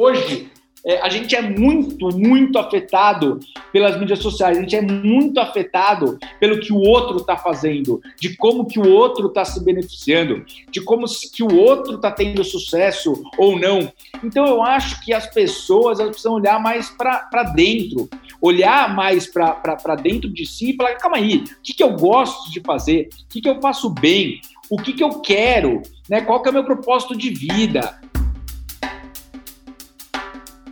hoje 0.00 0.50
é, 0.84 0.98
a 1.02 1.10
gente 1.10 1.36
é 1.36 1.42
muito, 1.42 2.08
muito 2.16 2.58
afetado 2.58 3.38
pelas 3.70 4.00
mídias 4.00 4.20
sociais, 4.20 4.56
a 4.56 4.60
gente 4.62 4.74
é 4.74 4.80
muito 4.80 5.38
afetado 5.38 6.18
pelo 6.38 6.58
que 6.58 6.72
o 6.72 6.78
outro 6.78 7.18
está 7.18 7.36
fazendo, 7.36 8.00
de 8.18 8.34
como 8.36 8.66
que 8.66 8.78
o 8.78 8.90
outro 8.90 9.26
está 9.26 9.44
se 9.44 9.62
beneficiando, 9.62 10.42
de 10.70 10.80
como 10.80 11.04
que 11.06 11.42
o 11.42 11.54
outro 11.54 11.96
está 11.96 12.10
tendo 12.10 12.42
sucesso 12.42 13.12
ou 13.36 13.58
não. 13.58 13.92
Então 14.24 14.46
eu 14.46 14.62
acho 14.62 15.04
que 15.04 15.12
as 15.12 15.26
pessoas 15.26 16.00
elas 16.00 16.12
precisam 16.12 16.32
olhar 16.32 16.58
mais 16.58 16.88
para 16.88 17.42
dentro, 17.54 18.08
olhar 18.40 18.94
mais 18.94 19.26
para 19.26 19.94
dentro 19.96 20.30
de 20.30 20.46
si 20.46 20.70
e 20.70 20.76
falar, 20.76 20.94
calma 20.94 21.18
aí, 21.18 21.44
o 21.44 21.62
que, 21.62 21.74
que 21.74 21.82
eu 21.82 21.92
gosto 21.94 22.50
de 22.50 22.60
fazer? 22.60 23.10
O 23.26 23.28
que, 23.28 23.42
que 23.42 23.48
eu 23.48 23.60
faço 23.60 23.90
bem? 23.90 24.40
O 24.70 24.78
que, 24.78 24.94
que 24.94 25.04
eu 25.04 25.20
quero? 25.20 25.82
Né? 26.08 26.22
Qual 26.22 26.40
que 26.40 26.48
é 26.48 26.50
o 26.50 26.54
meu 26.54 26.64
propósito 26.64 27.14
de 27.14 27.28
vida? 27.28 28.00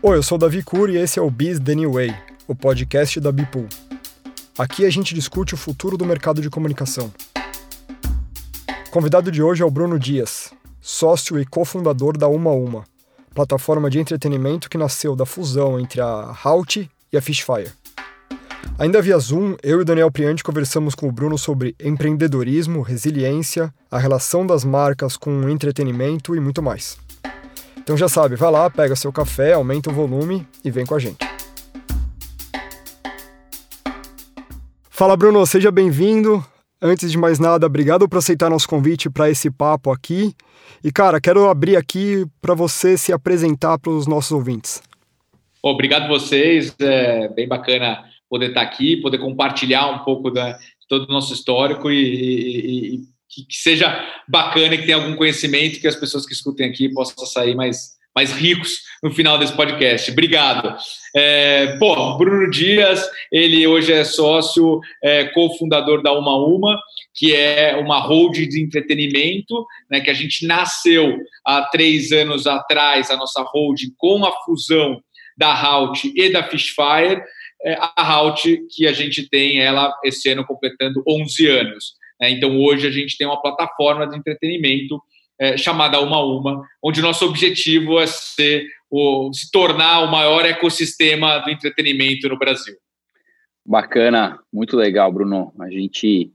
Oi, 0.01 0.17
eu 0.17 0.22
sou 0.22 0.36
o 0.36 0.39
Davi 0.39 0.63
Cury 0.63 0.93
e 0.93 0.99
esse 0.99 1.18
é 1.18 1.22
o 1.22 1.29
Biz 1.29 1.59
The 1.59 1.75
New 1.75 1.95
Way, 1.95 2.14
o 2.46 2.54
podcast 2.54 3.18
da 3.18 3.32
Bipool. 3.32 3.67
Aqui 4.57 4.86
a 4.86 4.91
gente 4.91 5.13
discute 5.13 5.55
o 5.55 5.57
futuro 5.57 5.96
do 5.96 6.07
mercado 6.07 6.41
de 6.41 6.49
comunicação. 6.49 7.13
O 8.86 8.91
convidado 8.93 9.32
de 9.32 9.43
hoje 9.43 9.61
é 9.61 9.67
o 9.67 9.71
Bruno 9.71 9.99
Dias, 9.99 10.53
sócio 10.81 11.36
e 11.41 11.45
cofundador 11.45 12.17
da 12.17 12.29
Uma 12.29 12.53
Uma, 12.53 12.85
plataforma 13.35 13.91
de 13.91 13.99
entretenimento 13.99 14.71
que 14.71 14.79
nasceu 14.79 15.17
da 15.17 15.27
fusão 15.27 15.81
entre 15.81 16.00
a 16.00 16.33
Halt 16.44 16.89
e 17.13 17.17
a 17.17 17.21
Fishfire. 17.21 17.72
Ainda 18.79 19.03
via 19.03 19.19
Zoom, 19.19 19.57
eu 19.64 19.80
e 19.80 19.85
Daniel 19.85 20.13
Priante 20.13 20.44
conversamos 20.44 20.94
com 20.94 21.08
o 21.08 21.13
Bruno 21.13 21.36
sobre 21.36 21.75
empreendedorismo, 21.83 22.83
resiliência, 22.83 23.75
a 23.91 23.99
relação 23.99 24.46
das 24.46 24.63
marcas 24.63 25.17
com 25.17 25.41
o 25.41 25.50
entretenimento 25.50 26.36
e 26.36 26.41
muito 26.41 26.63
mais. 26.63 26.96
Então 27.89 27.97
já 27.97 28.07
sabe, 28.07 28.37
vai 28.37 28.51
lá, 28.51 28.69
pega 28.69 28.95
seu 28.95 29.11
café, 29.11 29.55
aumenta 29.55 29.89
o 29.89 29.95
volume 29.95 30.47
e 30.63 30.71
vem 30.71 30.85
com 30.85 30.95
a 30.95 30.99
gente. 30.99 31.17
Fala 34.91 35.17
Bruno, 35.17 35.47
seja 35.47 35.70
bem-vindo. 35.70 36.45
Antes 36.83 37.11
de 37.11 37.17
mais 37.17 37.39
nada, 37.39 37.64
obrigado 37.64 38.06
por 38.06 38.19
aceitar 38.19 38.50
nosso 38.50 38.69
convite 38.69 39.08
para 39.08 39.30
esse 39.30 39.50
papo 39.50 39.91
aqui. 39.91 40.34
E 40.84 40.92
cara, 40.92 41.19
quero 41.19 41.48
abrir 41.48 41.77
aqui 41.77 42.27
para 42.42 42.53
você 42.53 42.95
se 42.98 43.11
apresentar 43.11 43.78
para 43.78 43.91
os 43.91 44.06
nossos 44.06 44.33
ouvintes. 44.33 44.83
Obrigado 45.62 46.08
vocês, 46.08 46.77
é 46.78 47.27
bem 47.28 47.48
bacana 47.48 48.05
poder 48.28 48.48
estar 48.48 48.61
aqui, 48.61 48.98
poder 48.98 49.17
compartilhar 49.17 49.89
um 49.89 50.00
pouco 50.00 50.30
da, 50.30 50.52
de 50.52 50.86
todo 50.86 51.08
o 51.08 51.12
nosso 51.12 51.33
histórico 51.33 51.91
e, 51.91 51.97
e, 51.97 52.95
e 52.97 53.08
que, 53.28 53.44
que, 53.46 53.56
seja 53.56 54.04
bacana 54.28 54.74
e 54.74 54.78
que 54.78 54.86
tenha 54.86 54.96
algum 54.96 55.16
conhecimento 55.16 55.80
que 55.80 55.88
as 55.88 55.96
pessoas 55.96 56.26
que 56.26 56.32
escutem 56.32 56.68
aqui 56.68 56.88
possam 56.92 57.26
sair 57.26 57.54
mais, 57.54 57.98
mais 58.14 58.32
ricos 58.32 58.70
no 59.02 59.10
final 59.10 59.38
desse 59.38 59.52
podcast. 59.52 60.10
Obrigado. 60.10 60.76
É, 61.14 61.76
pô, 61.78 62.16
Bruno 62.16 62.50
Dias, 62.50 63.08
ele 63.30 63.66
hoje 63.66 63.92
é 63.92 64.04
sócio, 64.04 64.80
é, 65.02 65.24
cofundador 65.26 66.02
da 66.02 66.12
Uma 66.12 66.36
Uma, 66.36 66.80
que 67.14 67.34
é 67.34 67.76
uma 67.76 68.00
hold 68.00 68.36
de 68.36 68.62
entretenimento, 68.62 69.66
né, 69.90 70.00
que 70.00 70.10
a 70.10 70.14
gente 70.14 70.46
nasceu 70.46 71.18
há 71.44 71.62
três 71.62 72.12
anos 72.12 72.46
atrás, 72.46 73.10
a 73.10 73.16
nossa 73.16 73.42
hold, 73.42 73.80
com 73.96 74.24
a 74.24 74.32
fusão 74.44 75.00
da 75.36 75.52
Halt 75.52 76.04
e 76.04 76.30
da 76.30 76.42
Fishfire. 76.48 77.22
É, 77.64 77.76
a 77.80 78.12
Halt, 78.12 78.42
que 78.70 78.86
a 78.86 78.92
gente 78.92 79.28
tem 79.28 79.60
ela 79.60 79.92
esse 80.04 80.28
ano 80.28 80.46
completando 80.46 81.02
11 81.06 81.46
anos. 81.48 81.97
Né? 82.20 82.30
Então, 82.30 82.58
hoje 82.58 82.86
a 82.86 82.91
gente 82.91 83.16
tem 83.16 83.27
uma 83.27 83.41
plataforma 83.41 84.06
de 84.06 84.16
entretenimento 84.16 85.00
é, 85.41 85.56
chamada 85.56 86.00
Uma 86.00 86.24
Uma, 86.24 86.62
onde 86.83 87.00
o 87.00 87.02
nosso 87.02 87.24
objetivo 87.24 87.98
é 87.98 88.06
ser 88.06 88.66
o, 88.91 89.33
se 89.33 89.50
tornar 89.50 90.00
o 90.00 90.11
maior 90.11 90.44
ecossistema 90.44 91.39
do 91.39 91.50
entretenimento 91.50 92.28
no 92.28 92.39
Brasil. 92.39 92.74
Bacana, 93.64 94.39
muito 94.52 94.77
legal, 94.77 95.12
Bruno. 95.12 95.52
A 95.61 95.70
gente 95.70 96.33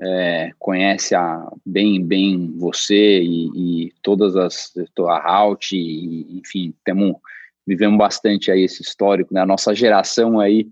é, 0.00 0.50
conhece 0.58 1.14
a, 1.14 1.48
bem, 1.64 2.04
bem 2.04 2.52
você 2.58 3.20
e, 3.22 3.86
e 3.86 3.92
todas 4.02 4.36
as 4.36 4.72
a 5.08 5.30
Halt, 5.30 5.72
e, 5.72 6.38
enfim, 6.38 6.74
temos 6.84 7.16
vivemos 7.64 7.96
bastante 7.96 8.50
aí 8.50 8.62
esse 8.62 8.82
histórico, 8.82 9.32
né? 9.32 9.40
A 9.40 9.46
nossa 9.46 9.72
geração 9.74 10.40
aí 10.40 10.66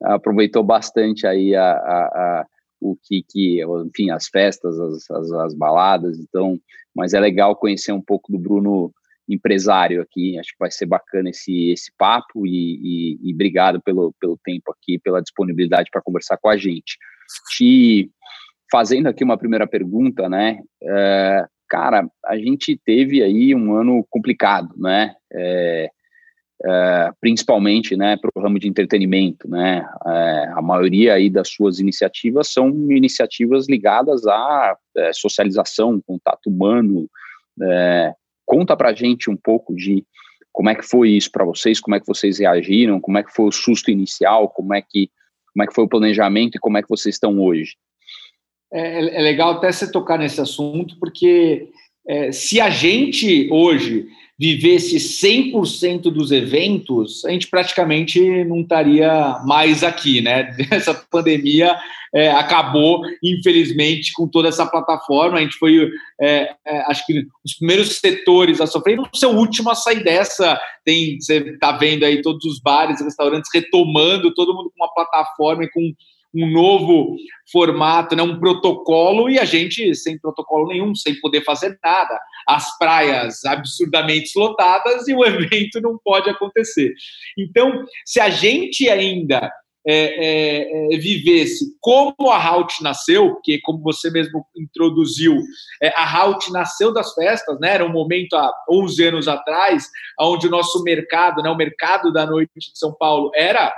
aproveitou 0.00 0.62
bastante 0.62 1.26
aí 1.26 1.56
a, 1.56 1.72
a, 1.72 1.72
a 1.72 2.46
o 2.80 2.96
que, 3.02 3.24
que 3.28 3.62
enfim, 3.86 4.10
as 4.10 4.28
festas, 4.28 4.78
as, 4.78 5.10
as, 5.10 5.32
as, 5.32 5.54
baladas, 5.54 6.18
então, 6.18 6.58
mas 6.94 7.14
é 7.14 7.20
legal 7.20 7.56
conhecer 7.56 7.92
um 7.92 8.02
pouco 8.02 8.30
do 8.32 8.38
Bruno 8.38 8.92
empresário 9.28 10.00
aqui, 10.00 10.38
acho 10.38 10.52
que 10.52 10.58
vai 10.58 10.70
ser 10.70 10.86
bacana 10.86 11.30
esse, 11.30 11.70
esse 11.70 11.92
papo 11.98 12.46
e, 12.46 13.18
e, 13.20 13.30
e 13.30 13.34
obrigado 13.34 13.80
pelo, 13.82 14.14
pelo 14.18 14.38
tempo 14.42 14.72
aqui, 14.72 14.98
pela 14.98 15.20
disponibilidade 15.20 15.90
para 15.92 16.02
conversar 16.02 16.38
com 16.38 16.48
a 16.48 16.56
gente. 16.56 16.96
Te 17.50 18.10
fazendo 18.70 19.06
aqui 19.06 19.22
uma 19.22 19.36
primeira 19.36 19.66
pergunta, 19.66 20.28
né, 20.28 20.60
é, 20.82 21.44
cara, 21.68 22.08
a 22.24 22.36
gente 22.38 22.80
teve 22.84 23.22
aí 23.22 23.54
um 23.54 23.74
ano 23.74 24.06
complicado, 24.08 24.74
né, 24.78 25.14
é, 25.32 25.90
é, 26.64 27.10
principalmente 27.20 27.96
né, 27.96 28.16
para 28.16 28.30
o 28.34 28.40
ramo 28.40 28.58
de 28.58 28.68
entretenimento. 28.68 29.48
Né? 29.48 29.86
É, 30.06 30.52
a 30.54 30.62
maioria 30.62 31.14
aí 31.14 31.30
das 31.30 31.48
suas 31.50 31.78
iniciativas 31.78 32.52
são 32.52 32.68
iniciativas 32.90 33.68
ligadas 33.68 34.26
à 34.26 34.76
é, 34.96 35.12
socialização, 35.12 36.02
contato 36.04 36.48
humano. 36.48 37.08
É, 37.62 38.12
conta 38.44 38.76
para 38.76 38.90
a 38.90 38.94
gente 38.94 39.30
um 39.30 39.36
pouco 39.36 39.74
de 39.74 40.04
como 40.52 40.70
é 40.70 40.74
que 40.74 40.84
foi 40.84 41.10
isso 41.10 41.30
para 41.30 41.44
vocês, 41.44 41.78
como 41.78 41.94
é 41.94 42.00
que 42.00 42.06
vocês 42.06 42.38
reagiram, 42.38 43.00
como 43.00 43.18
é 43.18 43.22
que 43.22 43.32
foi 43.32 43.46
o 43.46 43.52
susto 43.52 43.90
inicial, 43.90 44.48
como 44.48 44.74
é 44.74 44.82
que, 44.82 45.08
como 45.52 45.62
é 45.62 45.66
que 45.66 45.74
foi 45.74 45.84
o 45.84 45.88
planejamento 45.88 46.56
e 46.56 46.60
como 46.60 46.76
é 46.76 46.82
que 46.82 46.88
vocês 46.88 47.14
estão 47.14 47.38
hoje. 47.40 47.76
É, 48.72 49.18
é 49.18 49.22
legal 49.22 49.52
até 49.52 49.70
você 49.70 49.90
tocar 49.90 50.18
nesse 50.18 50.40
assunto, 50.40 50.98
porque 50.98 51.70
é, 52.06 52.32
se 52.32 52.60
a 52.60 52.70
gente 52.70 53.48
hoje 53.52 54.08
vivesse 54.38 54.96
100% 54.96 56.02
dos 56.02 56.30
eventos, 56.30 57.24
a 57.24 57.30
gente 57.30 57.48
praticamente 57.48 58.44
não 58.44 58.60
estaria 58.60 59.40
mais 59.44 59.82
aqui, 59.82 60.20
né? 60.20 60.56
Essa 60.70 60.94
pandemia 60.94 61.76
é, 62.14 62.30
acabou, 62.30 63.02
infelizmente, 63.22 64.12
com 64.12 64.28
toda 64.28 64.48
essa 64.48 64.64
plataforma. 64.64 65.38
A 65.38 65.40
gente 65.40 65.58
foi, 65.58 65.90
é, 66.20 66.54
é, 66.64 66.78
acho 66.86 67.04
que, 67.04 67.26
os 67.44 67.54
primeiros 67.54 67.96
setores 67.96 68.60
a 68.60 68.66
sofrer. 68.66 68.96
Vamos 68.96 69.18
ser 69.18 69.26
o 69.26 69.36
último 69.36 69.70
a 69.70 69.74
sair 69.74 70.04
dessa. 70.04 70.58
Tem, 70.84 71.20
você 71.20 71.38
está 71.38 71.72
vendo 71.72 72.04
aí 72.04 72.22
todos 72.22 72.44
os 72.44 72.60
bares, 72.60 73.00
restaurantes 73.00 73.50
retomando, 73.52 74.34
todo 74.34 74.54
mundo 74.54 74.70
com 74.70 74.84
uma 74.84 74.94
plataforma 74.94 75.64
e 75.64 75.70
com 75.70 75.92
um 76.34 76.50
novo 76.50 77.16
formato, 77.50 78.14
né, 78.14 78.22
um 78.22 78.38
protocolo, 78.38 79.30
e 79.30 79.38
a 79.38 79.44
gente 79.44 79.94
sem 79.94 80.18
protocolo 80.18 80.68
nenhum, 80.68 80.94
sem 80.94 81.18
poder 81.20 81.42
fazer 81.42 81.78
nada. 81.82 82.18
As 82.46 82.76
praias 82.78 83.44
absurdamente 83.44 84.38
lotadas 84.38 85.08
e 85.08 85.14
o 85.14 85.24
evento 85.26 85.80
não 85.80 85.98
pode 86.04 86.28
acontecer. 86.28 86.92
Então, 87.36 87.84
se 88.04 88.20
a 88.20 88.28
gente 88.28 88.88
ainda 88.88 89.50
é, 89.86 89.94
é, 89.94 90.94
é, 90.94 90.98
vivesse 90.98 91.64
como 91.80 92.30
a 92.30 92.36
Halt 92.36 92.82
nasceu, 92.82 93.30
porque 93.32 93.58
como 93.62 93.82
você 93.82 94.10
mesmo 94.10 94.44
introduziu, 94.54 95.34
é, 95.82 95.88
a 95.96 96.04
Halt 96.04 96.50
nasceu 96.50 96.92
das 96.92 97.14
festas, 97.14 97.58
né? 97.58 97.74
Era 97.74 97.86
um 97.86 97.92
momento 97.92 98.34
há 98.34 98.52
11 98.70 99.04
anos 99.04 99.28
atrás, 99.28 99.88
onde 100.20 100.46
o 100.46 100.50
nosso 100.50 100.82
mercado, 100.82 101.42
né, 101.42 101.48
o 101.48 101.56
mercado 101.56 102.12
da 102.12 102.26
noite 102.26 102.52
de 102.54 102.78
São 102.78 102.94
Paulo 102.98 103.30
era 103.34 103.72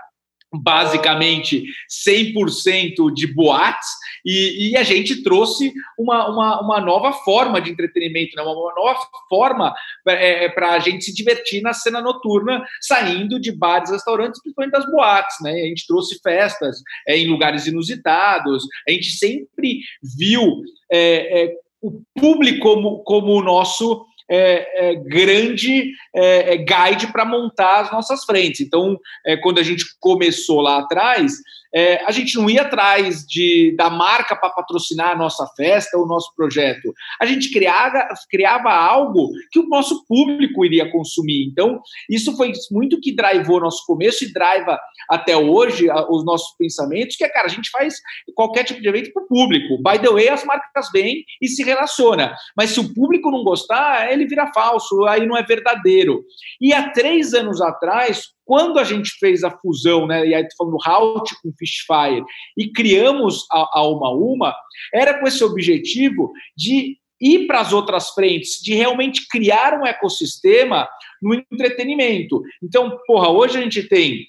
basicamente 0.53 1.65
100% 2.07 3.13
de 3.15 3.27
boates, 3.33 3.89
e, 4.25 4.71
e, 4.71 4.77
a 4.77 4.83
gente 4.83 5.23
trouxe 5.23 5.73
uma, 5.99 6.29
uma, 6.29 6.61
uma, 6.61 6.81
nova 6.81 7.13
forma 7.13 7.61
de 7.61 7.71
entretenimento, 7.71 8.37
né? 8.37 8.43
uma, 8.43 8.75
nova 8.75 8.99
forma 9.29 9.75
é, 10.07 10.45
é 10.45 10.49
para 10.49 10.73
a 10.73 10.79
gente 10.79 11.05
se 11.05 11.15
divertir 11.15 11.63
na 11.63 11.73
cena 11.73 12.01
noturna, 12.03 12.63
saindo 12.81 13.41
de 13.41 13.51
bares, 13.51 13.91
restaurantes, 13.91 14.41
principalmente 14.43 14.73
das 14.73 14.87
boates. 14.91 15.37
Né? 15.41 15.53
A 15.53 15.67
gente 15.69 15.87
trouxe 15.87 16.21
festas 16.23 16.83
é, 17.09 17.17
em 17.17 17.29
lugares 17.29 17.67
inusitados, 17.67 18.65
a 18.87 18.93
gente 18.93 19.11
sempre 19.13 19.81
viu 20.03 20.63
é, 20.93 21.45
é 21.45 21.55
o 21.83 22.03
público 22.15 22.61
como, 22.61 23.03
como 23.05 23.33
o 23.33 23.43
nosso 23.43 24.05
é, 24.31 24.91
é, 24.91 24.95
grande 24.95 25.93
é, 26.15 26.55
é 26.55 26.57
guide 26.57 27.09
para 27.13 27.25
montar 27.25 27.81
as 27.81 27.93
nossas 27.93 28.25
frentes. 28.25 28.61
Então, 28.61 28.97
é, 29.27 29.37
quando 29.37 29.59
a 29.59 29.63
gente 29.63 29.85
começou 29.99 30.61
lá 30.61 30.79
atrás, 30.79 31.33
é, 31.75 32.05
a 32.05 32.11
gente 32.11 32.37
não 32.37 32.49
ia 32.49 32.63
atrás 32.63 33.25
de, 33.27 33.75
da 33.77 33.89
marca 33.89 34.35
para 34.35 34.51
patrocinar 34.51 35.11
a 35.11 35.17
nossa 35.17 35.47
festa 35.57 35.97
ou 35.97 36.05
o 36.05 36.09
nosso 36.09 36.33
projeto. 36.35 36.93
A 37.21 37.27
gente 37.27 37.51
criava, 37.53 38.09
criava 38.29 38.71
algo 38.71 39.31
que 39.51 39.59
o 39.59 39.69
nosso 39.69 40.05
público 40.07 40.65
iria 40.65 40.91
consumir. 40.91 41.47
Então, 41.51 41.81
isso 42.09 42.37
foi 42.37 42.53
muito 42.71 43.01
que 43.01 43.15
drivou 43.15 43.61
nosso 43.61 43.85
começo 43.87 44.25
e 44.25 44.33
driva 44.33 44.79
até 45.09 45.37
hoje 45.37 45.89
os 46.09 46.25
nossos 46.25 46.57
pensamentos, 46.57 47.17
que 47.17 47.25
é, 47.25 47.29
cara, 47.29 47.47
a 47.47 47.51
gente 47.51 47.71
faz 47.71 47.95
qualquer 48.35 48.65
tipo 48.65 48.81
de 48.81 48.89
evento 48.89 49.13
para 49.13 49.23
o 49.23 49.27
público. 49.27 49.77
By 49.83 49.99
the 49.99 50.11
way, 50.11 50.29
as 50.29 50.45
marcas 50.45 50.91
vêm 50.93 51.25
e 51.41 51.49
se 51.49 51.63
relaciona. 51.63 52.35
Mas 52.57 52.71
se 52.71 52.81
o 52.81 52.95
público 52.95 53.31
não 53.31 53.45
gostar, 53.45 54.13
ele 54.13 54.27
vira 54.27 54.51
falso, 54.53 55.05
aí 55.07 55.27
não 55.27 55.37
é 55.37 55.43
verdadeiro. 55.43 56.25
E 56.61 56.73
há 56.73 56.91
três 56.91 57.35
anos 57.35 57.61
atrás, 57.61 58.31
quando 58.51 58.81
a 58.81 58.85
gente 58.85 59.13
fez 59.21 59.45
a 59.45 59.51
fusão, 59.53 60.09
né, 60.09 60.27
e 60.27 60.35
aí 60.35 60.45
falando 60.59 60.77
Halt 60.85 61.31
com 61.41 61.53
Fishfire, 61.57 62.25
e 62.59 62.73
criamos 62.73 63.47
a, 63.49 63.79
a 63.79 63.89
Uma 63.89 64.11
Uma, 64.11 64.53
era 64.93 65.21
com 65.21 65.29
esse 65.29 65.45
objetivo 65.45 66.33
de 66.57 66.97
ir 67.21 67.47
para 67.47 67.61
as 67.61 67.73
outras 67.73 68.11
frentes, 68.11 68.59
de 68.61 68.75
realmente 68.75 69.29
criar 69.29 69.81
um 69.81 69.87
ecossistema 69.87 70.89
no 71.23 71.33
entretenimento. 71.35 72.43
Então, 72.61 72.99
porra, 73.07 73.29
hoje 73.29 73.57
a 73.57 73.63
gente 73.63 73.85
tem 73.85 74.27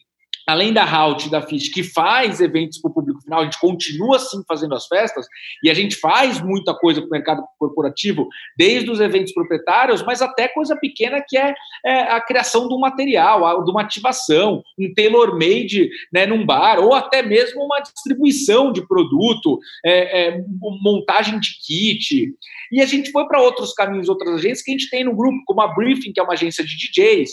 além 0.47 0.71
da 0.71 0.83
Halt 0.83 1.27
da 1.29 1.41
Fish, 1.41 1.69
que 1.69 1.81
faz 1.81 2.41
eventos 2.41 2.79
para 2.79 2.91
o 2.91 2.93
final, 3.31 3.41
a 3.41 3.43
gente 3.45 3.59
continua 3.59 4.19
sim 4.19 4.43
fazendo 4.47 4.75
as 4.75 4.85
festas 4.87 5.25
e 5.63 5.69
a 5.69 5.73
gente 5.73 5.95
faz 5.95 6.41
muita 6.41 6.73
coisa 6.73 6.99
para 7.01 7.07
o 7.07 7.11
mercado 7.11 7.43
corporativo, 7.57 8.27
desde 8.57 8.91
os 8.91 8.99
eventos 8.99 9.33
proprietários, 9.33 10.03
mas 10.03 10.21
até 10.21 10.49
coisa 10.49 10.75
pequena 10.75 11.23
que 11.25 11.37
é, 11.37 11.53
é 11.85 12.01
a 12.11 12.19
criação 12.19 12.67
de 12.67 12.73
um 12.73 12.79
material, 12.79 13.63
de 13.63 13.71
uma 13.71 13.81
ativação, 13.81 14.61
um 14.77 14.93
tailor-made 14.93 15.89
né, 16.11 16.25
num 16.25 16.45
bar, 16.45 16.79
ou 16.79 16.93
até 16.93 17.21
mesmo 17.21 17.63
uma 17.63 17.79
distribuição 17.79 18.71
de 18.71 18.85
produto, 18.85 19.59
é, 19.85 20.27
é, 20.27 20.43
montagem 20.81 21.39
de 21.39 21.49
kit. 21.65 22.33
E 22.71 22.81
a 22.81 22.85
gente 22.85 23.11
foi 23.11 23.25
para 23.25 23.41
outros 23.41 23.73
caminhos, 23.73 24.09
outras 24.09 24.35
agências 24.35 24.61
que 24.61 24.71
a 24.71 24.77
gente 24.77 24.89
tem 24.89 25.03
no 25.03 25.15
grupo, 25.15 25.41
como 25.45 25.61
a 25.61 25.73
Briefing, 25.73 26.11
que 26.11 26.19
é 26.19 26.23
uma 26.23 26.33
agência 26.33 26.63
de 26.63 26.75
DJs, 26.75 27.31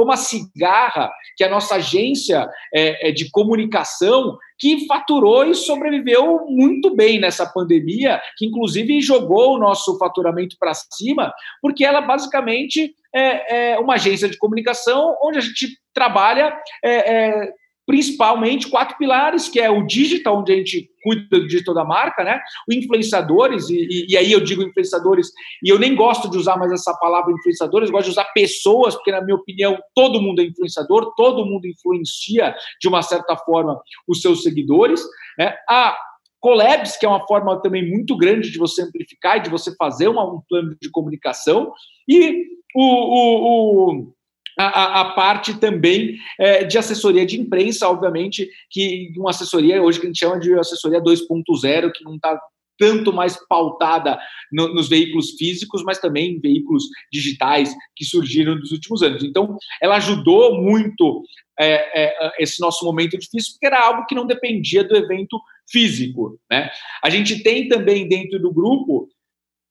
como 0.00 0.12
a 0.12 0.16
Cigarra, 0.16 1.12
que 1.36 1.44
é 1.44 1.46
a 1.46 1.50
nossa 1.50 1.74
agência 1.74 2.48
é, 2.74 3.08
é, 3.08 3.12
de 3.12 3.30
comunicação, 3.30 4.38
que 4.58 4.86
faturou 4.86 5.44
e 5.44 5.54
sobreviveu 5.54 6.46
muito 6.48 6.96
bem 6.96 7.20
nessa 7.20 7.44
pandemia, 7.44 8.18
que 8.38 8.46
inclusive 8.46 9.02
jogou 9.02 9.54
o 9.54 9.58
nosso 9.58 9.98
faturamento 9.98 10.56
para 10.58 10.72
cima, 10.72 11.30
porque 11.60 11.84
ela 11.84 12.00
basicamente 12.00 12.94
é, 13.14 13.72
é, 13.72 13.78
uma 13.78 13.94
agência 13.94 14.26
de 14.26 14.38
comunicação 14.38 15.14
onde 15.22 15.36
a 15.36 15.42
gente 15.42 15.78
trabalha 15.92 16.58
é, 16.82 17.14
é 17.14 17.52
principalmente 17.86 18.68
quatro 18.68 18.96
pilares, 18.96 19.48
que 19.48 19.58
é 19.58 19.70
o 19.70 19.84
digital, 19.86 20.38
onde 20.38 20.52
a 20.52 20.56
gente 20.56 20.88
cuida 21.02 21.26
do 21.30 21.46
digital 21.46 21.74
da 21.74 21.84
marca, 21.84 22.22
né? 22.22 22.40
O 22.68 22.72
influenciadores, 22.72 23.68
e, 23.68 24.06
e, 24.08 24.16
aí 24.16 24.30
eu 24.30 24.40
digo 24.40 24.62
influenciadores, 24.62 25.28
e 25.62 25.70
eu 25.70 25.78
nem 25.78 25.94
gosto 25.94 26.30
de 26.30 26.36
usar 26.36 26.56
mais 26.56 26.72
essa 26.72 26.94
palavra 27.00 27.32
influenciadores, 27.32 27.90
gosto 27.90 28.04
de 28.06 28.12
usar 28.12 28.24
pessoas, 28.32 28.94
porque, 28.94 29.10
na 29.10 29.22
minha 29.22 29.36
opinião, 29.36 29.78
todo 29.94 30.20
mundo 30.20 30.40
é 30.40 30.44
influenciador, 30.44 31.14
todo 31.16 31.44
mundo 31.44 31.66
influencia, 31.66 32.54
de 32.80 32.88
uma 32.88 33.02
certa 33.02 33.36
forma, 33.36 33.80
os 34.06 34.20
seus 34.20 34.42
seguidores. 34.42 35.02
Né? 35.38 35.54
A 35.68 35.96
collabs, 36.40 36.96
que 36.96 37.04
é 37.04 37.08
uma 37.08 37.26
forma 37.26 37.60
também 37.60 37.88
muito 37.88 38.16
grande 38.16 38.50
de 38.50 38.58
você 38.58 38.82
amplificar 38.82 39.36
e 39.36 39.42
de 39.42 39.50
você 39.50 39.74
fazer 39.76 40.08
uma, 40.08 40.24
um 40.24 40.40
plano 40.48 40.76
de 40.80 40.90
comunicação, 40.90 41.72
e 42.08 42.46
o, 42.74 42.82
o, 42.82 43.90
o 43.90 44.12
a, 44.58 45.00
a, 45.00 45.04
parte 45.14 45.58
também 45.58 46.16
é, 46.38 46.64
de 46.64 46.78
assessoria 46.78 47.24
de 47.24 47.40
imprensa, 47.40 47.88
obviamente, 47.88 48.48
que 48.70 49.12
uma 49.16 49.30
assessoria 49.30 49.82
hoje 49.82 50.00
que 50.00 50.06
a 50.06 50.08
gente 50.08 50.18
chama 50.18 50.38
de 50.38 50.52
assessoria 50.54 51.00
2.0, 51.00 51.92
que 51.94 52.04
não 52.04 52.16
está 52.16 52.38
tanto 52.80 53.12
mais 53.12 53.36
pautada 53.46 54.18
no, 54.50 54.72
nos 54.72 54.88
veículos 54.88 55.32
físicos, 55.32 55.84
mas 55.84 55.98
também 55.98 56.32
em 56.32 56.40
veículos 56.40 56.84
digitais 57.12 57.74
que 57.94 58.06
surgiram 58.06 58.54
nos 58.54 58.72
últimos 58.72 59.02
anos. 59.02 59.22
Então, 59.22 59.56
ela 59.82 59.96
ajudou 59.96 60.62
muito 60.62 61.22
é, 61.60 62.04
é, 62.04 62.32
esse 62.38 62.58
nosso 62.58 62.84
momento 62.86 63.18
difícil, 63.18 63.52
porque 63.52 63.66
era 63.66 63.84
algo 63.84 64.06
que 64.06 64.14
não 64.14 64.26
dependia 64.26 64.82
do 64.82 64.96
evento 64.96 65.38
físico. 65.70 66.40
Né? 66.50 66.70
A 67.04 67.10
gente 67.10 67.42
tem 67.42 67.68
também 67.68 68.08
dentro 68.08 68.40
do 68.40 68.50
grupo 68.50 69.08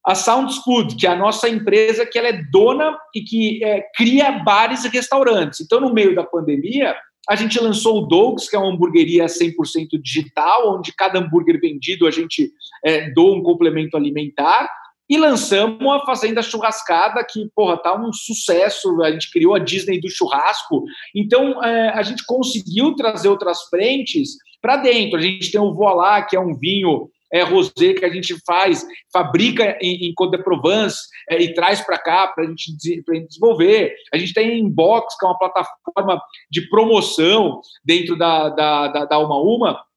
a 0.10 0.16
Sounds 0.16 0.58
Food, 0.64 0.96
que 0.96 1.06
é 1.06 1.12
a 1.12 1.16
nossa 1.16 1.48
empresa 1.48 2.04
que 2.04 2.18
ela 2.18 2.30
é 2.30 2.42
dona 2.52 2.98
e 3.14 3.22
que 3.22 3.64
é, 3.64 3.86
cria 3.96 4.32
bares 4.32 4.84
e 4.84 4.90
restaurantes. 4.90 5.62
Então, 5.62 5.80
no 5.80 5.94
meio 5.94 6.16
da 6.16 6.24
pandemia, 6.24 6.96
a 7.30 7.36
gente 7.36 7.60
lançou 7.60 8.00
o 8.00 8.08
Dogs, 8.08 8.50
que 8.50 8.56
é 8.56 8.60
uma 8.60 8.74
hamburgueria 8.74 9.28
100% 9.28 10.02
digital, 10.02 10.76
onde 10.76 10.96
cada 10.96 11.20
hambúrguer 11.20 11.62
vendido 11.62 12.08
a 12.08 12.12
gente 12.12 12.52
é, 12.84 13.12
doa 13.12 13.38
um 13.38 13.44
complemento 13.44 13.96
alimentar. 13.96 14.68
E 15.08 15.16
lançamos 15.16 15.80
a 15.94 16.04
Fazenda 16.04 16.42
Churrascada, 16.42 17.24
que, 17.24 17.48
porra, 17.56 17.78
tá 17.78 17.96
um 17.96 18.12
sucesso. 18.12 19.04
A 19.04 19.12
gente 19.12 19.30
criou 19.30 19.54
a 19.54 19.60
Disney 19.60 20.00
do 20.00 20.10
churrasco. 20.10 20.86
Então, 21.16 21.64
é, 21.64 21.90
a 21.90 22.02
gente 22.02 22.26
conseguiu 22.26 22.96
trazer 22.96 23.28
outras 23.28 23.62
frentes 23.70 24.38
para 24.60 24.78
dentro. 24.78 25.20
A 25.20 25.22
gente 25.22 25.52
tem 25.52 25.62
o 25.62 25.76
Voilá, 25.76 26.24
que 26.24 26.36
é 26.36 26.40
um 26.40 26.58
vinho 26.58 27.12
é, 27.31 27.44
rosé 27.44 27.94
que 27.94 28.06
a 28.06 28.10
gente 28.10 28.36
faz, 28.46 28.86
fabrica 29.12 29.78
em, 29.81 30.08
em 30.08 30.14
Côte 30.14 30.38
de 30.38 30.44
Provence 30.44 30.98
é, 31.30 31.42
e 31.42 31.54
traz 31.54 31.81
para 31.81 31.98
cá 31.98 32.28
para 32.28 32.44
a 32.44 32.48
gente 32.48 32.76
desenvolver. 32.76 33.94
A 34.14 34.18
gente 34.18 34.34
tem 34.34 34.60
Inbox, 34.60 35.16
que 35.18 35.26
é 35.26 35.30
uma 35.30 35.38
plataforma 35.38 36.22
de 36.50 36.68
promoção 36.70 37.62
dentro 37.84 38.18
da, 38.18 38.50
da, 38.50 38.88
da, 38.88 39.06
da 39.06 39.20
Uma 39.20 39.38
Uma. 39.42 39.88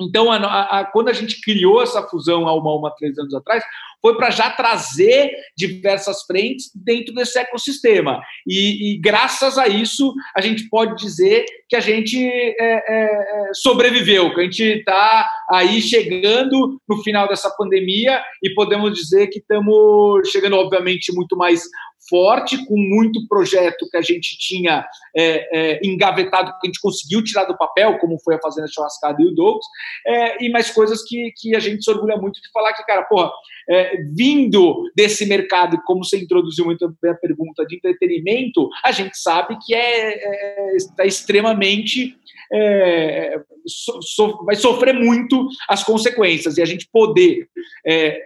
Então, 0.00 0.30
a, 0.30 0.80
a, 0.80 0.84
quando 0.84 1.08
a 1.08 1.12
gente 1.12 1.40
criou 1.40 1.82
essa 1.82 2.02
fusão 2.02 2.48
há 2.48 2.54
uma, 2.54 2.74
uma 2.74 2.90
três 2.90 3.18
anos 3.18 3.34
atrás, 3.34 3.62
foi 4.00 4.16
para 4.16 4.30
já 4.30 4.50
trazer 4.50 5.30
diversas 5.56 6.22
frentes 6.22 6.70
dentro 6.74 7.14
desse 7.14 7.38
ecossistema. 7.38 8.20
E, 8.46 8.94
e, 8.94 8.98
graças 8.98 9.58
a 9.58 9.68
isso, 9.68 10.14
a 10.34 10.40
gente 10.40 10.68
pode 10.68 10.96
dizer 10.96 11.44
que 11.68 11.76
a 11.76 11.80
gente 11.80 12.18
é, 12.26 12.54
é, 12.58 13.48
é 13.48 13.50
sobreviveu, 13.54 14.34
que 14.34 14.40
a 14.40 14.44
gente 14.44 14.62
está 14.62 15.30
aí 15.50 15.82
chegando 15.82 16.80
no 16.88 17.02
final 17.02 17.28
dessa 17.28 17.50
pandemia 17.50 18.22
e 18.42 18.54
podemos 18.54 18.94
dizer 18.94 19.28
que 19.28 19.38
estamos 19.38 20.28
chegando, 20.30 20.56
obviamente, 20.56 21.14
muito 21.14 21.36
mais 21.36 21.62
forte, 22.10 22.66
com 22.66 22.76
muito 22.76 23.26
projeto 23.28 23.88
que 23.88 23.96
a 23.96 24.02
gente 24.02 24.36
tinha 24.36 24.84
é, 25.16 25.78
é, 25.78 25.80
engavetado, 25.82 26.50
que 26.60 26.66
a 26.66 26.68
gente 26.68 26.80
conseguiu 26.80 27.22
tirar 27.22 27.44
do 27.44 27.56
papel, 27.56 27.96
como 27.98 28.18
foi 28.18 28.34
a 28.34 28.40
Fazenda 28.40 28.68
Churrascada 28.68 29.22
e 29.22 29.26
o 29.26 29.34
Douglas, 29.34 29.64
é, 30.06 30.44
e 30.44 30.50
mais 30.50 30.70
coisas 30.70 31.02
que, 31.04 31.32
que 31.36 31.54
a 31.54 31.60
gente 31.60 31.82
se 31.82 31.90
orgulha 31.90 32.16
muito 32.16 32.42
de 32.42 32.50
falar 32.52 32.72
que, 32.72 32.84
cara, 32.84 33.04
porra, 33.04 33.30
é, 33.68 33.96
vindo 34.14 34.90
desse 34.96 35.24
mercado, 35.26 35.80
como 35.86 36.04
você 36.04 36.18
introduziu 36.18 36.64
muito 36.64 36.92
bem 37.00 37.12
a 37.12 37.14
pergunta 37.14 37.64
de 37.64 37.76
entretenimento, 37.76 38.68
a 38.84 38.90
gente 38.90 39.16
sabe 39.16 39.56
que 39.64 39.74
é, 39.74 40.72
é 40.72 40.76
está 40.76 41.04
extremamente 41.04 42.18
é, 42.52 43.40
so, 43.66 44.02
so, 44.02 44.44
vai 44.44 44.56
sofrer 44.56 44.94
muito 44.94 45.48
as 45.68 45.84
consequências 45.84 46.56
e 46.56 46.62
a 46.62 46.64
gente 46.64 46.88
poder 46.92 47.48
é, 47.86 48.08
é, 48.08 48.20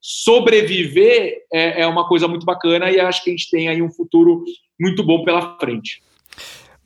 sobreviver 0.00 1.38
é, 1.52 1.82
é, 1.82 1.86
uma 1.86 2.08
coisa 2.08 2.26
muito 2.26 2.46
bacana 2.46 2.90
e 2.90 2.98
acho 2.98 3.22
que 3.22 3.30
a 3.30 3.32
gente 3.32 3.50
tem 3.50 3.68
aí 3.68 3.82
um 3.82 3.90
futuro 3.90 4.44
muito 4.80 5.02
bom 5.02 5.24
pela 5.24 5.58
frente. 5.58 6.02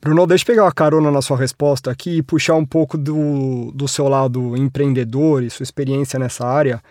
Bruno, 0.01 0.25
deixa 0.25 0.43
eu 0.43 0.47
pegar 0.47 0.63
uma 0.63 0.71
carona 0.71 1.11
na 1.11 1.21
sua 1.21 1.37
resposta 1.37 1.91
aqui 1.91 2.17
e 2.17 2.23
puxar 2.23 2.55
um 2.55 2.65
pouco 2.65 2.97
do, 2.97 3.71
do 3.71 3.87
seu 3.87 4.07
lado 4.07 4.57
empreendedor 4.57 5.43
e 5.43 5.49
sua 5.49 5.63
experiência 5.63 6.17
nessa 6.17 6.45
área. 6.45 6.81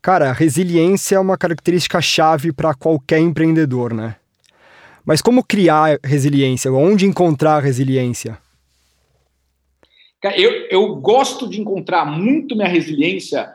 Cara, 0.00 0.32
resiliência 0.32 1.16
é 1.16 1.20
uma 1.20 1.36
característica 1.36 2.00
chave 2.00 2.52
para 2.52 2.72
qualquer 2.74 3.18
empreendedor, 3.18 3.92
né? 3.92 4.16
Mas 5.04 5.20
como 5.20 5.44
criar 5.44 5.98
resiliência? 6.02 6.72
Onde 6.72 7.06
encontrar 7.06 7.62
resiliência? 7.62 8.38
Eu, 10.34 10.66
eu 10.70 10.96
gosto 10.96 11.48
de 11.48 11.60
encontrar 11.60 12.04
muito 12.04 12.56
minha 12.56 12.68
resiliência 12.68 13.48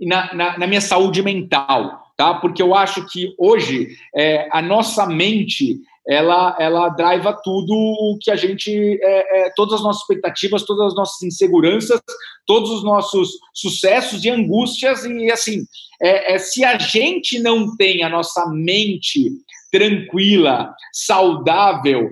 na, 0.00 0.34
na, 0.34 0.58
na 0.58 0.66
minha 0.66 0.80
saúde 0.80 1.22
mental, 1.22 2.12
tá? 2.16 2.34
Porque 2.34 2.62
eu 2.62 2.74
acho 2.74 3.06
que 3.06 3.34
hoje 3.38 3.88
é, 4.14 4.48
a 4.52 4.60
nossa 4.60 5.06
mente 5.06 5.80
ela, 6.08 6.56
ela 6.58 6.88
driva 6.88 7.38
tudo 7.44 7.74
o 7.74 8.18
que 8.18 8.30
a 8.30 8.36
gente, 8.36 8.72
é, 8.72 9.46
é, 9.46 9.52
todas 9.54 9.74
as 9.74 9.82
nossas 9.82 10.00
expectativas, 10.00 10.64
todas 10.64 10.86
as 10.86 10.94
nossas 10.94 11.22
inseguranças, 11.22 12.00
todos 12.46 12.70
os 12.70 12.82
nossos 12.82 13.32
sucessos 13.52 14.24
e 14.24 14.30
angústias, 14.30 15.04
e 15.04 15.30
assim, 15.30 15.66
é, 16.00 16.34
é, 16.34 16.38
se 16.38 16.64
a 16.64 16.78
gente 16.78 17.38
não 17.38 17.76
tem 17.76 18.02
a 18.02 18.08
nossa 18.08 18.46
mente 18.48 19.30
tranquila, 19.70 20.74
saudável, 20.94 22.08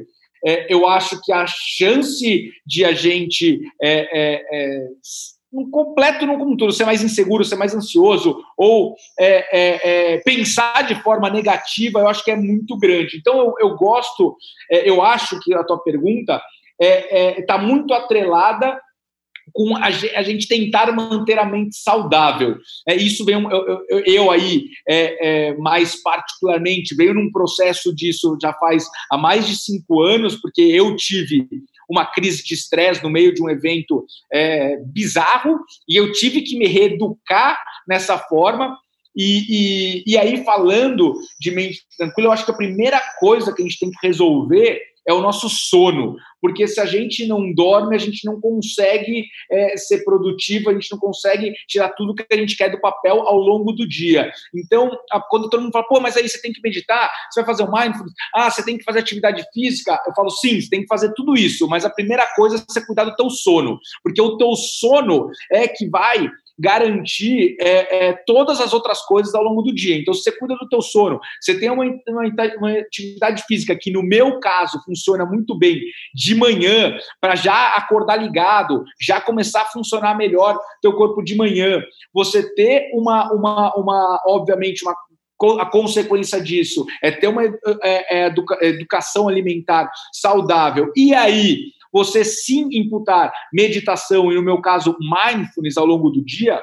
é, 0.47 0.73
eu 0.73 0.87
acho 0.87 1.21
que 1.23 1.33
a 1.33 1.45
chance 1.47 2.53
de 2.65 2.85
a 2.85 2.93
gente 2.93 3.61
é, 3.83 4.09
é, 4.13 4.45
é 4.53 4.87
um 5.53 5.71
completo 5.71 6.27
no 6.27 6.73
ser 6.73 6.85
mais 6.85 7.03
inseguro, 7.03 7.45
ser 7.45 7.57
mais 7.57 7.75
ansioso 7.75 8.43
ou 8.57 8.95
é, 9.19 9.59
é, 9.59 10.15
é, 10.15 10.19
pensar 10.19 10.83
de 10.87 10.95
forma 11.03 11.31
negativa, 11.31 12.01
eu 12.01 12.09
acho 12.09 12.23
que 12.23 12.31
é 12.31 12.37
muito 12.37 12.77
grande. 12.79 13.17
Então 13.17 13.39
eu, 13.39 13.55
eu 13.61 13.77
gosto, 13.77 14.37
é, 14.71 14.89
eu 14.89 15.03
acho 15.03 15.41
que 15.41 15.55
a 15.55 15.65
tua 15.65 15.83
pergunta 15.83 16.41
está 16.79 17.55
é, 17.55 17.63
muito 17.63 17.95
atrelada 17.95 18.79
com 19.53 19.77
a, 19.77 19.87
a, 19.87 20.23
gente 20.23 20.49
tentar 20.49 20.93
manter 20.93 21.39
a 21.39 21.45
mente 21.45 21.77
saudável. 21.77 22.57
É, 22.87 22.95
isso 22.95 23.25
vem, 23.25 23.43
eu, 23.43 23.85
eu, 23.89 24.03
eu 24.05 24.31
aí, 24.31 24.65
é, 24.89 25.49
é, 25.49 25.57
mais 25.57 26.03
particularmente, 26.03 26.95
veio 26.95 27.15
num 27.15 27.31
processo 27.31 27.95
disso 27.95 28.37
já 28.41 28.53
faz 28.55 28.87
há 29.11 29.17
mais 29.17 29.47
de 29.47 29.57
cinco 29.57 30.03
anos, 30.03 30.37
porque 30.37 30.61
eu 30.61 30.95
tive 30.97 31.47
uma 31.89 32.05
crise 32.05 32.43
de 32.45 32.55
estresse 32.55 33.03
no 33.03 33.11
meio 33.11 33.33
de 33.33 33.43
um 33.43 33.49
evento 33.49 34.05
é, 34.33 34.77
bizarro 34.87 35.61
e 35.89 35.97
eu 35.97 36.13
tive 36.13 36.43
que 36.43 36.59
me 36.59 36.67
reeducar 36.67 37.59
nessa 37.89 38.19
forma. 38.19 38.77
E, 39.17 40.03
e, 40.05 40.13
e 40.13 40.19
aí, 40.19 40.45
falando 40.45 41.15
de 41.41 41.51
mente 41.51 41.81
tranquila, 41.97 42.29
eu 42.29 42.33
acho 42.33 42.45
que 42.45 42.51
a 42.51 42.57
primeira 42.57 43.01
coisa 43.19 43.55
que 43.55 43.63
a 43.63 43.65
gente 43.65 43.79
tem 43.79 43.91
que 43.91 44.07
resolver 44.07 44.79
é 45.07 45.13
o 45.13 45.21
nosso 45.21 45.49
sono, 45.49 46.17
porque 46.41 46.67
se 46.67 46.81
a 46.81 46.87
gente 46.87 47.27
não 47.27 47.53
dorme, 47.53 47.95
a 47.95 47.99
gente 47.99 48.25
não 48.25 48.41
consegue 48.41 49.25
é, 49.51 49.77
ser 49.77 50.05
produtivo, 50.05 50.69
a 50.69 50.73
gente 50.73 50.91
não 50.91 50.99
consegue 50.99 51.53
tirar 51.69 51.91
tudo 51.91 52.15
que 52.15 52.27
a 52.31 52.37
gente 52.37 52.57
quer 52.57 52.71
do 52.71 52.81
papel 52.81 53.23
ao 53.23 53.39
longo 53.39 53.73
do 53.73 53.87
dia. 53.87 54.31
Então, 54.55 54.91
a, 55.11 55.21
quando 55.21 55.49
todo 55.49 55.63
mundo 55.63 55.73
fala, 55.73 55.87
pô, 55.87 56.01
mas 56.01 56.17
aí 56.17 56.29
você 56.29 56.41
tem 56.41 56.53
que 56.53 56.61
meditar, 56.63 57.11
você 57.31 57.41
vai 57.41 57.47
fazer 57.47 57.63
o 57.63 57.73
mindfulness, 57.73 58.15
ah, 58.35 58.51
você 58.51 58.65
tem 58.65 58.77
que 58.77 58.85
fazer 58.85 58.99
atividade 58.99 59.45
física, 59.55 60.01
eu 60.07 60.13
falo, 60.15 60.31
sim, 60.31 60.61
você 60.61 60.69
tem 60.69 60.81
que 60.81 60.89
fazer 60.89 61.13
tudo 61.15 61.35
isso, 61.35 61.69
mas 61.69 61.85
a 61.85 61.91
primeira 61.91 62.27
coisa 62.35 62.57
é 62.57 62.65
você 62.69 62.85
cuidar 62.85 63.05
do 63.05 63.15
teu 63.15 63.31
sono, 63.31 63.79
porque 64.03 64.21
o 64.21 64.37
teu 64.37 64.55
sono 64.55 65.31
é 65.53 65.69
que 65.69 65.89
vai 65.89 66.29
garantir 66.59 67.57
é, 67.61 68.09
é, 68.09 68.13
todas 68.27 68.61
as 68.61 68.73
outras 68.73 69.03
coisas 69.03 69.35
ao 69.35 69.43
longo 69.43 69.63
do 69.63 69.75
dia. 69.75 69.97
Então, 69.97 70.15
se 70.15 70.23
você 70.23 70.33
cuida 70.33 70.57
do 70.57 70.69
teu 70.69 70.81
sono, 70.81 71.21
você 71.41 71.59
tem 71.59 71.71
uma, 71.71 71.85
uma, 71.85 72.23
uma 72.59 72.73
atividade 72.79 73.43
física 73.47 73.77
que, 73.79 73.91
no 73.91 74.03
meu 74.03 74.41
caso, 74.41 74.83
funciona 74.85 75.27
muito 75.27 75.57
bem 75.57 75.81
de 76.15 76.35
manhã, 76.35 76.97
para 77.21 77.37
já 77.37 77.77
acordar 77.77 78.17
ligado, 78.17 78.85
já 79.01 79.21
começar 79.21 79.63
a 79.63 79.67
funcionar 79.67 80.17
melhor 80.17 80.59
teu 80.81 80.95
corpo 80.95 81.23
de 81.23 81.35
manhã. 81.35 81.83
Você 82.13 82.55
ter 82.55 82.91
uma, 82.95 83.33
uma, 83.33 83.75
uma 83.77 84.23
obviamente, 84.27 84.83
uma 84.85 84.95
a 85.61 85.67
consequência 85.67 86.41
disso 86.41 86.87
é 87.03 87.11
ter 87.11 87.27
uma 87.27 87.45
é, 87.45 87.51
é, 87.83 88.27
educa, 88.27 88.57
educação 88.63 89.29
alimentar 89.29 89.91
saudável. 90.13 90.91
E 90.97 91.15
aí, 91.15 91.73
você 91.93 92.25
sim 92.25 92.69
imputar 92.73 93.33
meditação, 93.53 94.31
e 94.33 94.35
no 94.35 94.43
meu 94.43 94.61
caso, 94.61 94.97
mindfulness 95.01 95.77
ao 95.77 95.87
longo 95.87 96.11
do 96.11 96.25
dia, 96.25 96.63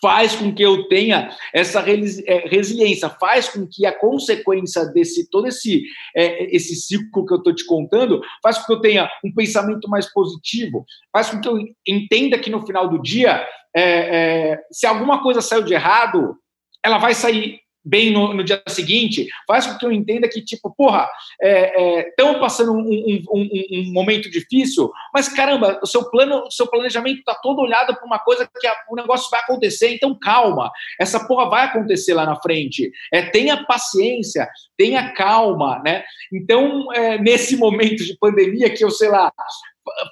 faz 0.00 0.34
com 0.36 0.54
que 0.54 0.62
eu 0.62 0.88
tenha 0.88 1.30
essa 1.52 1.80
é, 1.80 2.48
resiliência, 2.48 3.08
faz 3.08 3.48
com 3.48 3.66
que 3.66 3.86
a 3.86 3.98
consequência 3.98 4.84
desse 4.86 5.28
todo 5.30 5.46
esse 5.46 5.84
é, 6.14 6.54
esse 6.54 6.76
ciclo 6.76 7.24
que 7.24 7.32
eu 7.32 7.38
estou 7.38 7.54
te 7.54 7.64
contando, 7.64 8.20
faz 8.42 8.58
com 8.58 8.66
que 8.66 8.72
eu 8.74 8.80
tenha 8.80 9.10
um 9.24 9.32
pensamento 9.32 9.88
mais 9.88 10.12
positivo, 10.12 10.84
faz 11.12 11.30
com 11.30 11.40
que 11.40 11.48
eu 11.48 11.58
entenda 11.86 12.38
que 12.38 12.50
no 12.50 12.64
final 12.66 12.88
do 12.88 13.00
dia, 13.00 13.46
é, 13.74 14.52
é, 14.52 14.58
se 14.70 14.86
alguma 14.86 15.22
coisa 15.22 15.40
saiu 15.40 15.62
de 15.62 15.74
errado, 15.74 16.36
ela 16.84 16.98
vai 16.98 17.14
sair 17.14 17.60
bem 17.86 18.12
no, 18.12 18.34
no, 18.34 18.42
dia 18.42 18.60
seguinte, 18.66 19.28
faz 19.46 19.66
com 19.66 19.78
que 19.78 19.86
eu 19.86 19.92
entenda 19.92 20.28
que, 20.28 20.42
tipo, 20.42 20.74
porra, 20.74 21.08
estão 21.40 22.30
é, 22.30 22.36
é, 22.36 22.38
passando 22.40 22.72
um, 22.72 22.80
um, 22.80 23.22
um, 23.32 23.48
um, 23.72 23.92
momento 23.92 24.28
difícil, 24.28 24.90
mas 25.14 25.28
caramba, 25.28 25.78
o 25.80 25.86
seu 25.86 26.10
plano, 26.10 26.44
o 26.46 26.50
seu 26.50 26.66
planejamento 26.66 27.20
está 27.20 27.34
todo 27.34 27.60
olhado 27.60 27.94
para 27.94 28.04
uma 28.04 28.18
coisa 28.18 28.44
que 28.46 28.68
o 28.90 28.96
negócio 28.96 29.30
vai 29.30 29.40
acontecer, 29.40 29.94
então 29.94 30.18
calma, 30.20 30.70
essa 31.00 31.26
porra 31.28 31.48
vai 31.48 31.66
acontecer 31.66 32.12
lá 32.12 32.26
na 32.26 32.34
frente. 32.40 32.90
É, 33.12 33.22
tenha 33.22 33.64
paciência, 33.64 34.48
tenha 34.76 35.12
calma, 35.12 35.80
né? 35.84 36.02
Então, 36.32 36.92
é, 36.92 37.18
nesse 37.18 37.56
momento 37.56 38.04
de 38.04 38.18
pandemia 38.18 38.68
que 38.70 38.84
eu, 38.84 38.90
sei 38.90 39.08
lá, 39.08 39.32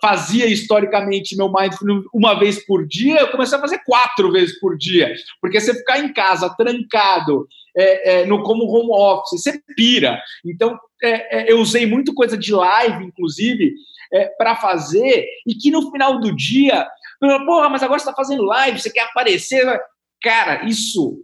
fazia 0.00 0.46
historicamente 0.46 1.36
meu 1.36 1.50
mindfulness 1.50 2.04
uma 2.12 2.38
vez 2.38 2.64
por 2.64 2.86
dia, 2.86 3.20
eu 3.20 3.30
comecei 3.30 3.56
a 3.56 3.60
fazer 3.60 3.80
quatro 3.84 4.30
vezes 4.30 4.58
por 4.58 4.76
dia, 4.76 5.12
porque 5.40 5.60
você 5.60 5.74
ficar 5.74 5.98
em 5.98 6.12
casa 6.12 6.54
trancado 6.56 7.46
é, 7.76 8.20
é, 8.20 8.26
no 8.26 8.42
como 8.42 8.66
home 8.66 8.90
office, 8.90 9.42
você 9.42 9.60
pira. 9.76 10.20
Então, 10.44 10.78
é, 11.02 11.38
é 11.38 11.52
eu 11.52 11.58
usei 11.58 11.86
muito 11.86 12.14
coisa 12.14 12.36
de 12.36 12.52
live, 12.52 13.04
inclusive, 13.04 13.74
é, 14.12 14.26
para 14.38 14.56
fazer, 14.56 15.26
e 15.46 15.54
que 15.54 15.70
no 15.70 15.90
final 15.90 16.20
do 16.20 16.34
dia, 16.34 16.86
porra, 17.46 17.68
mas 17.68 17.82
agora 17.82 17.98
você 17.98 18.08
está 18.08 18.14
fazendo 18.14 18.44
live, 18.44 18.80
você 18.80 18.90
quer 18.90 19.04
aparecer. 19.04 19.64
Cara, 20.22 20.64
isso 20.64 21.18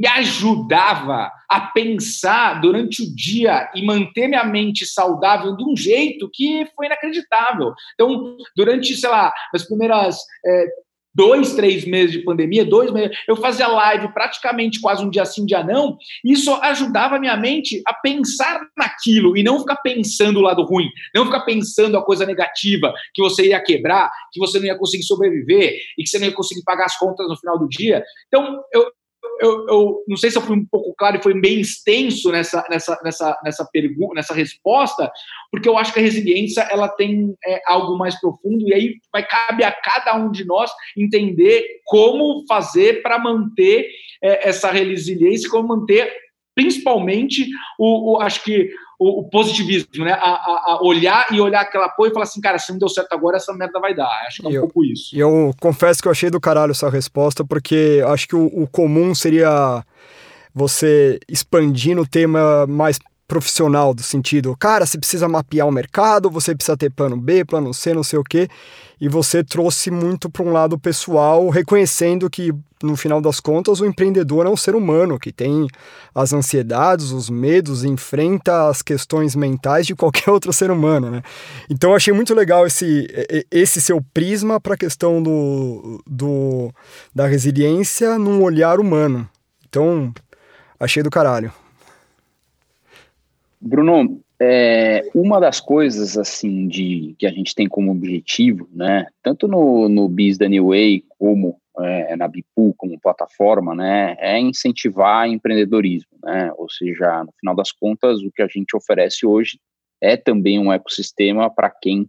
me 0.00 0.08
ajudava 0.08 1.30
a 1.48 1.60
pensar 1.60 2.60
durante 2.62 3.02
o 3.02 3.14
dia 3.14 3.70
e 3.74 3.84
manter 3.84 4.26
minha 4.26 4.44
mente 4.44 4.86
saudável 4.86 5.54
de 5.54 5.62
um 5.62 5.76
jeito 5.76 6.30
que 6.32 6.66
foi 6.74 6.86
inacreditável. 6.86 7.74
Então, 7.92 8.38
durante, 8.56 8.96
sei 8.96 9.10
lá, 9.10 9.30
as 9.54 9.64
primeiras 9.64 10.16
é, 10.46 10.66
dois, 11.14 11.54
três 11.54 11.84
meses 11.84 12.12
de 12.12 12.24
pandemia, 12.24 12.64
dois 12.64 12.90
meses, 12.90 13.14
eu 13.28 13.36
fazia 13.36 13.68
live 13.68 14.12
praticamente 14.14 14.80
quase 14.80 15.04
um 15.04 15.10
dia 15.10 15.26
sim, 15.26 15.42
um 15.42 15.46
dia 15.46 15.62
não, 15.62 15.98
e 16.24 16.32
isso 16.32 16.54
ajudava 16.54 17.16
a 17.16 17.20
minha 17.20 17.36
mente 17.36 17.82
a 17.86 17.92
pensar 17.92 18.62
naquilo 18.76 19.36
e 19.36 19.42
não 19.42 19.60
ficar 19.60 19.76
pensando 19.76 20.38
o 20.38 20.42
lado 20.42 20.62
ruim, 20.62 20.88
não 21.14 21.26
ficar 21.26 21.40
pensando 21.40 21.98
a 21.98 22.02
coisa 22.02 22.24
negativa, 22.24 22.94
que 23.12 23.22
você 23.22 23.48
ia 23.48 23.62
quebrar, 23.62 24.10
que 24.32 24.40
você 24.40 24.58
não 24.58 24.66
ia 24.66 24.78
conseguir 24.78 25.04
sobreviver 25.04 25.74
e 25.98 26.02
que 26.02 26.08
você 26.08 26.18
não 26.18 26.28
ia 26.28 26.34
conseguir 26.34 26.62
pagar 26.62 26.86
as 26.86 26.96
contas 26.96 27.28
no 27.28 27.36
final 27.36 27.58
do 27.58 27.68
dia. 27.68 28.02
Então, 28.28 28.62
eu, 28.72 28.90
eu, 29.42 29.66
eu, 29.68 30.04
não 30.06 30.16
sei 30.16 30.30
se 30.30 30.38
eu 30.38 30.42
fui 30.42 30.56
um 30.56 30.64
pouco 30.64 30.94
claro 30.96 31.16
e 31.16 31.22
foi 31.22 31.38
bem 31.38 31.60
extenso 31.60 32.30
nessa, 32.30 32.64
nessa, 32.70 32.98
nessa, 33.02 33.40
nessa 33.44 33.64
pergunta, 33.64 34.14
nessa 34.14 34.32
resposta, 34.32 35.10
porque 35.50 35.68
eu 35.68 35.76
acho 35.76 35.92
que 35.92 35.98
a 35.98 36.02
resiliência 36.02 36.62
ela 36.70 36.88
tem 36.88 37.34
é, 37.44 37.60
algo 37.66 37.98
mais 37.98 38.18
profundo 38.20 38.68
e 38.68 38.72
aí 38.72 38.94
vai 39.12 39.26
cabe 39.26 39.64
a 39.64 39.72
cada 39.72 40.16
um 40.16 40.30
de 40.30 40.44
nós 40.44 40.70
entender 40.96 41.66
como 41.84 42.44
fazer 42.46 43.02
para 43.02 43.18
manter 43.18 43.88
é, 44.22 44.48
essa 44.48 44.70
resiliência, 44.70 45.50
como 45.50 45.68
manter 45.68 46.12
principalmente 46.54 47.48
o, 47.78 48.12
o 48.12 48.20
acho 48.20 48.44
que 48.44 48.70
o, 49.02 49.20
o 49.20 49.24
positivismo, 49.24 50.04
né? 50.04 50.12
A, 50.12 50.16
a, 50.16 50.64
a, 50.68 50.78
olhar 50.82 51.26
e 51.32 51.40
olhar 51.40 51.62
aquela 51.62 51.88
porra 51.88 52.08
e 52.08 52.12
falar 52.12 52.22
assim, 52.22 52.40
cara, 52.40 52.58
se 52.58 52.70
não 52.70 52.78
deu 52.78 52.88
certo 52.88 53.12
agora, 53.12 53.36
essa 53.36 53.52
merda 53.52 53.80
vai 53.80 53.94
dar. 53.94 54.08
Acho 54.26 54.42
que 54.42 54.46
é 54.46 54.50
um 54.50 54.52
eu, 54.52 54.60
pouco 54.62 54.84
isso. 54.84 55.14
E 55.14 55.18
eu 55.18 55.52
confesso 55.60 56.00
que 56.00 56.06
eu 56.06 56.12
achei 56.12 56.30
do 56.30 56.40
caralho 56.40 56.70
essa 56.70 56.88
resposta, 56.88 57.44
porque 57.44 58.02
acho 58.06 58.28
que 58.28 58.36
o, 58.36 58.46
o 58.46 58.68
comum 58.68 59.12
seria 59.14 59.84
você 60.54 61.18
expandir 61.28 61.96
no 61.96 62.06
tema 62.06 62.66
mais 62.66 62.98
profissional 63.32 63.94
do 63.94 64.02
sentido, 64.02 64.54
cara, 64.58 64.84
você 64.84 64.98
precisa 64.98 65.26
mapear 65.26 65.66
o 65.66 65.72
mercado, 65.72 66.28
você 66.28 66.54
precisa 66.54 66.76
ter 66.76 66.90
plano 66.90 67.16
B, 67.16 67.46
plano 67.46 67.72
C, 67.72 67.94
não 67.94 68.02
sei 68.02 68.18
o 68.18 68.22
quê, 68.22 68.46
e 69.00 69.08
você 69.08 69.42
trouxe 69.42 69.90
muito 69.90 70.28
para 70.28 70.42
um 70.42 70.52
lado 70.52 70.78
pessoal, 70.78 71.48
reconhecendo 71.48 72.28
que 72.28 72.52
no 72.82 72.94
final 72.94 73.22
das 73.22 73.40
contas 73.40 73.80
o 73.80 73.86
empreendedor 73.86 74.44
é 74.44 74.50
um 74.50 74.56
ser 74.56 74.74
humano 74.74 75.18
que 75.18 75.32
tem 75.32 75.66
as 76.14 76.34
ansiedades, 76.34 77.10
os 77.10 77.30
medos, 77.30 77.84
enfrenta 77.84 78.68
as 78.68 78.82
questões 78.82 79.34
mentais 79.34 79.86
de 79.86 79.94
qualquer 79.94 80.28
outro 80.30 80.52
ser 80.52 80.70
humano, 80.70 81.10
né? 81.10 81.22
Então 81.70 81.88
eu 81.88 81.96
achei 81.96 82.12
muito 82.12 82.34
legal 82.34 82.66
esse 82.66 83.06
esse 83.50 83.80
seu 83.80 84.02
prisma 84.12 84.60
para 84.60 84.74
a 84.74 84.76
questão 84.76 85.22
do, 85.22 86.02
do 86.06 86.70
da 87.14 87.26
resiliência 87.26 88.18
num 88.18 88.42
olhar 88.42 88.78
humano. 88.78 89.26
Então, 89.66 90.12
achei 90.78 91.02
do 91.02 91.08
caralho. 91.08 91.50
Bruno, 93.64 94.20
é, 94.40 95.08
uma 95.14 95.38
das 95.38 95.60
coisas 95.60 96.18
assim 96.18 96.66
de 96.66 97.14
que 97.16 97.26
a 97.26 97.30
gente 97.30 97.54
tem 97.54 97.68
como 97.68 97.92
objetivo, 97.92 98.68
né, 98.74 99.06
tanto 99.22 99.46
no, 99.46 99.88
no 99.88 100.08
Biz 100.08 100.36
da 100.36 100.48
New 100.48 100.70
Way 100.70 101.04
como 101.16 101.56
é, 101.78 102.16
na 102.16 102.26
Bipu 102.26 102.74
como 102.76 103.00
plataforma, 103.00 103.72
né, 103.72 104.16
é 104.18 104.40
incentivar 104.40 105.28
empreendedorismo, 105.28 106.10
né, 106.24 106.52
ou 106.56 106.68
seja, 106.68 107.22
no 107.22 107.32
final 107.38 107.54
das 107.54 107.70
contas, 107.70 108.20
o 108.20 108.32
que 108.32 108.42
a 108.42 108.48
gente 108.48 108.76
oferece 108.76 109.24
hoje 109.24 109.60
é 110.00 110.16
também 110.16 110.58
um 110.58 110.72
ecossistema 110.72 111.48
para 111.48 111.70
quem, 111.70 112.08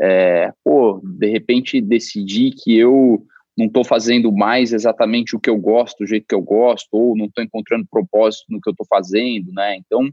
é, 0.00 0.50
pô, 0.64 0.98
de 1.04 1.28
repente 1.28 1.78
decidir 1.82 2.52
que 2.52 2.74
eu 2.74 3.22
não 3.56 3.66
estou 3.66 3.84
fazendo 3.84 4.32
mais 4.32 4.72
exatamente 4.72 5.36
o 5.36 5.40
que 5.40 5.50
eu 5.50 5.58
gosto, 5.58 5.98
do 5.98 6.06
jeito 6.06 6.26
que 6.26 6.34
eu 6.34 6.42
gosto, 6.42 6.88
ou 6.90 7.14
não 7.14 7.26
estou 7.26 7.44
encontrando 7.44 7.86
propósito 7.90 8.46
no 8.48 8.60
que 8.62 8.68
eu 8.68 8.72
estou 8.72 8.86
fazendo, 8.88 9.52
né, 9.52 9.76
então 9.76 10.10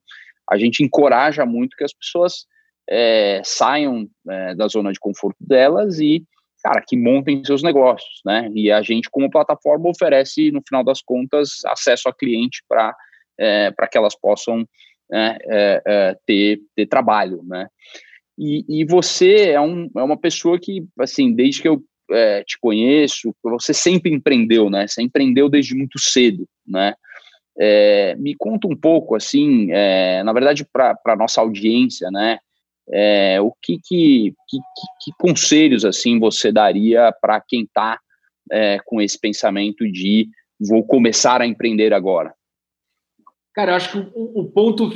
a 0.50 0.58
gente 0.58 0.84
encoraja 0.84 1.46
muito 1.46 1.76
que 1.78 1.84
as 1.84 1.94
pessoas 1.94 2.46
é, 2.90 3.42
saiam 3.44 4.08
é, 4.30 4.56
da 4.56 4.68
zona 4.68 4.92
de 4.92 5.00
conforto 5.00 5.38
delas 5.40 6.00
e, 6.00 6.24
cara, 6.64 6.84
que 6.86 6.98
montem 6.98 7.44
seus 7.46 7.64
negócios, 7.64 8.22
né? 8.26 8.50
E 8.54 8.72
a 8.72 8.82
gente, 8.82 9.10
como 9.10 9.30
plataforma, 9.30 9.90
oferece, 9.90 10.52
no 10.52 10.62
final 10.68 10.84
das 10.84 11.02
contas, 11.02 11.64
acesso 11.66 12.10
a 12.10 12.14
cliente 12.14 12.64
para 12.68 12.96
é, 13.40 13.72
que 13.90 13.98
elas 13.98 14.16
possam 14.20 14.68
né, 15.10 15.38
é, 15.44 15.82
é, 15.86 16.18
ter, 16.26 16.60
ter 16.76 16.88
trabalho, 16.88 17.42
né? 17.44 17.68
E, 18.38 18.66
e 18.68 18.86
você 18.86 19.52
é, 19.52 19.62
um, 19.62 19.90
é 19.96 20.02
uma 20.02 20.18
pessoa 20.18 20.60
que, 20.60 20.86
assim, 21.00 21.34
desde 21.34 21.62
que 21.62 21.68
eu 21.68 21.84
é, 22.12 22.44
te 22.44 22.58
conheço, 22.60 23.34
você 23.44 23.74
sempre 23.74 24.12
empreendeu, 24.12 24.70
né? 24.70 24.88
Você 24.88 25.02
empreendeu 25.02 25.48
desde 25.48 25.76
muito 25.76 26.00
cedo, 26.00 26.48
né? 26.68 26.96
É, 27.60 28.16
me 28.16 28.36
conta 28.36 28.68
um 28.68 28.76
pouco, 28.76 29.16
assim, 29.16 29.72
é, 29.72 30.24
na 30.24 30.34
verdade, 30.34 30.66
para 30.66 30.98
a 31.06 31.16
nossa 31.16 31.40
audiência, 31.40 32.10
né? 32.10 32.40
é, 32.92 33.40
o 33.40 33.52
que 33.62 33.78
que, 33.80 34.34
que, 34.48 34.58
que, 35.02 35.12
conselhos 35.18 35.86
assim 35.86 36.20
você 36.20 36.52
daria 36.52 37.14
para 37.22 37.40
quem 37.40 37.64
está 37.64 38.00
é, 38.52 38.78
com 38.86 39.02
esse 39.02 39.20
pensamento 39.20 39.90
de 39.90 40.28
vou 40.60 40.86
começar 40.86 41.42
a 41.42 41.48
empreender 41.48 41.94
agora? 41.94 42.34
Cara, 43.54 43.72
eu 43.72 43.76
acho 43.76 43.92
que 43.92 44.12
o, 44.16 44.42
o 44.42 44.52
ponto 44.52 44.92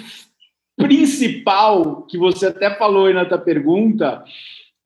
principal 0.75 2.03
que 2.03 2.17
você 2.17 2.47
até 2.47 2.75
falou 2.75 3.07
aí 3.07 3.13
na 3.13 3.25
tua 3.25 3.37
pergunta 3.37 4.23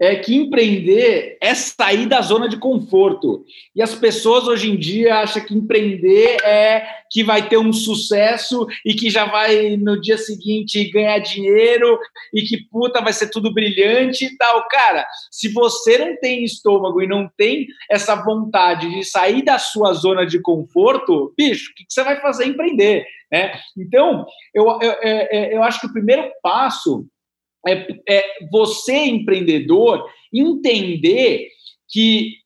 é 0.02 0.16
que 0.16 0.34
empreender 0.34 1.38
é 1.40 1.54
sair 1.54 2.08
da 2.08 2.22
zona 2.22 2.50
de 2.50 2.58
conforto. 2.58 3.46
E 3.76 3.84
as 3.84 3.94
pessoas 3.94 4.48
hoje 4.48 4.72
em 4.72 4.76
dia 4.76 5.18
acham 5.18 5.46
que 5.46 5.54
empreender 5.54 6.38
é 6.44 6.84
que 7.12 7.24
vai 7.24 7.48
ter 7.48 7.58
um 7.58 7.72
sucesso 7.72 8.66
e 8.84 8.96
que 8.96 9.12
já 9.12 9.26
vai 9.26 9.78
no 9.78 10.02
dia 10.02 10.18
seguinte 10.18 10.90
ganhar 10.90 11.20
dinheiro 11.20 12.00
e 12.34 12.42
que 12.42 12.66
puta 12.72 13.00
vai 13.00 13.14
ser 13.14 13.30
tudo 13.30 13.54
brilhante 13.54 14.26
e 14.26 14.38
tal. 14.38 14.68
Cara, 14.70 15.06
se 15.30 15.54
você 15.54 16.00
não 16.00 16.18
tem 16.20 16.44
estômago 16.44 17.00
e 17.00 17.08
não 17.08 17.30
tem 17.38 17.68
essa 17.88 18.16
vontade 18.16 18.90
de 18.90 19.04
sair 19.04 19.44
da 19.44 19.60
sua 19.60 19.94
zona 19.94 20.26
de 20.26 20.42
conforto, 20.42 21.32
bicho, 21.38 21.70
o 21.70 21.76
que 21.76 21.86
você 21.88 22.04
vai 22.04 22.20
fazer 22.20 22.46
empreender? 22.46 23.06
Né? 23.32 23.54
Então, 23.78 24.26
eu, 24.52 24.66
eu, 24.82 24.92
eu, 24.92 25.28
eu 25.52 25.64
acho 25.64 25.80
que 25.80 25.88
o 25.88 25.94
primeiro 25.94 26.28
passo 26.42 27.06
é, 27.68 27.88
é 28.08 28.24
você, 28.52 29.06
empreendedor, 29.06 30.10
entender 30.34 31.48
que 31.90 32.42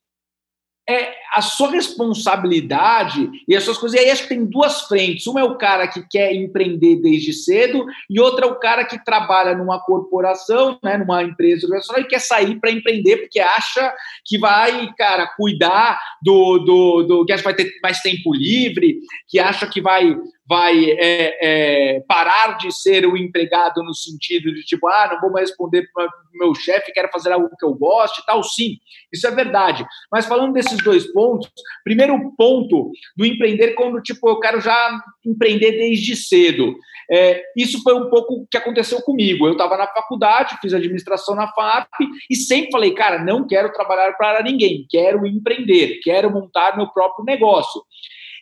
é 0.87 1.15
a 1.33 1.41
sua 1.41 1.71
responsabilidade 1.71 3.29
e 3.47 3.55
as 3.55 3.63
suas 3.63 3.77
coisas. 3.77 3.99
E 3.99 4.03
aí 4.03 4.11
acho 4.11 4.23
que 4.23 4.29
tem 4.29 4.45
duas 4.45 4.83
frentes. 4.83 5.25
Uma 5.25 5.41
é 5.41 5.43
o 5.43 5.57
cara 5.57 5.87
que 5.87 6.05
quer 6.07 6.33
empreender 6.33 6.97
desde 6.97 7.33
cedo, 7.33 7.85
e 8.09 8.19
outra 8.19 8.45
é 8.45 8.49
o 8.49 8.59
cara 8.59 8.85
que 8.85 9.03
trabalha 9.03 9.55
numa 9.55 9.79
corporação, 9.79 10.77
né, 10.83 10.97
numa 10.97 11.23
empresa 11.23 11.67
e 11.97 12.03
quer 12.03 12.19
sair 12.19 12.59
para 12.59 12.71
empreender 12.71 13.17
porque 13.17 13.39
acha 13.39 13.93
que 14.23 14.37
vai, 14.37 14.93
cara, 14.95 15.27
cuidar 15.35 15.99
do, 16.21 16.59
do, 16.59 17.03
do 17.03 17.25
que 17.25 17.33
acha 17.33 17.41
que 17.41 17.49
vai 17.49 17.55
ter 17.55 17.71
mais 17.81 17.99
tempo 18.01 18.33
livre, 18.33 18.99
que 19.27 19.39
acha 19.39 19.67
que 19.67 19.81
vai 19.81 20.15
vai 20.47 20.91
é, 20.91 21.37
é, 21.41 21.99
parar 22.07 22.57
de 22.57 22.71
ser 22.71 23.05
o 23.05 23.17
empregado 23.17 23.83
no 23.83 23.93
sentido 23.93 24.53
de 24.53 24.63
tipo, 24.63 24.87
ah, 24.87 25.09
não 25.11 25.21
vou 25.21 25.31
mais 25.31 25.49
responder 25.49 25.89
para 25.93 26.07
meu 26.33 26.53
chefe, 26.53 26.91
quero 26.91 27.09
fazer 27.11 27.31
algo 27.31 27.49
que 27.57 27.65
eu 27.65 27.73
goste 27.73 28.21
e 28.21 28.25
tal. 28.25 28.43
Sim, 28.43 28.77
isso 29.11 29.25
é 29.25 29.31
verdade. 29.31 29.85
Mas 30.11 30.25
falando 30.25 30.53
desses 30.53 30.77
dois 30.83 31.11
pontos, 31.11 31.49
primeiro 31.83 32.15
ponto 32.37 32.91
do 33.17 33.25
empreender 33.25 33.73
quando 33.73 34.01
tipo 34.01 34.29
eu 34.29 34.39
quero 34.39 34.61
já 34.61 34.99
empreender 35.25 35.71
desde 35.71 36.15
cedo. 36.15 36.75
É, 37.09 37.43
isso 37.55 37.81
foi 37.83 37.93
um 37.93 38.09
pouco 38.09 38.33
o 38.33 38.47
que 38.47 38.57
aconteceu 38.57 39.01
comigo. 39.01 39.45
Eu 39.47 39.53
estava 39.53 39.77
na 39.77 39.87
faculdade, 39.87 40.57
fiz 40.61 40.73
administração 40.73 41.35
na 41.35 41.47
FAP 41.47 41.89
e 42.29 42.35
sempre 42.35 42.71
falei, 42.71 42.91
cara, 42.91 43.23
não 43.23 43.47
quero 43.47 43.71
trabalhar 43.71 44.13
para 44.13 44.43
ninguém, 44.43 44.85
quero 44.89 45.25
empreender, 45.25 45.99
quero 46.03 46.31
montar 46.31 46.75
meu 46.75 46.87
próprio 46.89 47.25
negócio. 47.25 47.81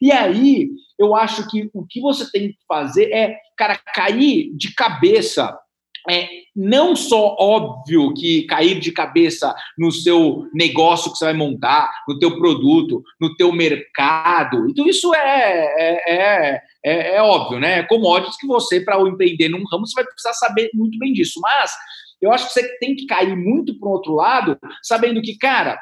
E 0.04 0.12
aí, 0.12 0.70
eu 1.00 1.16
acho 1.16 1.50
que 1.50 1.70
o 1.74 1.88
que 1.88 2.02
você 2.02 2.30
tem 2.30 2.50
que 2.50 2.58
fazer 2.68 3.10
é, 3.14 3.38
cara, 3.58 3.78
cair 3.78 4.52
de 4.54 4.76
cabeça 4.76 5.58
é 6.12 6.28
não 6.54 6.94
só 6.94 7.38
óbvio 7.40 8.14
que 8.14 8.44
cair 8.44 8.82
de 8.82 8.92
cabeça 8.92 9.56
no 9.78 9.94
seu 9.94 10.50
negócio 10.54 11.10
que 11.10 11.18
você 11.18 11.24
vai 11.24 11.34
montar, 11.34 11.90
no 12.06 12.20
teu 12.20 12.38
produto, 12.38 13.02
no 13.18 13.34
teu 13.38 13.54
mercado, 13.54 14.70
e 14.70 14.74
tudo 14.74 14.90
isso 14.90 15.16
é, 15.16 15.74
é, 15.78 16.14
é, 16.14 16.62
é, 16.84 17.16
é 17.16 17.22
óbvio, 17.22 17.62
né? 17.62 17.80
É 17.80 17.84
commodities 17.84 18.36
que 18.36 18.46
você, 18.46 18.82
para 18.82 19.00
empreender 19.04 19.48
num 19.48 19.64
ramo, 19.72 19.88
você 19.88 19.96
vai 19.96 20.04
precisar 20.04 20.34
saber 20.34 20.70
muito 20.74 21.00
bem 21.00 21.14
disso. 21.14 21.40
Mas 21.42 21.72
eu 22.22 22.30
acho 22.34 22.48
que 22.48 22.54
você 22.54 22.78
tem 22.80 22.94
que 22.94 23.06
cair 23.06 23.38
muito 23.38 23.80
para 23.80 23.88
o 23.88 23.94
outro 23.94 24.16
lado, 24.16 24.60
sabendo 24.82 25.22
que, 25.22 25.38
cara, 25.38 25.80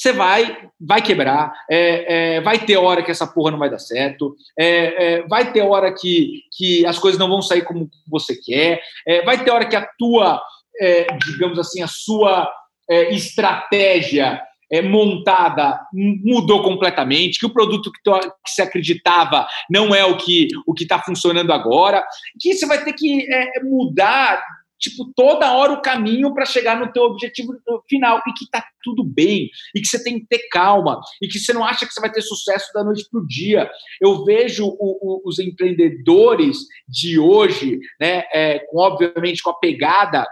você 0.00 0.14
vai, 0.14 0.56
vai 0.80 1.02
quebrar, 1.02 1.52
é, 1.70 2.36
é, 2.36 2.40
vai 2.40 2.58
ter 2.58 2.78
hora 2.78 3.02
que 3.02 3.10
essa 3.10 3.26
porra 3.26 3.50
não 3.50 3.58
vai 3.58 3.68
dar 3.68 3.78
certo, 3.78 4.34
é, 4.58 5.18
é 5.18 5.22
vai 5.28 5.52
ter 5.52 5.60
hora 5.60 5.92
que, 5.92 6.44
que 6.56 6.86
as 6.86 6.98
coisas 6.98 7.18
não 7.18 7.28
vão 7.28 7.42
sair 7.42 7.62
como 7.62 7.86
você 8.08 8.34
quer, 8.34 8.80
é, 9.06 9.22
vai 9.22 9.44
ter 9.44 9.50
hora 9.50 9.66
que 9.66 9.76
a 9.76 9.86
tua, 9.98 10.40
é, 10.80 11.06
digamos 11.26 11.58
assim, 11.58 11.82
a 11.82 11.86
sua 11.86 12.50
estratégia 13.10 14.42
montada 14.82 15.80
mudou 15.92 16.60
completamente, 16.60 17.38
que 17.38 17.46
o 17.46 17.52
produto 17.52 17.92
que, 17.92 18.00
tu, 18.02 18.18
que 18.18 18.50
você 18.50 18.62
acreditava 18.62 19.46
não 19.70 19.94
é 19.94 20.04
o 20.04 20.16
que 20.16 20.48
o 20.66 20.74
que 20.74 20.82
está 20.82 20.98
funcionando 20.98 21.52
agora, 21.52 22.04
que 22.40 22.52
você 22.52 22.66
vai 22.66 22.82
ter 22.82 22.92
que 22.94 23.28
mudar 23.62 24.42
tipo, 24.80 25.12
toda 25.14 25.52
hora 25.52 25.72
o 25.72 25.82
caminho 25.82 26.32
para 26.32 26.46
chegar 26.46 26.80
no 26.80 26.90
teu 26.90 27.02
objetivo 27.02 27.52
final 27.88 28.22
e 28.26 28.32
que 28.32 28.48
tá 28.50 28.64
tudo 28.82 29.04
bem 29.04 29.50
e 29.74 29.80
que 29.80 29.86
você 29.86 30.02
tem 30.02 30.18
que 30.18 30.26
ter 30.26 30.48
calma 30.50 30.98
e 31.22 31.28
que 31.28 31.38
você 31.38 31.52
não 31.52 31.64
acha 31.64 31.86
que 31.86 31.92
você 31.92 32.00
vai 32.00 32.10
ter 32.10 32.22
sucesso 32.22 32.72
da 32.72 32.82
noite 32.82 33.06
pro 33.10 33.26
dia. 33.26 33.70
Eu 34.00 34.24
vejo 34.24 34.66
o, 34.66 34.74
o, 34.78 35.22
os 35.24 35.38
empreendedores 35.38 36.58
de 36.88 37.18
hoje, 37.18 37.78
né, 38.00 38.24
é, 38.32 38.60
com, 38.60 38.78
obviamente 38.78 39.42
com 39.42 39.50
a 39.50 39.58
pegada 39.58 40.26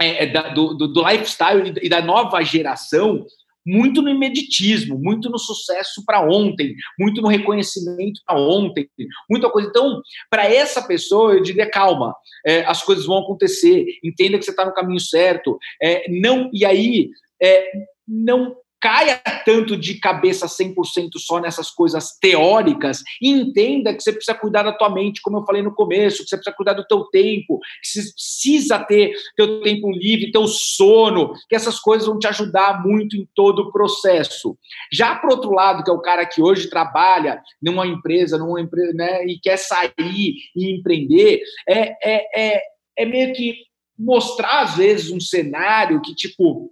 é, 0.00 0.24
é 0.24 0.26
da, 0.26 0.50
do, 0.50 0.74
do, 0.74 0.88
do 0.88 1.08
lifestyle 1.08 1.72
e 1.82 1.88
da 1.88 2.02
nova 2.02 2.42
geração, 2.42 3.24
muito 3.66 4.00
no 4.00 4.08
imeditismo, 4.08 4.98
muito 4.98 5.28
no 5.28 5.38
sucesso 5.38 6.04
para 6.06 6.20
ontem, 6.20 6.74
muito 6.98 7.20
no 7.20 7.28
reconhecimento 7.28 8.20
para 8.24 8.38
ontem, 8.38 8.88
muita 9.28 9.50
coisa. 9.50 9.68
Então, 9.68 10.00
para 10.30 10.44
essa 10.44 10.80
pessoa, 10.86 11.34
eu 11.34 11.42
diria 11.42 11.68
calma, 11.68 12.14
é, 12.46 12.64
as 12.64 12.82
coisas 12.82 13.04
vão 13.04 13.18
acontecer, 13.18 13.84
entenda 14.04 14.38
que 14.38 14.44
você 14.44 14.52
está 14.52 14.64
no 14.64 14.74
caminho 14.74 15.00
certo, 15.00 15.58
é, 15.82 16.08
não 16.10 16.48
e 16.52 16.64
aí 16.64 17.10
é, 17.42 17.70
não 18.06 18.54
caia 18.86 19.20
tanto 19.44 19.76
de 19.76 19.98
cabeça 19.98 20.46
100% 20.46 21.18
só 21.18 21.40
nessas 21.40 21.72
coisas 21.72 22.16
teóricas 22.20 23.02
e 23.20 23.30
entenda 23.30 23.92
que 23.92 24.00
você 24.00 24.12
precisa 24.12 24.38
cuidar 24.38 24.62
da 24.62 24.72
tua 24.72 24.88
mente, 24.88 25.20
como 25.20 25.38
eu 25.38 25.44
falei 25.44 25.60
no 25.60 25.74
começo, 25.74 26.22
que 26.22 26.28
você 26.28 26.36
precisa 26.36 26.54
cuidar 26.54 26.74
do 26.74 26.86
teu 26.86 27.02
tempo, 27.06 27.58
que 27.82 27.88
você 27.88 28.12
precisa 28.12 28.78
ter 28.78 29.12
teu 29.34 29.60
tempo 29.60 29.90
livre, 29.90 30.30
teu 30.30 30.46
sono, 30.46 31.32
que 31.48 31.56
essas 31.56 31.80
coisas 31.80 32.06
vão 32.06 32.16
te 32.16 32.28
ajudar 32.28 32.80
muito 32.86 33.16
em 33.16 33.28
todo 33.34 33.62
o 33.62 33.72
processo. 33.72 34.56
Já 34.92 35.16
por 35.16 35.30
outro 35.30 35.50
lado, 35.50 35.82
que 35.82 35.90
é 35.90 35.92
o 35.92 36.00
cara 36.00 36.24
que 36.24 36.40
hoje 36.40 36.70
trabalha 36.70 37.42
numa 37.60 37.88
empresa, 37.88 38.38
numa 38.38 38.60
empresa, 38.60 38.92
né, 38.92 39.26
e 39.26 39.36
quer 39.40 39.56
sair 39.56 40.36
e 40.54 40.72
empreender, 40.78 41.40
é, 41.68 41.96
é, 42.04 42.54
é, 42.54 42.62
é 42.98 43.04
meio 43.04 43.34
que 43.34 43.56
mostrar 43.98 44.60
às 44.60 44.76
vezes 44.76 45.10
um 45.10 45.18
cenário 45.18 46.00
que 46.02 46.14
tipo, 46.14 46.70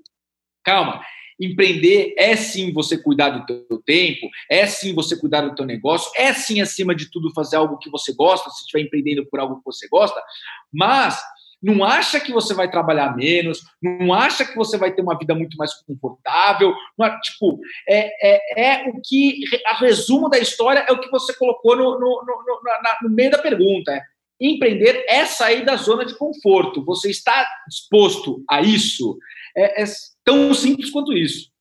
calma, 0.62 1.02
Empreender 1.40 2.14
é 2.16 2.36
sim 2.36 2.72
você 2.72 2.96
cuidar 2.96 3.30
do 3.30 3.46
teu 3.46 3.82
tempo, 3.84 4.28
é 4.50 4.66
sim 4.66 4.94
você 4.94 5.18
cuidar 5.18 5.42
do 5.42 5.54
teu 5.54 5.64
negócio, 5.64 6.10
é 6.16 6.32
sim, 6.32 6.60
acima 6.60 6.94
de 6.94 7.10
tudo, 7.10 7.32
fazer 7.32 7.56
algo 7.56 7.78
que 7.78 7.90
você 7.90 8.12
gosta, 8.14 8.50
se 8.50 8.62
estiver 8.62 8.84
empreendendo 8.84 9.26
por 9.26 9.40
algo 9.40 9.56
que 9.56 9.64
você 9.64 9.88
gosta, 9.88 10.20
mas 10.72 11.20
não 11.64 11.82
acha 11.82 12.20
que 12.20 12.30
você 12.30 12.52
vai 12.52 12.70
trabalhar 12.70 13.16
menos, 13.16 13.62
não 13.82 14.12
acha 14.12 14.44
que 14.44 14.54
você 14.54 14.76
vai 14.76 14.92
ter 14.92 15.00
uma 15.00 15.16
vida 15.16 15.34
muito 15.34 15.56
mais 15.56 15.72
confortável, 15.82 16.74
não, 16.98 17.20
tipo, 17.20 17.58
é, 17.88 18.10
é, 18.22 18.84
é 18.84 18.88
o 18.90 19.00
que, 19.02 19.40
a 19.66 19.78
resumo 19.78 20.28
da 20.28 20.38
história 20.38 20.84
é 20.86 20.92
o 20.92 21.00
que 21.00 21.10
você 21.10 21.32
colocou 21.34 21.74
no, 21.74 21.92
no, 21.92 21.98
no, 21.98 22.24
no, 22.26 23.08
no 23.08 23.10
meio 23.10 23.30
da 23.30 23.38
pergunta, 23.38 23.92
é, 23.92 24.02
empreender 24.38 25.06
é 25.08 25.24
sair 25.24 25.64
da 25.64 25.76
zona 25.76 26.04
de 26.04 26.14
conforto, 26.18 26.84
você 26.84 27.08
está 27.08 27.46
disposto 27.66 28.44
a 28.50 28.60
isso? 28.60 29.16
É, 29.56 29.82
é 29.82 29.84
tão 30.24 30.52
simples 30.54 30.90
quanto 30.90 31.12
isso. 31.12 31.52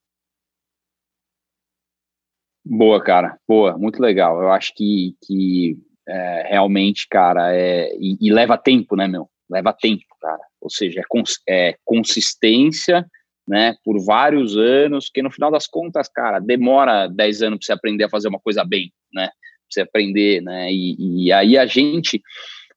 Boa, 2.65 3.03
cara. 3.03 3.37
Boa, 3.47 3.77
muito 3.77 4.01
legal. 4.01 4.41
Eu 4.41 4.51
acho 4.51 4.73
que, 4.73 5.15
que 5.25 5.77
é, 6.07 6.47
realmente, 6.49 7.07
cara, 7.09 7.53
é, 7.53 7.93
e, 7.97 8.17
e, 8.21 8.31
leva 8.31 8.57
tempo, 8.57 8.95
né, 8.95 9.07
meu? 9.07 9.29
Leva 9.49 9.73
tempo, 9.73 10.03
cara. 10.21 10.41
Ou 10.61 10.69
seja, 10.69 11.01
é, 11.01 11.03
cons, 11.07 11.39
é 11.47 11.75
consistência, 11.83 13.05
né, 13.45 13.75
por 13.83 13.99
vários 14.05 14.55
anos, 14.57 15.09
que 15.13 15.21
no 15.21 15.29
final 15.29 15.51
das 15.51 15.67
contas, 15.67 16.07
cara, 16.07 16.39
demora 16.39 17.07
10 17.07 17.41
anos 17.41 17.59
para 17.59 17.65
você 17.65 17.73
aprender 17.73 18.05
a 18.05 18.09
fazer 18.09 18.29
uma 18.29 18.39
coisa 18.39 18.63
bem, 18.63 18.93
né? 19.13 19.27
Pra 19.27 19.33
você 19.69 19.81
aprender, 19.81 20.41
né? 20.41 20.71
E, 20.71 21.25
e 21.25 21.31
aí 21.33 21.57
a 21.57 21.65
gente, 21.65 22.21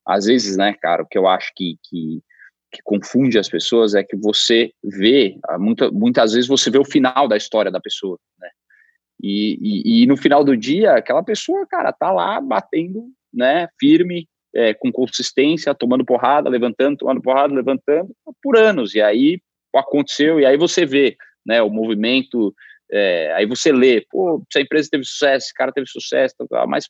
às 0.05 0.27
vezes, 0.27 0.57
né, 0.57 0.75
cara, 0.83 1.05
o 1.05 1.07
que 1.07 1.17
eu 1.17 1.29
acho 1.29 1.53
que, 1.55 1.77
que 1.85 2.21
que 2.77 2.83
confunde 2.85 3.39
as 3.39 3.49
pessoas 3.49 3.95
é 3.95 4.05
que 4.05 4.17
você 4.17 4.71
vê, 4.85 5.39
muita, 5.59 5.91
muitas 5.91 6.33
vezes 6.33 6.49
você 6.49 6.71
vê 6.71 6.79
o 6.79 6.85
final 6.85 7.27
da 7.27 7.37
história 7.37 7.71
da 7.71 7.81
pessoa, 7.81 8.19
né? 8.39 8.49
E, 9.23 9.59
e, 9.61 10.03
e 10.03 10.07
no 10.07 10.17
final 10.17 10.45
do 10.45 10.57
dia, 10.57 10.93
aquela 10.93 11.23
pessoa, 11.23 11.67
cara, 11.67 11.91
tá 11.93 12.13
lá 12.13 12.39
batendo, 12.41 13.09
né, 13.33 13.67
firme, 13.81 14.29
é, 14.55 14.75
com 14.75 14.93
consistência, 14.93 15.75
tomando 15.75 16.05
porrada, 16.05 16.51
levantando, 16.51 16.99
tomando 16.99 17.23
porrada, 17.23 17.55
levantando, 17.55 18.15
por 18.43 18.57
anos. 18.57 18.95
E 18.95 19.01
aí 19.01 19.41
aconteceu, 19.75 20.39
e 20.39 20.47
aí 20.47 20.57
você 20.57 20.85
vê, 20.85 21.17
né, 21.47 21.63
o 21.63 21.71
movimento, 21.71 22.55
é, 22.91 23.33
aí 23.35 23.47
você 23.47 23.73
lê, 23.73 24.05
pô, 24.11 24.43
essa 24.51 24.61
empresa 24.61 24.89
teve 24.91 25.05
sucesso, 25.05 25.47
esse 25.47 25.55
cara 25.55 25.73
teve 25.73 25.87
sucesso, 25.87 26.35
mas 26.69 26.89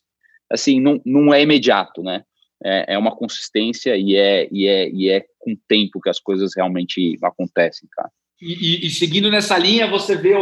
assim, 0.49 0.79
não, 0.79 1.01
não 1.05 1.33
é 1.33 1.41
imediato, 1.41 2.01
né? 2.01 2.23
É, 2.63 2.93
é 2.93 2.97
uma 2.97 3.15
consistência 3.15 3.95
e 3.95 4.15
é, 4.15 4.47
e, 4.51 4.67
é, 4.67 4.89
e 4.89 5.09
é 5.09 5.25
com 5.39 5.53
o 5.53 5.59
tempo 5.67 5.99
que 6.01 6.09
as 6.09 6.19
coisas 6.19 6.51
realmente 6.55 7.17
acontecem, 7.23 7.87
cara. 7.91 8.11
E, 8.39 8.53
e, 8.53 8.87
e, 8.87 8.89
seguindo 8.91 9.31
nessa 9.31 9.57
linha, 9.57 9.89
você 9.89 10.15
vê 10.15 10.33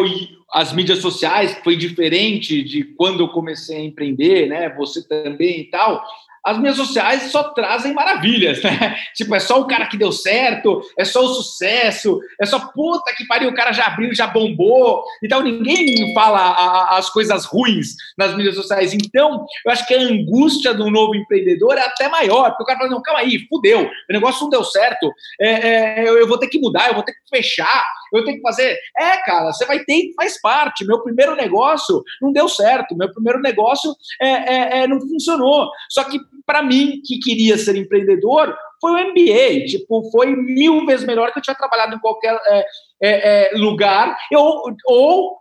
as 0.52 0.74
mídias 0.74 1.00
sociais, 1.00 1.58
foi 1.64 1.78
diferente 1.78 2.62
de 2.62 2.84
quando 2.84 3.22
eu 3.22 3.30
comecei 3.30 3.78
a 3.78 3.84
empreender, 3.84 4.48
né? 4.48 4.70
Você 4.76 5.08
também 5.08 5.62
e 5.62 5.70
tal 5.70 6.04
as 6.46 6.58
mídias 6.58 6.78
sociais 6.78 7.24
só 7.32 7.44
trazem 7.44 7.94
maravilhas, 7.94 8.62
né? 8.62 8.96
Tipo, 9.16 9.34
é 9.34 9.40
só 9.40 9.60
o 9.60 9.66
cara 9.66 9.88
que 9.88 9.98
deu 9.98 10.12
certo, 10.12 10.82
é 10.98 11.04
só 11.04 11.26
o 11.26 11.34
sucesso, 11.34 12.20
é 12.40 12.46
só 12.46 12.60
puta 12.60 13.14
que 13.16 13.26
pariu, 13.26 13.50
o 13.50 13.56
cara 13.56 13.72
já 13.72 13.88
abriu, 13.88 14.14
já 14.14 14.28
bombou. 14.28 15.04
Então 15.24 15.42
ninguém 15.42 16.14
fala 16.14 16.38
a, 16.40 16.52
a, 16.52 16.98
as 16.98 17.10
coisas 17.10 17.46
ruins 17.46 17.96
nas 18.16 18.36
mídias 18.36 18.56
sociais. 18.56 18.94
Então, 18.94 19.46
eu 19.66 19.72
acho 19.72 19.88
que 19.88 19.96
a 19.96 20.00
angústia 20.00 20.74
do 20.74 20.92
novo 20.92 21.16
empreendedor 21.16 21.78
é 21.78 21.82
até 21.82 22.08
maior, 22.08 22.50
porque 22.50 22.64
o 22.64 22.66
cara 22.66 22.80
fala, 22.80 22.92
não, 22.92 23.02
calma 23.02 23.22
aí, 23.22 23.40
fudeu, 23.50 23.82
o 23.82 24.14
negócio 24.14 24.44
não 24.44 24.50
deu 24.50 24.64
certo, 24.64 25.12
é, 25.42 25.50
é, 25.50 26.08
eu, 26.08 26.18
eu 26.18 26.28
vou 26.28 26.38
ter 26.38 26.48
que 26.48 26.60
mudar, 26.60 26.90
eu 26.90 26.94
vou 26.94 27.04
ter 27.04 27.14
que 27.14 27.20
fechar, 27.30 27.86
eu 28.14 28.24
tenho 28.24 28.38
que 28.38 28.44
fazer. 28.44 28.78
É, 28.98 29.18
cara, 29.24 29.52
você 29.52 29.66
vai 29.66 29.80
ter, 29.80 30.14
faz 30.16 30.40
parte. 30.40 30.86
Meu 30.86 31.02
primeiro 31.02 31.36
negócio 31.36 32.04
não 32.22 32.32
deu 32.32 32.48
certo, 32.48 32.96
meu 32.96 33.12
primeiro 33.12 33.42
negócio 33.42 33.94
é, 34.22 34.30
é, 34.30 34.78
é 34.80 34.88
não 34.88 35.00
funcionou. 35.02 35.70
Só 35.90 36.04
que 36.04 36.20
para 36.46 36.64
mim, 36.64 37.02
que 37.06 37.20
queria 37.20 37.58
ser 37.58 37.76
empreendedor, 37.76 38.56
foi 38.82 38.92
o 38.92 39.08
MBA. 39.10 39.66
Tipo, 39.68 40.10
foi 40.12 40.36
mil 40.36 40.86
vezes 40.86 41.06
melhor 41.06 41.32
que 41.32 41.40
eu 41.40 41.44
tinha 41.44 41.56
trabalhado 41.56 41.96
em 41.96 42.00
qualquer 42.00 42.40
é, 42.48 42.66
é, 43.02 43.54
é 43.54 43.58
lugar. 43.58 44.16
Eu, 44.32 44.42
ou 44.88 45.38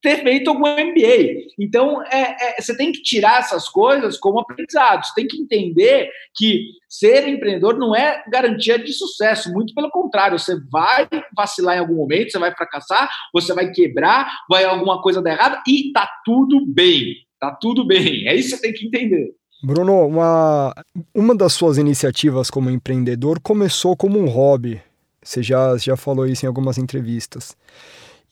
ter 0.00 0.22
feito 0.22 0.48
algum 0.48 0.66
MBA. 0.66 1.44
Então, 1.58 2.02
é, 2.04 2.56
é, 2.58 2.60
você 2.60 2.76
tem 2.76 2.92
que 2.92 3.02
tirar 3.02 3.40
essas 3.40 3.68
coisas 3.68 4.18
como 4.18 4.40
aprendizado. 4.40 5.04
Você 5.04 5.14
tem 5.14 5.26
que 5.26 5.40
entender 5.40 6.08
que 6.34 6.66
ser 6.88 7.28
empreendedor 7.28 7.78
não 7.78 7.94
é 7.94 8.22
garantia 8.28 8.78
de 8.78 8.92
sucesso. 8.92 9.52
Muito 9.52 9.74
pelo 9.74 9.90
contrário, 9.90 10.38
você 10.38 10.56
vai 10.70 11.08
vacilar 11.36 11.76
em 11.76 11.80
algum 11.80 11.96
momento, 11.96 12.30
você 12.30 12.38
vai 12.38 12.54
fracassar, 12.54 13.10
você 13.32 13.52
vai 13.52 13.70
quebrar, 13.70 14.30
vai 14.48 14.64
alguma 14.64 15.02
coisa 15.02 15.20
dar 15.20 15.32
errado 15.32 15.62
e 15.66 15.92
tá 15.92 16.08
tudo 16.24 16.64
bem. 16.66 17.14
Tá 17.38 17.50
tudo 17.60 17.86
bem. 17.86 18.26
É 18.28 18.34
isso 18.34 18.50
que 18.50 18.56
você 18.56 18.62
tem 18.62 18.72
que 18.72 18.86
entender. 18.86 19.34
Bruno, 19.62 20.06
uma, 20.06 20.74
uma 21.14 21.36
das 21.36 21.52
suas 21.52 21.78
iniciativas 21.78 22.50
como 22.50 22.68
empreendedor 22.68 23.38
começou 23.40 23.96
como 23.96 24.18
um 24.18 24.28
hobby. 24.28 24.80
Você 25.22 25.42
já, 25.42 25.76
já 25.76 25.96
falou 25.96 26.26
isso 26.26 26.44
em 26.44 26.48
algumas 26.48 26.78
entrevistas. 26.78 27.56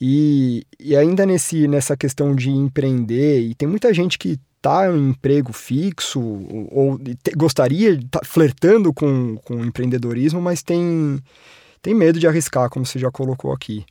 E, 0.00 0.66
e 0.78 0.96
ainda 0.96 1.24
nesse, 1.24 1.68
nessa 1.68 1.96
questão 1.96 2.34
de 2.34 2.50
empreender, 2.50 3.40
e 3.42 3.54
tem 3.54 3.68
muita 3.68 3.94
gente 3.94 4.18
que 4.18 4.40
está 4.56 4.90
em 4.90 5.10
emprego 5.10 5.52
fixo 5.52 6.20
ou, 6.20 6.68
ou 6.70 6.98
te, 6.98 7.30
gostaria 7.36 7.96
de 7.96 8.06
tá 8.06 8.20
flertando 8.24 8.92
com, 8.92 9.36
com 9.36 9.64
empreendedorismo, 9.64 10.40
mas 10.40 10.62
tem, 10.62 11.18
tem 11.80 11.94
medo 11.94 12.18
de 12.18 12.26
arriscar, 12.26 12.68
como 12.70 12.84
você 12.84 12.98
já 12.98 13.10
colocou 13.10 13.52
aqui. 13.52 13.84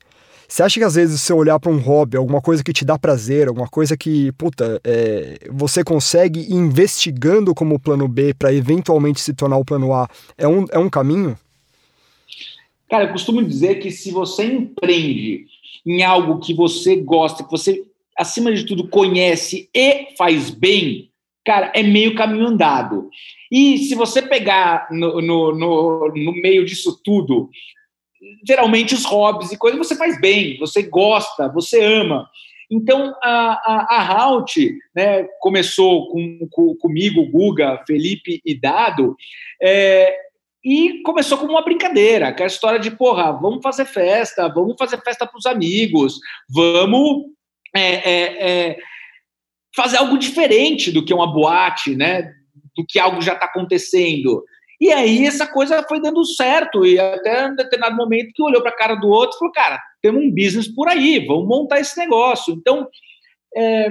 Você 0.49 0.63
acha 0.63 0.79
que 0.79 0.83
às 0.83 0.95
vezes 0.95 1.21
você 1.21 1.31
olhar 1.31 1.59
para 1.59 1.71
um 1.71 1.77
hobby, 1.77 2.17
alguma 2.17 2.41
coisa 2.41 2.63
que 2.63 2.73
te 2.73 2.83
dá 2.83 2.97
prazer, 2.97 3.47
alguma 3.47 3.67
coisa 3.67 3.95
que, 3.95 4.31
puta, 4.31 4.81
é, 4.83 5.37
você 5.51 5.83
consegue 5.83 6.39
ir 6.39 6.55
investigando 6.55 7.53
como 7.53 7.79
plano 7.79 8.07
B 8.07 8.33
para 8.33 8.51
eventualmente 8.51 9.21
se 9.21 9.31
tornar 9.31 9.57
o 9.57 9.63
plano 9.63 9.93
A, 9.93 10.09
é 10.35 10.47
um, 10.47 10.65
é 10.71 10.79
um 10.79 10.89
caminho? 10.89 11.37
Cara, 12.89 13.03
eu 13.03 13.11
costumo 13.11 13.43
dizer 13.43 13.75
que 13.75 13.91
se 13.91 14.09
você 14.09 14.43
empreende 14.43 15.45
em 15.85 16.01
algo 16.01 16.39
que 16.39 16.55
você 16.55 16.95
gosta, 16.95 17.43
que 17.43 17.51
você, 17.51 17.83
acima 18.17 18.51
de 18.51 18.65
tudo, 18.65 18.87
conhece 18.87 19.69
e 19.71 20.15
faz 20.17 20.49
bem, 20.49 21.11
cara, 21.45 21.71
é 21.75 21.83
meio 21.83 22.15
caminho 22.15 22.47
andado. 22.47 23.07
E 23.51 23.77
se 23.77 23.93
você 23.93 24.19
pegar 24.23 24.87
no, 24.89 25.21
no, 25.21 25.55
no, 25.55 26.07
no 26.15 26.31
meio 26.41 26.65
disso 26.65 26.99
tudo 27.03 27.51
geralmente 28.45 28.93
os 28.93 29.05
hobbies 29.05 29.51
e 29.51 29.57
coisas 29.57 29.77
você 29.77 29.95
faz 29.95 30.19
bem, 30.19 30.57
você 30.57 30.83
gosta, 30.83 31.47
você 31.49 31.83
ama. 31.83 32.29
Então, 32.71 33.15
a, 33.23 33.53
a, 33.53 33.95
a 33.95 34.13
Halt 34.13 34.55
né, 34.95 35.23
começou 35.39 36.11
com, 36.11 36.47
com, 36.51 36.75
comigo, 36.75 37.25
Guga, 37.31 37.83
Felipe 37.87 38.41
e 38.45 38.53
Dado, 38.53 39.15
é, 39.61 40.15
e 40.63 41.01
começou 41.03 41.37
como 41.37 41.51
uma 41.51 41.63
brincadeira, 41.63 42.27
aquela 42.27 42.47
história 42.47 42.79
de, 42.79 42.91
porra, 42.91 43.31
vamos 43.31 43.61
fazer 43.63 43.85
festa, 43.85 44.47
vamos 44.47 44.75
fazer 44.77 45.01
festa 45.01 45.25
para 45.25 45.37
os 45.37 45.45
amigos, 45.45 46.19
vamos 46.47 47.25
é, 47.75 47.81
é, 47.81 48.49
é, 48.49 48.77
fazer 49.75 49.97
algo 49.97 50.17
diferente 50.17 50.91
do 50.91 51.03
que 51.03 51.13
uma 51.13 51.31
boate, 51.31 51.95
né, 51.95 52.33
do 52.75 52.85
que 52.87 52.99
algo 52.99 53.21
já 53.21 53.33
está 53.33 53.45
acontecendo. 53.45 54.43
E 54.79 54.91
aí 54.91 55.25
essa 55.25 55.45
coisa 55.45 55.83
foi 55.87 56.01
dando 56.01 56.23
certo, 56.25 56.85
e 56.85 56.99
até 56.99 57.47
um 57.47 57.55
determinado 57.55 57.95
momento 57.95 58.31
que 58.33 58.41
olhou 58.41 58.61
para 58.61 58.71
a 58.71 58.77
cara 58.77 58.95
do 58.95 59.09
outro 59.09 59.35
e 59.35 59.39
falou, 59.39 59.53
cara, 59.53 59.81
temos 60.01 60.23
um 60.23 60.31
business 60.31 60.67
por 60.67 60.87
aí, 60.87 61.25
vamos 61.25 61.47
montar 61.47 61.79
esse 61.79 61.97
negócio. 61.97 62.53
Então, 62.53 62.87
é, 63.55 63.89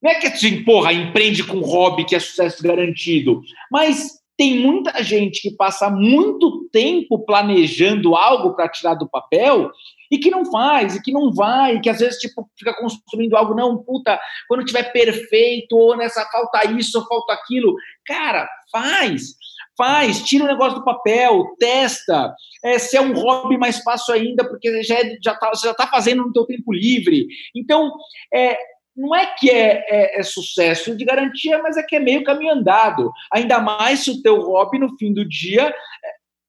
não 0.00 0.10
é 0.10 0.14
que 0.14 0.28
assim, 0.28 0.62
porra, 0.62 0.92
empreende 0.92 1.42
com 1.42 1.60
hobby 1.60 2.04
que 2.04 2.14
é 2.14 2.20
sucesso 2.20 2.62
garantido, 2.62 3.40
mas 3.72 4.18
tem 4.36 4.60
muita 4.60 5.02
gente 5.02 5.42
que 5.42 5.50
passa 5.50 5.90
muito 5.90 6.68
tempo 6.72 7.18
planejando 7.24 8.14
algo 8.14 8.54
para 8.54 8.68
tirar 8.68 8.94
do 8.94 9.10
papel 9.10 9.68
e 10.12 10.16
que 10.16 10.30
não 10.30 10.48
faz, 10.48 10.94
e 10.94 11.02
que 11.02 11.10
não 11.10 11.32
vai, 11.32 11.74
e 11.74 11.80
que 11.80 11.90
às 11.90 11.98
vezes 11.98 12.20
tipo, 12.20 12.48
fica 12.56 12.72
construindo 12.74 13.36
algo, 13.36 13.52
não, 13.52 13.76
puta, 13.78 14.18
quando 14.46 14.64
tiver 14.64 14.92
perfeito, 14.92 15.76
ou 15.76 15.96
nessa 15.96 16.24
falta 16.26 16.70
isso, 16.70 17.00
ou 17.00 17.06
falta 17.06 17.32
aquilo. 17.32 17.74
Cara, 18.06 18.48
faz 18.70 19.34
faz, 19.78 20.22
tira 20.24 20.44
o 20.44 20.48
negócio 20.48 20.80
do 20.80 20.84
papel, 20.84 21.54
testa. 21.58 22.34
É, 22.64 22.78
se 22.78 22.96
é 22.96 23.00
um 23.00 23.14
hobby, 23.14 23.56
mais 23.56 23.78
fácil 23.78 24.12
ainda, 24.12 24.44
porque 24.46 24.82
já, 24.82 24.96
é, 24.96 25.16
já 25.22 25.34
tá, 25.34 25.48
você 25.50 25.66
já 25.68 25.70
está 25.70 25.86
fazendo 25.86 26.24
no 26.24 26.32
teu 26.32 26.44
tempo 26.44 26.72
livre. 26.72 27.28
Então, 27.54 27.92
é, 28.34 28.58
não 28.96 29.14
é 29.14 29.26
que 29.38 29.48
é, 29.48 29.84
é, 29.88 30.18
é, 30.18 30.22
sucesso 30.24 30.96
de 30.96 31.04
garantia, 31.04 31.62
mas 31.62 31.76
é 31.76 31.82
que 31.84 31.94
é 31.94 32.00
meio 32.00 32.24
caminho 32.24 32.52
andado. 32.52 33.12
Ainda 33.32 33.60
mais 33.60 34.00
se 34.00 34.10
o 34.10 34.20
teu 34.20 34.40
hobby, 34.40 34.80
no 34.80 34.96
fim 34.98 35.14
do 35.14 35.24
dia, 35.24 35.68
é, 35.68 35.74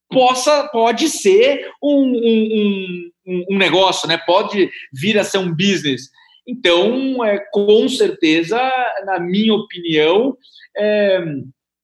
possa 0.10 0.68
pode 0.70 1.08
ser 1.08 1.70
um, 1.82 2.04
um, 2.04 3.12
um, 3.28 3.46
um 3.52 3.58
negócio, 3.58 4.08
né? 4.08 4.18
pode 4.18 4.72
vir 4.92 5.20
a 5.20 5.24
ser 5.24 5.38
um 5.38 5.56
business. 5.56 6.10
Então, 6.48 7.24
é, 7.24 7.38
com 7.52 7.88
certeza, 7.88 8.60
na 9.06 9.20
minha 9.20 9.54
opinião, 9.54 10.36
é, 10.76 11.20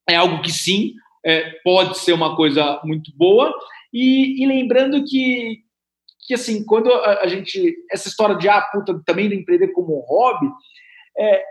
é 0.10 0.15
algo 0.15 0.41
que 0.41 0.51
sim, 0.51 0.93
é, 1.25 1.49
pode 1.63 1.97
ser 1.97 2.13
uma 2.13 2.35
coisa 2.35 2.79
muito 2.83 3.11
boa. 3.15 3.53
E, 3.91 4.43
e 4.43 4.47
lembrando 4.47 5.03
que, 5.03 5.63
que, 6.27 6.33
assim, 6.35 6.63
quando 6.63 6.93
a, 6.93 7.21
a, 7.21 7.27
gente. 7.27 7.75
Essa 7.91 8.07
história 8.07 8.35
de, 8.35 8.47
ah, 8.47 8.61
puta, 8.61 9.01
também 9.05 9.27
de 9.27 9.35
empreender 9.35 9.69
como 9.69 9.99
hobby, 10.01 10.47
é, 11.17 11.43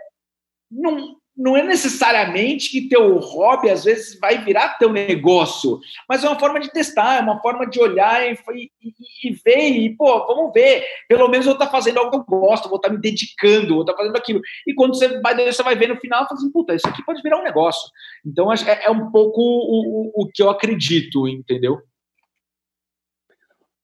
não, 0.71 1.17
não 1.37 1.57
é 1.57 1.63
necessariamente 1.63 2.69
que 2.69 2.87
teu 2.87 3.17
hobby 3.17 3.69
às 3.69 3.83
vezes 3.83 4.17
vai 4.19 4.43
virar 4.43 4.77
teu 4.77 4.91
negócio, 4.91 5.79
mas 6.07 6.23
é 6.23 6.29
uma 6.29 6.39
forma 6.39 6.59
de 6.59 6.71
testar, 6.71 7.17
é 7.17 7.19
uma 7.19 7.41
forma 7.41 7.67
de 7.67 7.79
olhar 7.79 8.25
e, 8.25 8.37
e, 8.53 8.71
e 9.23 9.33
ver 9.43 9.69
e, 9.69 9.95
pô, 9.95 10.25
vamos 10.27 10.53
ver, 10.53 10.85
pelo 11.09 11.27
menos 11.27 11.45
eu 11.45 11.51
estou 11.51 11.67
tá 11.67 11.71
fazendo 11.71 11.97
algo 11.97 12.11
que 12.11 12.17
eu 12.17 12.39
gosto, 12.39 12.69
vou 12.69 12.77
estar 12.77 12.87
tá 12.87 12.93
me 12.93 13.01
dedicando, 13.01 13.73
vou 13.73 13.81
estar 13.81 13.93
tá 13.93 13.97
fazendo 13.97 14.15
aquilo. 14.15 14.39
E 14.65 14.73
quando 14.73 14.95
você 14.95 15.19
vai, 15.19 15.35
você 15.35 15.61
vai 15.61 15.75
ver 15.75 15.89
no 15.89 15.97
final, 15.97 16.21
você 16.21 16.27
fala 16.29 16.39
assim, 16.39 16.51
puta, 16.51 16.73
isso 16.73 16.87
aqui 16.87 17.03
pode 17.03 17.21
virar 17.21 17.39
um 17.39 17.43
negócio. 17.43 17.89
Então, 18.25 18.51
é, 18.53 18.85
é 18.85 18.89
um 18.89 19.11
pouco 19.11 19.41
o, 19.41 20.11
o, 20.15 20.23
o, 20.23 20.27
que 20.33 20.41
eu 20.41 20.49
acredito, 20.49 21.27
entendeu? 21.27 21.81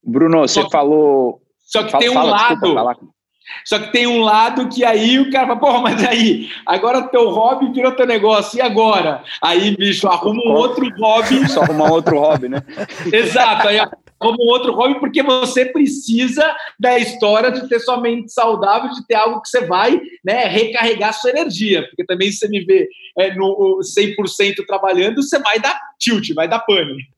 Bruno, 0.01 0.39
você 0.39 0.61
só, 0.61 0.69
falou... 0.69 1.41
Só 1.59 1.83
que 1.83 1.91
fala, 1.91 2.01
tem 2.01 2.09
um 2.09 2.13
fala, 2.13 2.31
lado... 2.31 2.61
Desculpa, 2.61 3.20
só 3.65 3.79
que 3.79 3.91
tem 3.91 4.07
um 4.07 4.21
lado 4.21 4.69
que 4.69 4.83
aí 4.83 5.19
o 5.19 5.31
cara 5.31 5.47
fala, 5.47 5.59
porra, 5.59 5.81
mas 5.81 6.03
aí, 6.05 6.49
agora 6.65 7.07
teu 7.07 7.29
hobby 7.29 7.71
virou 7.71 7.91
teu 7.91 8.05
negócio, 8.05 8.57
e 8.57 8.61
agora? 8.61 9.23
Aí, 9.41 9.75
bicho, 9.75 10.07
arruma 10.07 10.41
um 10.45 10.53
outro 10.53 10.87
hobby. 10.99 11.47
Só 11.49 11.61
arrumar 11.61 11.91
outro 11.91 12.19
hobby, 12.19 12.49
né? 12.49 12.63
Exato, 13.11 13.67
aí 13.67 13.79
arruma 13.79 14.37
um 14.39 14.47
outro 14.47 14.73
hobby, 14.73 14.99
porque 14.99 15.21
você 15.21 15.65
precisa 15.65 16.55
da 16.79 16.97
história 16.97 17.51
de 17.51 17.67
ter 17.67 17.79
sua 17.79 17.99
mente 17.99 18.31
saudável, 18.31 18.89
de 18.89 19.05
ter 19.05 19.15
algo 19.15 19.41
que 19.41 19.49
você 19.49 19.65
vai 19.65 19.99
né, 20.23 20.45
recarregar 20.45 21.13
sua 21.13 21.31
energia. 21.31 21.83
Porque 21.87 22.05
também 22.05 22.31
se 22.31 22.39
você 22.39 22.47
me 22.47 22.63
vê 22.63 22.87
é, 23.17 23.33
no 23.35 23.79
100% 23.81 24.65
trabalhando, 24.65 25.21
você 25.21 25.39
vai 25.39 25.59
dar 25.59 25.79
tilt, 25.99 26.33
vai 26.33 26.47
dar 26.47 26.59
pane. 26.59 27.10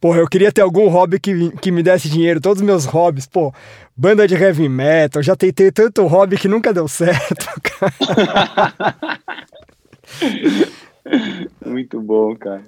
Porra, 0.00 0.18
eu 0.18 0.28
queria 0.28 0.52
ter 0.52 0.60
algum 0.62 0.88
hobby 0.88 1.18
que, 1.18 1.50
que 1.58 1.70
me 1.70 1.82
desse 1.82 2.08
dinheiro, 2.08 2.40
todos 2.40 2.60
os 2.60 2.66
meus 2.66 2.84
hobbies, 2.84 3.26
pô, 3.26 3.52
banda 3.96 4.26
de 4.26 4.34
heavy 4.34 4.68
metal, 4.68 5.22
já 5.22 5.36
tentei 5.36 5.70
tanto 5.70 6.06
hobby 6.06 6.36
que 6.36 6.48
nunca 6.48 6.72
deu 6.72 6.88
certo, 6.88 7.46
cara. 7.62 9.20
Muito 11.64 12.00
bom, 12.00 12.34
cara. 12.36 12.64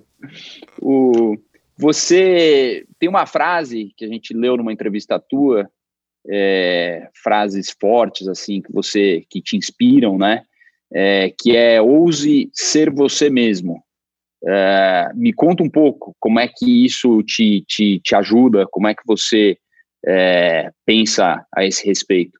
O, 0.80 1.36
você 1.76 2.86
tem 2.98 3.08
uma 3.08 3.26
frase 3.26 3.92
que 3.96 4.04
a 4.04 4.08
gente 4.08 4.32
leu 4.34 4.56
numa 4.56 4.72
entrevista 4.72 5.18
tua, 5.18 5.68
é, 6.28 7.08
frases 7.22 7.70
fortes 7.70 8.26
assim 8.26 8.60
que 8.60 8.72
você 8.72 9.24
que 9.28 9.40
te 9.40 9.56
inspiram, 9.56 10.18
né? 10.18 10.42
É, 10.92 11.32
que 11.38 11.56
é 11.56 11.80
ouse 11.80 12.48
ser 12.52 12.90
você 12.90 13.28
mesmo. 13.28 13.82
É, 14.48 15.10
me 15.14 15.32
conta 15.32 15.62
um 15.62 15.70
pouco 15.70 16.14
como 16.20 16.38
é 16.38 16.46
que 16.46 16.84
isso 16.84 17.22
te, 17.22 17.64
te, 17.66 18.00
te 18.00 18.14
ajuda, 18.14 18.66
como 18.70 18.86
é 18.86 18.94
que 18.94 19.02
você 19.06 19.56
é, 20.06 20.70
pensa 20.84 21.44
a 21.54 21.64
esse 21.64 21.86
respeito. 21.86 22.38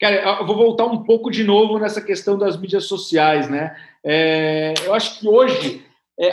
Cara, 0.00 0.40
eu 0.40 0.46
vou 0.46 0.56
voltar 0.56 0.86
um 0.86 1.02
pouco 1.02 1.30
de 1.30 1.44
novo 1.44 1.78
nessa 1.78 2.00
questão 2.00 2.38
das 2.38 2.58
mídias 2.58 2.84
sociais, 2.84 3.50
né? 3.50 3.76
É, 4.02 4.72
eu 4.86 4.94
acho 4.94 5.20
que 5.20 5.28
hoje 5.28 5.84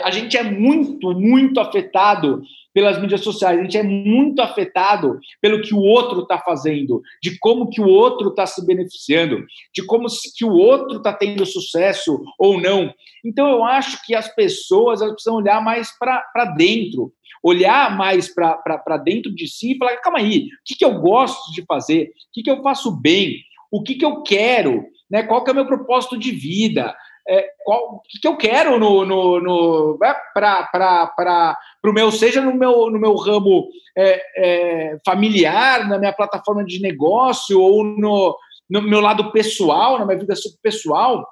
a 0.02 0.10
gente 0.10 0.36
é 0.36 0.42
muito, 0.42 1.12
muito 1.12 1.60
afetado 1.60 2.42
pelas 2.78 3.00
mídias 3.00 3.22
sociais, 3.22 3.58
a 3.58 3.62
gente 3.64 3.76
é 3.76 3.82
muito 3.82 4.40
afetado 4.40 5.18
pelo 5.42 5.60
que 5.60 5.74
o 5.74 5.80
outro 5.80 6.22
está 6.22 6.38
fazendo, 6.38 7.02
de 7.20 7.36
como 7.40 7.68
que 7.68 7.80
o 7.80 7.88
outro 7.88 8.28
está 8.28 8.46
se 8.46 8.64
beneficiando, 8.64 9.44
de 9.74 9.84
como 9.84 10.06
que 10.36 10.44
o 10.44 10.52
outro 10.52 10.98
está 10.98 11.12
tendo 11.12 11.44
sucesso 11.44 12.22
ou 12.38 12.60
não. 12.60 12.94
Então 13.24 13.48
eu 13.48 13.64
acho 13.64 13.98
que 14.06 14.14
as 14.14 14.32
pessoas 14.32 15.00
elas 15.00 15.14
precisam 15.14 15.34
olhar 15.34 15.60
mais 15.60 15.90
para 15.98 16.44
dentro, 16.56 17.12
olhar 17.42 17.96
mais 17.96 18.32
para 18.32 18.96
dentro 18.98 19.34
de 19.34 19.48
si 19.48 19.72
e 19.72 19.76
falar, 19.76 19.96
calma 19.96 20.20
aí, 20.20 20.44
o 20.44 20.48
que, 20.64 20.76
que 20.76 20.84
eu 20.84 21.00
gosto 21.00 21.52
de 21.52 21.64
fazer? 21.64 22.04
O 22.04 22.32
que, 22.32 22.44
que 22.44 22.50
eu 22.50 22.62
faço 22.62 22.92
bem? 22.92 23.42
O 23.72 23.82
que, 23.82 23.96
que 23.96 24.04
eu 24.04 24.22
quero? 24.22 24.84
Né? 25.10 25.24
Qual 25.24 25.42
que 25.42 25.50
é 25.50 25.52
o 25.52 25.56
meu 25.56 25.66
propósito 25.66 26.16
de 26.16 26.30
vida? 26.30 26.94
É, 27.30 27.46
qual, 27.62 28.02
que 28.22 28.26
eu 28.26 28.38
quero 28.38 28.78
no, 28.78 29.04
no, 29.04 29.38
no 29.38 29.98
né? 30.00 30.14
para 30.32 31.58
o 31.84 31.92
meu, 31.92 32.10
seja 32.10 32.40
no 32.40 32.54
meu, 32.54 32.90
no 32.90 32.98
meu 32.98 33.14
ramo 33.16 33.68
é, 33.96 34.22
é, 34.36 34.98
familiar, 35.04 35.86
na 35.86 35.98
minha 35.98 36.12
plataforma 36.12 36.64
de 36.64 36.80
negócio 36.80 37.60
ou 37.60 37.84
no, 37.84 38.34
no 38.70 38.80
meu 38.80 39.00
lado 39.00 39.30
pessoal, 39.30 39.98
na 39.98 40.06
minha 40.06 40.18
vida 40.18 40.34
pessoal. 40.62 41.26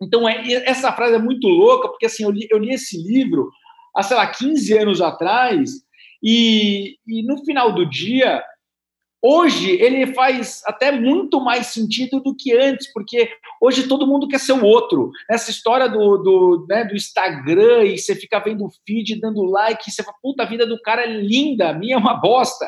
Então, 0.00 0.28
é, 0.28 0.42
essa 0.66 0.92
frase 0.92 1.16
é 1.16 1.18
muito 1.18 1.46
louca, 1.46 1.88
porque 1.88 2.06
assim, 2.06 2.24
eu 2.24 2.30
li, 2.30 2.46
eu 2.50 2.58
li 2.58 2.72
esse 2.72 2.96
livro 2.96 3.50
há, 3.94 4.02
sei 4.02 4.16
lá, 4.16 4.26
15 4.26 4.78
anos 4.78 5.00
atrás, 5.00 5.70
e, 6.22 6.96
e 7.06 7.22
no 7.26 7.44
final 7.44 7.72
do 7.72 7.84
dia, 7.88 8.42
hoje 9.24 9.70
ele 9.80 10.12
faz 10.12 10.62
até 10.66 10.92
muito 10.92 11.40
mais 11.40 11.68
sentido 11.68 12.20
do 12.20 12.36
que 12.36 12.52
antes, 12.52 12.92
porque 12.92 13.30
hoje 13.58 13.88
todo 13.88 14.06
mundo 14.06 14.28
quer 14.28 14.38
ser 14.38 14.52
o 14.52 14.64
outro. 14.64 15.10
Essa 15.30 15.50
história 15.50 15.88
do, 15.88 16.18
do, 16.18 16.66
né, 16.68 16.84
do 16.84 16.94
Instagram 16.94 17.84
e 17.84 17.96
você 17.96 18.14
fica 18.14 18.38
vendo 18.38 18.66
o 18.66 18.70
feed, 18.86 19.18
dando 19.18 19.42
like, 19.44 19.90
você 19.90 20.02
fala, 20.02 20.18
puta, 20.22 20.42
a 20.42 20.46
vida 20.46 20.66
do 20.66 20.78
cara 20.82 21.04
é 21.04 21.06
linda, 21.06 21.70
a 21.70 21.72
minha 21.72 21.94
é 21.94 21.98
uma 21.98 22.20
bosta. 22.20 22.66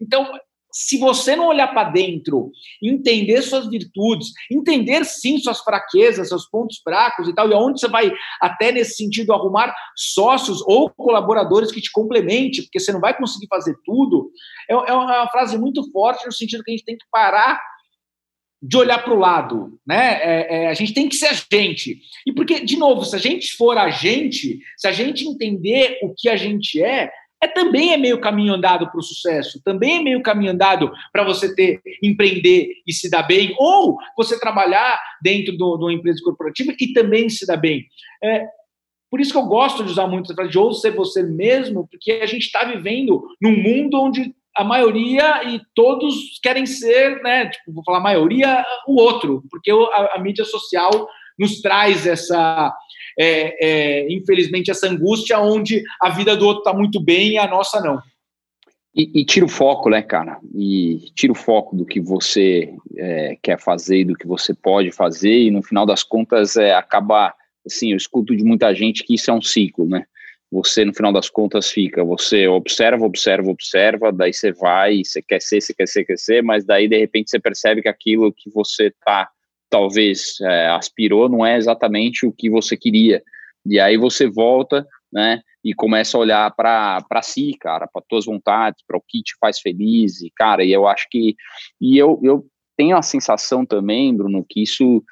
Então, 0.00 0.26
se 0.70 0.98
você 0.98 1.34
não 1.34 1.46
olhar 1.46 1.68
para 1.68 1.90
dentro, 1.90 2.52
entender 2.82 3.42
suas 3.42 3.68
virtudes, 3.68 4.32
entender 4.50 5.04
sim 5.04 5.38
suas 5.38 5.60
fraquezas, 5.60 6.28
seus 6.28 6.46
pontos 6.48 6.78
fracos 6.82 7.28
e 7.28 7.34
tal, 7.34 7.48
e 7.48 7.54
aonde 7.54 7.80
você 7.80 7.88
vai 7.88 8.12
até 8.40 8.70
nesse 8.70 8.96
sentido 8.96 9.32
arrumar 9.32 9.74
sócios 9.96 10.62
ou 10.66 10.90
colaboradores 10.90 11.72
que 11.72 11.80
te 11.80 11.90
complemente, 11.90 12.62
porque 12.62 12.80
você 12.80 12.92
não 12.92 13.00
vai 13.00 13.16
conseguir 13.16 13.46
fazer 13.48 13.76
tudo, 13.84 14.30
é, 14.70 14.74
é 14.74 14.92
uma 14.92 15.28
frase 15.28 15.58
muito 15.58 15.90
forte 15.90 16.26
no 16.26 16.32
sentido 16.32 16.62
que 16.62 16.70
a 16.70 16.76
gente 16.76 16.84
tem 16.84 16.96
que 16.96 17.06
parar 17.10 17.60
de 18.60 18.76
olhar 18.76 19.02
para 19.02 19.14
o 19.14 19.18
lado, 19.18 19.78
né? 19.86 20.20
É, 20.20 20.64
é, 20.64 20.68
a 20.68 20.74
gente 20.74 20.92
tem 20.92 21.08
que 21.08 21.14
ser 21.14 21.28
a 21.28 21.32
gente. 21.32 22.00
E 22.26 22.32
porque, 22.32 22.60
de 22.60 22.76
novo, 22.76 23.04
se 23.04 23.14
a 23.14 23.18
gente 23.18 23.56
for 23.56 23.78
a 23.78 23.88
gente, 23.88 24.58
se 24.76 24.88
a 24.88 24.92
gente 24.92 25.26
entender 25.26 25.98
o 26.02 26.12
que 26.16 26.28
a 26.28 26.36
gente 26.36 26.82
é, 26.82 27.08
é 27.42 27.46
também 27.46 27.92
é 27.92 27.96
meio 27.96 28.20
caminho 28.20 28.54
andado 28.54 28.90
para 28.90 28.98
o 28.98 29.02
sucesso, 29.02 29.62
também 29.64 29.98
é 29.98 30.02
meio 30.02 30.22
caminho 30.22 30.52
andado 30.52 30.92
para 31.12 31.24
você 31.24 31.54
ter 31.54 31.80
empreender 32.02 32.72
e 32.86 32.92
se 32.92 33.08
dar 33.08 33.22
bem, 33.22 33.54
ou 33.58 33.96
você 34.16 34.38
trabalhar 34.38 35.00
dentro 35.22 35.56
de 35.56 35.62
uma 35.62 35.92
empresa 35.92 36.20
corporativa 36.22 36.74
e 36.78 36.92
também 36.92 37.28
se 37.28 37.46
dar 37.46 37.56
bem. 37.56 37.86
É, 38.22 38.44
por 39.10 39.20
isso 39.20 39.32
que 39.32 39.38
eu 39.38 39.46
gosto 39.46 39.84
de 39.84 39.90
usar 39.90 40.06
muito 40.06 40.32
a 40.32 40.34
frase 40.34 40.50
de 40.50 40.58
ou 40.58 40.72
ser 40.72 40.90
você 40.90 41.22
mesmo, 41.22 41.88
porque 41.88 42.12
a 42.12 42.26
gente 42.26 42.44
está 42.44 42.64
vivendo 42.64 43.26
num 43.40 43.56
mundo 43.56 44.00
onde 44.00 44.34
a 44.56 44.64
maioria 44.64 45.44
e 45.44 45.60
todos 45.74 46.38
querem 46.42 46.66
ser, 46.66 47.22
né? 47.22 47.48
Tipo, 47.48 47.72
vou 47.72 47.84
falar 47.84 48.00
maioria, 48.00 48.64
o 48.88 49.00
outro, 49.00 49.44
porque 49.50 49.70
a, 49.70 50.16
a 50.16 50.18
mídia 50.18 50.44
social 50.44 51.08
nos 51.38 51.60
traz 51.60 52.06
essa 52.06 52.74
é, 53.18 53.66
é, 53.66 54.12
infelizmente, 54.12 54.70
essa 54.70 54.88
angústia 54.88 55.40
onde 55.40 55.82
a 56.00 56.10
vida 56.10 56.36
do 56.36 56.46
outro 56.46 56.60
está 56.60 56.72
muito 56.72 57.02
bem 57.02 57.32
e 57.32 57.38
a 57.38 57.48
nossa 57.48 57.80
não. 57.80 58.00
E, 58.94 59.20
e, 59.20 59.24
tira 59.24 59.44
o 59.44 59.48
foco, 59.48 59.90
né, 59.90 60.02
cara? 60.02 60.38
E 60.54 61.10
tira 61.14 61.32
o 61.32 61.36
foco 61.36 61.76
do 61.76 61.84
que 61.84 62.00
você 62.00 62.72
é, 62.96 63.36
quer 63.42 63.58
fazer, 63.58 64.04
do 64.04 64.14
que 64.14 64.26
você 64.26 64.54
pode 64.54 64.90
fazer, 64.92 65.42
e 65.42 65.50
no 65.50 65.62
final 65.62 65.84
das 65.84 66.02
contas 66.02 66.56
é, 66.56 66.74
acaba, 66.74 67.34
assim, 67.66 67.90
eu 67.90 67.96
escuto 67.96 68.36
de 68.36 68.42
muita 68.42 68.74
gente 68.74 69.04
que 69.04 69.14
isso 69.14 69.30
é 69.30 69.34
um 69.34 69.42
ciclo, 69.42 69.86
né? 69.86 70.04
Você, 70.50 70.84
no 70.84 70.94
final 70.94 71.12
das 71.12 71.28
contas, 71.28 71.70
fica, 71.70 72.02
você 72.02 72.48
observa, 72.48 73.04
observa, 73.04 73.50
observa, 73.50 74.10
daí 74.10 74.32
você 74.32 74.50
vai, 74.50 75.04
você 75.04 75.20
quer 75.20 75.42
ser, 75.42 75.60
você 75.60 75.74
quer 75.74 75.86
ser, 75.86 76.04
quer 76.04 76.18
ser, 76.18 76.42
mas 76.42 76.64
daí, 76.64 76.88
de 76.88 76.98
repente, 76.98 77.30
você 77.30 77.38
percebe 77.38 77.82
que 77.82 77.88
aquilo 77.88 78.32
que 78.32 78.48
você 78.50 78.86
está 78.86 79.28
talvez 79.70 80.40
é, 80.40 80.68
aspirou 80.68 81.28
não 81.28 81.44
é 81.44 81.56
exatamente 81.56 82.26
o 82.26 82.32
que 82.32 82.50
você 82.50 82.76
queria. 82.76 83.22
E 83.66 83.78
aí 83.78 83.96
você 83.96 84.28
volta, 84.28 84.86
né, 85.12 85.40
e 85.64 85.74
começa 85.74 86.16
a 86.16 86.20
olhar 86.20 86.54
para 86.54 87.22
si, 87.22 87.52
cara, 87.60 87.86
para 87.86 88.02
tuas 88.08 88.24
vontades, 88.24 88.82
para 88.86 88.96
o 88.96 89.02
que 89.06 89.22
te 89.22 89.34
faz 89.40 89.58
feliz, 89.60 90.20
e 90.22 90.30
cara, 90.34 90.64
e 90.64 90.72
eu 90.72 90.86
acho 90.86 91.06
que 91.10 91.34
e 91.80 91.98
eu, 91.98 92.20
eu 92.22 92.46
tenho 92.76 92.96
a 92.96 93.02
sensação 93.02 93.66
também, 93.66 94.16
Bruno, 94.16 94.46
que 94.48 94.62
isso 94.62 95.02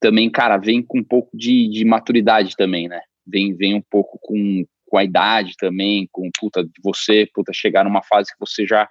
também, 0.00 0.30
cara, 0.30 0.56
vem 0.56 0.82
com 0.82 1.00
um 1.00 1.04
pouco 1.04 1.36
de, 1.36 1.68
de 1.68 1.84
maturidade 1.84 2.56
também, 2.56 2.88
né? 2.88 3.00
Vem, 3.26 3.54
vem 3.54 3.74
um 3.74 3.82
pouco 3.82 4.18
com, 4.22 4.64
com 4.86 4.96
a 4.96 5.04
idade 5.04 5.54
também, 5.58 6.08
com 6.10 6.30
puta 6.38 6.64
de 6.64 6.72
você, 6.82 7.28
puta 7.34 7.52
chegar 7.52 7.84
numa 7.84 8.02
fase 8.02 8.32
que 8.32 8.40
você 8.40 8.66
já 8.66 8.88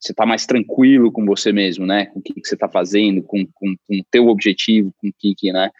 você 0.00 0.12
está 0.12 0.24
mais 0.24 0.46
tranquilo 0.46 1.12
com 1.12 1.26
você 1.26 1.52
mesmo, 1.52 1.84
né? 1.84 2.06
Com 2.06 2.20
o 2.20 2.22
que, 2.22 2.32
que 2.32 2.48
você 2.48 2.54
está 2.54 2.68
fazendo, 2.68 3.22
com, 3.22 3.44
com, 3.54 3.76
com 3.86 3.96
o 3.96 4.04
teu 4.10 4.28
objetivo, 4.28 4.94
com 4.98 5.08
o 5.08 5.12
que, 5.18 5.34
que, 5.36 5.52
né? 5.52 5.70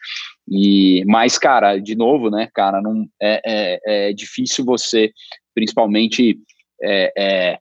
E, 0.46 1.02
mas, 1.06 1.38
cara, 1.38 1.78
de 1.78 1.96
novo, 1.96 2.30
né, 2.30 2.48
cara, 2.52 2.82
não, 2.82 3.08
é, 3.20 3.40
é, 3.44 4.08
é 4.10 4.12
difícil 4.12 4.64
você, 4.64 5.10
principalmente, 5.54 6.38
é, 6.82 7.12
é, 7.16 7.58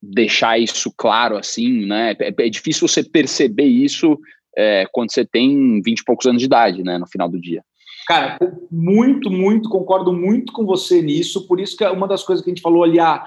deixar 0.00 0.58
isso 0.58 0.92
claro, 0.96 1.36
assim, 1.36 1.84
né? 1.84 2.14
É, 2.20 2.46
é 2.46 2.48
difícil 2.48 2.86
você 2.86 3.02
perceber 3.02 3.66
isso 3.66 4.18
é, 4.56 4.86
quando 4.92 5.12
você 5.12 5.24
tem 5.24 5.80
20 5.82 5.98
e 5.98 6.04
poucos 6.04 6.26
anos 6.26 6.40
de 6.40 6.46
idade, 6.46 6.84
né, 6.84 6.96
no 6.96 7.06
final 7.08 7.28
do 7.28 7.40
dia. 7.40 7.64
Cara, 8.06 8.38
muito, 8.70 9.30
muito, 9.30 9.68
concordo 9.68 10.12
muito 10.12 10.52
com 10.52 10.66
você 10.66 11.00
nisso. 11.00 11.46
Por 11.46 11.60
isso 11.60 11.76
que 11.76 11.84
uma 11.84 12.08
das 12.08 12.24
coisas 12.24 12.44
que 12.44 12.50
a 12.50 12.54
gente 12.54 12.62
falou 12.62 12.82
ali, 12.82 12.98
a, 12.98 13.24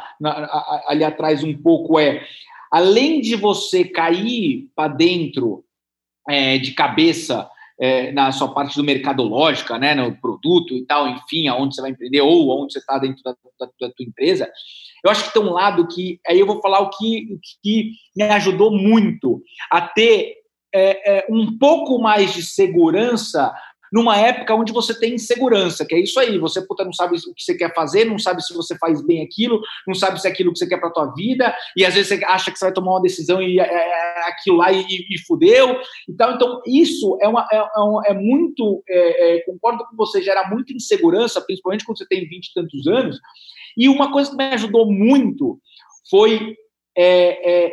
ali 0.88 1.04
atrás 1.04 1.44
um 1.44 1.56
pouco 1.56 1.98
é, 2.00 2.26
além 2.72 3.22
de 3.22 3.36
você 3.36 3.86
cair 3.86 4.68
para 4.76 4.94
dentro 4.94 5.64
é, 6.28 6.58
de 6.58 6.74
cabeça 6.74 7.50
é, 7.80 8.12
na 8.12 8.32
sua 8.32 8.54
parte 8.54 8.76
do 8.76 8.84
mercadológica, 8.84 9.78
né, 9.78 9.94
no 9.94 10.16
produto 10.20 10.74
e 10.76 10.86
tal, 10.86 11.08
enfim, 11.08 11.48
aonde 11.48 11.76
você 11.76 11.82
vai 11.82 11.92
empreender 11.92 12.22
ou 12.22 12.62
onde 12.62 12.74
você 12.74 12.80
está 12.80 12.98
dentro 12.98 13.22
da, 13.24 13.32
da, 13.32 13.66
da, 13.66 13.94
tua 13.94 14.06
empresa, 14.06 14.50
eu 15.04 15.12
acho 15.12 15.26
que 15.26 15.34
tem 15.34 15.42
um 15.42 15.52
lado 15.52 15.88
que, 15.88 16.20
aí 16.28 16.40
eu 16.40 16.48
vou 16.48 16.62
falar 16.62 16.80
o 16.80 16.90
que, 16.90 17.28
o 17.34 17.40
que 17.62 17.92
me 18.16 18.24
ajudou 18.24 18.72
muito 18.72 19.42
a 19.72 19.82
ter 19.82 20.36
é, 20.74 21.20
é, 21.20 21.28
um 21.30 21.58
pouco 21.58 22.00
mais 22.00 22.34
de 22.34 22.44
segurança 22.44 23.54
numa 23.92 24.18
época 24.18 24.54
onde 24.56 24.72
você 24.72 24.98
tem 24.98 25.16
insegurança, 25.16 25.86
que 25.86 25.96
é 25.96 26.00
isso 26.00 26.20
aí, 26.20 26.38
você 26.38 26.66
puta, 26.66 26.84
não 26.84 26.94
sabe 26.94 27.18
o 27.18 27.34
que 27.34 27.42
você 27.42 27.56
quer 27.56 27.74
fazer, 27.74 28.06
não 28.06 28.20
sabe 28.20 28.44
se 28.44 28.54
você 28.54 28.78
faz 28.78 29.02
bem 29.06 29.22
aquilo, 29.24 29.62
não 29.88 29.94
sabe 29.94 30.20
se 30.20 30.28
é 30.28 30.32
aquilo 30.32 30.52
que 30.52 30.60
você 30.60 30.68
quer 30.68 30.80
para 30.80 30.90
tua 30.90 31.14
vida, 31.14 31.56
e 31.76 31.86
às 31.86 31.94
vezes 31.94 32.10
você 32.10 32.26
acha 32.26 32.52
que 32.52 32.58
você 32.58 32.66
vai 32.66 32.74
tomar 32.74 32.92
uma 32.92 33.02
decisão 33.02 33.42
e 33.42 33.60
é, 33.60 33.64
é, 33.64 34.20
é 34.20 34.30
aquilo 34.30 34.58
lá 34.58 34.72
e, 34.72 34.84
e, 34.84 35.20
fudeu. 35.26 35.80
Então, 36.10 36.36
então 36.36 36.62
isso 36.66 37.18
é, 37.22 37.28
uma, 37.28 37.48
é, 37.52 37.58
é, 37.58 38.12
é 38.12 38.14
muito, 38.14 38.84
é, 38.88 39.44
concordo 39.46 39.86
com 39.90 39.96
você, 39.96 40.22
gera 40.22 40.50
muita 40.50 40.74
insegurança, 40.74 41.42
principalmente 41.42 41.86
quando 41.86 41.98
você 41.98 42.08
tem 42.08 42.28
20 42.28 42.48
e 42.48 42.54
tantos 42.54 42.88
anos. 42.88 43.20
E 43.78 43.90
uma 43.90 44.12
coisa 44.12 44.32
que 44.32 44.38
me 44.38 44.46
ajudou 44.46 44.92
muito 44.92 45.60
foi 46.10 46.56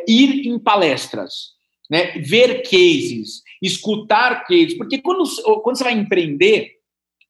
ir 0.07 0.47
em 0.47 0.59
palestras 0.59 1.53
né? 1.89 2.17
ver 2.19 2.61
cases, 2.63 3.41
escutar 3.61 4.45
cases, 4.45 4.77
porque 4.77 5.01
quando, 5.01 5.23
quando 5.61 5.77
você 5.77 5.83
vai 5.83 5.93
empreender, 5.93 6.71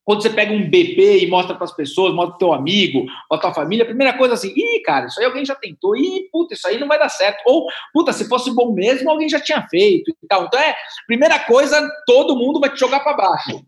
quando 0.05 0.21
você 0.21 0.29
pega 0.29 0.51
um 0.51 0.69
BP 0.69 1.19
e 1.19 1.27
mostra 1.27 1.55
para 1.55 1.63
as 1.63 1.75
pessoas, 1.75 2.13
mostra 2.13 2.31
para 2.31 2.39
teu 2.39 2.53
amigo, 2.53 3.05
para 3.29 3.37
tua 3.39 3.53
família, 3.53 3.83
a 3.83 3.87
primeira 3.87 4.17
coisa 4.17 4.33
assim, 4.33 4.53
ih, 4.55 4.81
cara, 4.81 5.07
isso 5.07 5.19
aí 5.19 5.25
alguém 5.25 5.45
já 5.45 5.55
tentou, 5.55 5.95
ih, 5.95 6.27
puta, 6.31 6.53
isso 6.53 6.67
aí 6.67 6.79
não 6.79 6.87
vai 6.87 6.99
dar 6.99 7.09
certo. 7.09 7.41
Ou, 7.45 7.67
puta, 7.93 8.11
se 8.11 8.27
fosse 8.27 8.53
bom 8.53 8.73
mesmo, 8.73 9.09
alguém 9.09 9.29
já 9.29 9.39
tinha 9.39 9.65
feito 9.69 10.11
e 10.11 10.27
tal. 10.27 10.45
Então, 10.45 10.59
é, 10.59 10.75
primeira 11.07 11.39
coisa, 11.39 11.89
todo 12.05 12.35
mundo 12.35 12.59
vai 12.59 12.69
te 12.69 12.79
jogar 12.79 12.99
para 12.99 13.15
baixo. 13.15 13.63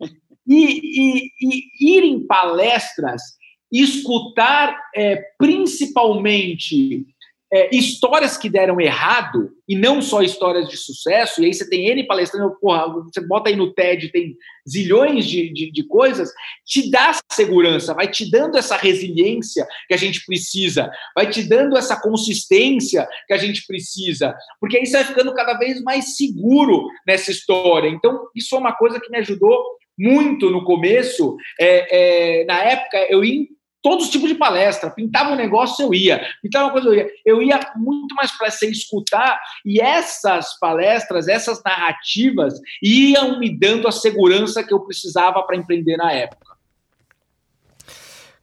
E, 0.46 1.24
e, 1.24 1.30
e, 1.40 1.96
ir 1.96 2.04
em 2.04 2.26
palestras, 2.26 3.22
escutar 3.72 4.78
é, 4.94 5.16
principalmente 5.38 7.06
é, 7.52 7.74
histórias 7.74 8.36
que 8.36 8.48
deram 8.48 8.80
errado, 8.80 9.50
e 9.68 9.76
não 9.76 10.02
só 10.02 10.22
histórias 10.22 10.68
de 10.68 10.76
sucesso, 10.76 11.40
e 11.40 11.46
aí 11.46 11.54
você 11.54 11.68
tem 11.68 11.88
N 11.88 12.06
palestrando, 12.06 12.56
porra, 12.60 12.88
você 12.88 13.20
bota 13.20 13.50
aí 13.50 13.56
no 13.56 13.72
TED, 13.72 14.10
tem 14.10 14.36
zilhões 14.68 15.26
de, 15.26 15.52
de, 15.52 15.70
de, 15.70 15.86
coisas, 15.86 16.30
te 16.64 16.90
dá 16.90 17.12
segurança, 17.32 17.94
vai 17.94 18.08
te 18.08 18.28
dando 18.30 18.56
essa 18.56 18.76
resiliência 18.76 19.66
que 19.88 19.94
a 19.94 19.96
gente 19.96 20.24
precisa, 20.26 20.90
vai 21.14 21.28
te 21.28 21.42
dando 21.42 21.76
essa 21.76 22.00
consistência 22.00 23.06
que 23.26 23.32
a 23.32 23.38
gente 23.38 23.64
precisa, 23.66 24.34
porque 24.60 24.76
aí 24.78 24.86
você 24.86 24.98
vai 24.98 25.04
ficando 25.04 25.32
cada 25.34 25.54
vez 25.54 25.80
mais 25.82 26.16
seguro 26.16 26.88
nessa 27.06 27.30
história. 27.30 27.88
Então, 27.88 28.26
isso 28.34 28.54
é 28.56 28.58
uma 28.58 28.74
coisa 28.74 29.00
que 29.00 29.10
me 29.10 29.18
ajudou 29.18 29.56
muito 29.98 30.50
no 30.50 30.64
começo. 30.64 31.36
É, 31.60 32.40
é, 32.40 32.44
na 32.44 32.62
época, 32.62 33.06
eu 33.08 33.24
todos 33.86 34.06
os 34.06 34.10
tipos 34.10 34.28
de 34.28 34.34
palestra. 34.34 34.90
Pintava 34.90 35.30
um 35.30 35.36
negócio, 35.36 35.84
eu 35.84 35.94
ia. 35.94 36.20
Pintava 36.42 36.64
uma 36.64 36.72
coisa, 36.72 36.88
eu 36.88 36.94
ia. 36.94 37.10
Eu 37.24 37.40
ia 37.40 37.60
muito 37.76 38.16
mais 38.16 38.36
para 38.36 38.50
ser 38.50 38.68
escutar, 38.68 39.38
e 39.64 39.80
essas 39.80 40.58
palestras, 40.58 41.28
essas 41.28 41.62
narrativas, 41.62 42.54
iam 42.82 43.38
me 43.38 43.56
dando 43.56 43.86
a 43.86 43.92
segurança 43.92 44.64
que 44.64 44.74
eu 44.74 44.80
precisava 44.80 45.40
para 45.44 45.56
empreender 45.56 45.96
na 45.96 46.10
época. 46.10 46.56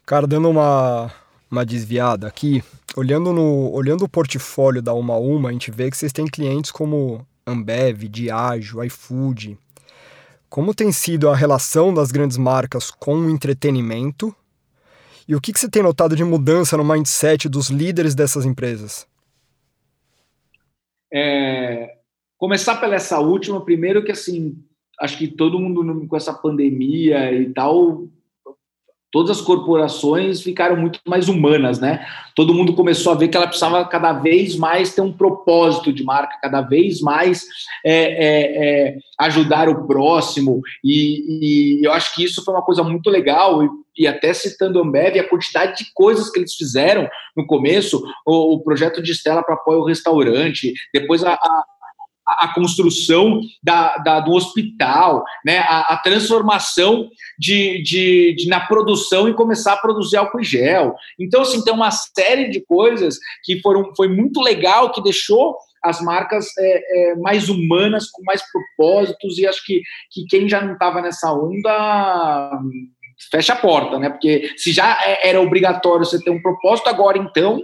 Cara, 0.06 0.26
dando 0.26 0.50
uma, 0.50 1.12
uma 1.52 1.66
desviada 1.66 2.26
aqui, 2.26 2.64
olhando, 2.96 3.34
no, 3.34 3.70
olhando 3.70 4.06
o 4.06 4.10
portfólio 4.10 4.82
da 4.82 4.94
Uma 4.94 5.18
Uma, 5.18 5.50
a 5.50 5.52
gente 5.52 5.72
vê 5.72 5.92
que 5.92 5.98
vocês 5.98 6.14
têm 6.14 6.26
clientes 6.26 6.72
como 6.72 7.28
Ambev, 7.46 8.08
Diageo, 8.08 8.82
iFood. 8.82 9.58
Como 10.50 10.74
tem 10.74 10.90
sido 10.94 11.28
a 11.28 11.36
relação 11.36 11.94
das 11.94 12.14
grandes 12.14 12.38
marcas 12.38 12.90
com 12.90 13.16
o 13.18 13.30
entretenimento 13.30 14.34
e 15.28 15.36
o 15.36 15.42
que, 15.42 15.54
que 15.54 15.60
você 15.60 15.70
tem 15.70 15.82
notado 15.82 16.16
de 16.16 16.24
mudança 16.24 16.78
no 16.78 16.84
mindset 16.84 17.48
dos 17.48 17.70
líderes 17.70 18.16
dessas 18.16 18.46
empresas? 18.46 19.08
É, 21.12 21.98
começar 22.38 22.78
pela 22.78 22.96
essa 22.96 23.20
última, 23.20 23.64
primeiro 23.64 24.04
que 24.04 24.12
assim, 24.12 24.58
acho 25.00 25.18
que 25.18 25.28
todo 25.28 25.60
mundo 25.60 26.08
com 26.08 26.18
essa 26.18 26.34
pandemia 26.34 27.32
e 27.32 27.54
tal 27.54 28.08
todas 29.14 29.38
as 29.38 29.46
corporações 29.46 30.42
ficaram 30.42 30.76
muito 30.76 31.00
mais 31.06 31.30
humanas, 31.30 31.80
né? 31.80 32.04
Todo 32.36 32.54
mundo 32.54 32.74
começou 32.74 33.14
a 33.14 33.16
ver 33.16 33.28
que 33.28 33.38
ela 33.38 33.46
precisava 33.46 33.86
cada 33.86 34.12
vez 34.12 34.56
mais 34.56 34.96
ter 34.96 35.02
um 35.02 35.14
propósito 35.14 35.94
de 35.94 36.04
marca, 36.04 36.40
cada 36.42 36.62
vez 36.62 37.00
mais 37.00 37.46
é, 37.86 37.94
é, 37.96 38.88
é, 38.88 38.98
ajudar 39.20 39.70
o 39.70 39.86
próximo, 39.86 40.62
e, 40.84 41.78
e, 41.80 41.86
eu 41.86 41.94
acho 41.94 42.16
que 42.16 42.24
isso 42.24 42.44
foi 42.44 42.56
uma 42.56 42.64
coisa 42.64 42.84
muito 42.84 43.08
legal, 43.12 43.64
e, 43.64 43.70
e 44.00 44.08
até 44.08 44.34
citando 44.34 44.80
a 44.80 44.82
Ambev, 44.82 45.20
a 45.20 45.30
quantidade 45.30 45.78
de 45.78 45.94
coisas 45.94 46.32
que 46.32 46.40
eles 46.40 46.56
fizeram 46.56 47.08
no 47.38 47.46
começo, 47.46 48.04
o, 48.26 48.56
o 48.56 48.64
projeto 48.64 49.00
de 49.00 49.12
Estela 49.12 49.44
para 49.44 49.54
apoio 49.54 49.82
ao 49.82 49.86
restaurante, 49.86 50.74
depois 50.92 51.24
a, 51.24 51.34
a 51.34 51.64
a, 52.40 52.54
construção 52.54 53.42
da, 53.62 53.98
da, 53.98 54.20
do 54.20 54.32
hospital, 54.32 55.24
né, 55.46 55.60
a, 55.60 55.94
a 55.94 55.98
transformação 55.98 57.10
de, 57.38 57.82
de, 57.84 58.36
de, 58.36 58.48
na 58.48 58.60
produção 58.60 59.28
e 59.28 59.34
começar 59.34 59.74
a 59.74 59.78
produzir 59.78 60.18
álcool 60.18 60.42
e 60.42 60.44
gel. 60.44 60.96
Então, 61.20 61.42
assim, 61.42 61.64
tem 61.64 61.74
uma 61.74 61.92
série 61.92 62.50
de 62.50 62.62
coisas 62.66 63.18
que 63.44 63.62
foram, 63.62 63.94
foi 63.96 64.08
muito 64.08 64.42
legal, 64.42 64.92
que 64.92 65.02
deixou 65.02 65.56
as 65.84 66.02
marcas 66.02 66.48
é, 66.58 67.12
é, 67.12 67.16
mais 67.16 67.50
humanas, 67.50 68.10
com 68.10 68.24
mais 68.24 68.42
propósitos, 68.52 69.38
e 69.38 69.46
acho 69.46 69.64
que, 69.66 69.82
que 70.12 70.26
quem 70.26 70.48
já 70.48 70.62
não 70.62 70.74
estava 70.74 71.02
nessa 71.02 71.32
onda 71.34 72.52
fecha 73.32 73.54
a 73.54 73.58
porta, 73.58 74.00
né? 74.00 74.10
Porque 74.10 74.54
se 74.58 74.72
já 74.72 74.98
é, 75.06 75.30
era 75.30 75.42
obrigatório 75.42 76.06
você 76.06 76.20
ter 76.22 76.30
um 76.30 76.42
propósito, 76.42 76.88
agora 76.88 77.18
então 77.18 77.62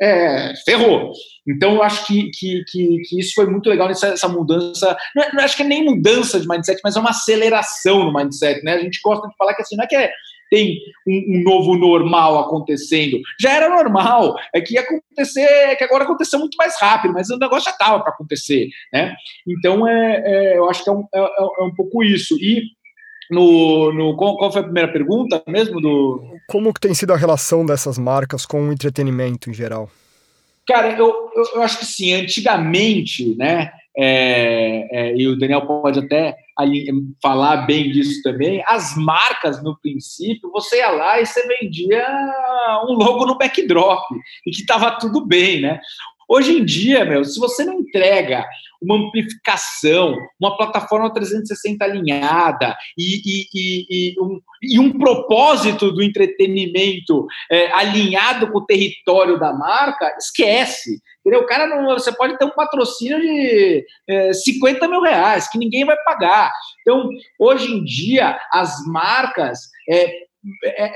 é, 0.00 0.54
ferrou. 0.64 1.12
Então, 1.46 1.74
eu 1.74 1.82
acho 1.82 2.06
que, 2.06 2.30
que, 2.30 2.64
que, 2.70 3.02
que, 3.08 3.20
isso 3.20 3.32
foi 3.34 3.46
muito 3.46 3.68
legal 3.68 3.88
nessa 3.88 4.08
essa 4.08 4.28
mudança. 4.28 4.96
Não, 5.14 5.22
é, 5.22 5.32
não 5.32 5.44
acho 5.44 5.56
que 5.56 5.62
é 5.62 5.66
nem 5.66 5.84
mudança 5.84 6.40
de 6.40 6.48
mindset, 6.48 6.80
mas 6.82 6.96
é 6.96 7.00
uma 7.00 7.10
aceleração 7.10 8.04
no 8.04 8.12
mindset. 8.12 8.62
Né? 8.64 8.74
A 8.74 8.80
gente 8.80 9.00
gosta 9.02 9.28
de 9.28 9.36
falar 9.36 9.54
que 9.54 9.62
assim, 9.62 9.76
não 9.76 9.84
é 9.84 9.86
que 9.86 9.96
é, 9.96 10.10
tem 10.50 10.78
um, 11.06 11.36
um, 11.36 11.42
novo 11.44 11.76
normal 11.76 12.38
acontecendo. 12.38 13.20
Já 13.40 13.52
era 13.52 13.68
normal, 13.68 14.34
é 14.54 14.60
que 14.60 14.74
ia 14.74 14.80
acontecer, 14.80 15.40
é 15.40 15.76
que 15.76 15.84
agora 15.84 16.04
aconteceu 16.04 16.38
muito 16.38 16.56
mais 16.56 16.74
rápido, 16.80 17.14
mas 17.14 17.30
o 17.30 17.38
negócio 17.38 17.64
já 17.64 17.70
estava 17.70 18.00
para 18.00 18.12
acontecer. 18.12 18.68
Né? 18.92 19.14
Então, 19.46 19.86
é, 19.86 20.22
é, 20.24 20.58
eu 20.58 20.68
acho 20.68 20.82
que 20.82 20.90
é 20.90 20.92
um, 20.92 21.04
é, 21.14 21.18
é 21.18 21.62
um 21.62 21.74
pouco 21.74 22.02
isso. 22.02 22.36
E 22.40 22.62
no, 23.30 23.92
no 23.92 24.16
qual, 24.16 24.50
foi 24.52 24.60
a 24.60 24.64
primeira 24.64 24.92
pergunta 24.92 25.42
mesmo 25.46 25.80
do? 25.80 26.22
Como 26.48 26.72
que 26.74 26.80
tem 26.80 26.94
sido 26.94 27.12
a 27.12 27.16
relação 27.16 27.64
dessas 27.64 27.98
marcas 27.98 28.44
com 28.44 28.68
o 28.68 28.72
entretenimento 28.72 29.48
em 29.48 29.54
geral? 29.54 29.88
Cara 30.66 30.90
eu, 30.92 31.30
eu, 31.34 31.44
eu 31.54 31.62
acho 31.62 31.78
que 31.78 31.86
sim 31.86 32.12
antigamente 32.12 33.34
né 33.36 33.72
é, 33.96 34.88
é, 34.92 35.16
e 35.16 35.26
o 35.26 35.36
Daniel 35.36 35.66
pode 35.66 35.98
até 35.98 36.36
ali, 36.56 36.86
falar 37.20 37.66
bem 37.66 37.90
disso 37.90 38.22
também 38.22 38.62
as 38.68 38.96
marcas 38.96 39.62
no 39.62 39.76
princípio 39.80 40.50
você 40.52 40.78
ia 40.78 40.90
lá 40.90 41.20
e 41.20 41.26
você 41.26 41.44
vendia 41.46 42.06
um 42.88 42.92
logo 42.92 43.26
no 43.26 43.36
backdrop 43.36 44.04
e 44.46 44.50
que 44.52 44.60
estava 44.60 44.92
tudo 44.92 45.26
bem 45.26 45.60
né 45.60 45.80
Hoje 46.32 46.58
em 46.58 46.64
dia, 46.64 47.04
meu, 47.04 47.24
se 47.24 47.40
você 47.40 47.64
não 47.64 47.80
entrega 47.80 48.46
uma 48.80 48.96
amplificação, 48.96 50.16
uma 50.40 50.56
plataforma 50.56 51.12
360 51.12 51.84
alinhada 51.84 52.76
e, 52.96 53.20
e, 53.26 53.46
e, 53.52 54.14
e 54.14 54.20
um, 54.20 54.40
um 54.80 54.96
propósito 54.96 55.90
do 55.90 56.00
entretenimento 56.00 57.26
é, 57.50 57.72
alinhado 57.72 58.48
com 58.52 58.58
o 58.58 58.64
território 58.64 59.40
da 59.40 59.52
marca, 59.52 60.16
esquece. 60.16 61.00
Entendeu? 61.18 61.40
O 61.40 61.46
cara 61.46 61.66
não, 61.66 61.98
você 61.98 62.12
pode 62.12 62.38
ter 62.38 62.44
um 62.44 62.50
patrocínio 62.50 63.20
de 63.20 63.84
é, 64.08 64.32
50 64.32 64.86
mil 64.86 65.02
reais 65.02 65.50
que 65.50 65.58
ninguém 65.58 65.84
vai 65.84 65.96
pagar. 66.04 66.52
Então, 66.82 67.10
hoje 67.40 67.74
em 67.74 67.82
dia, 67.82 68.38
as 68.52 68.86
marcas 68.86 69.58
é 69.90 70.29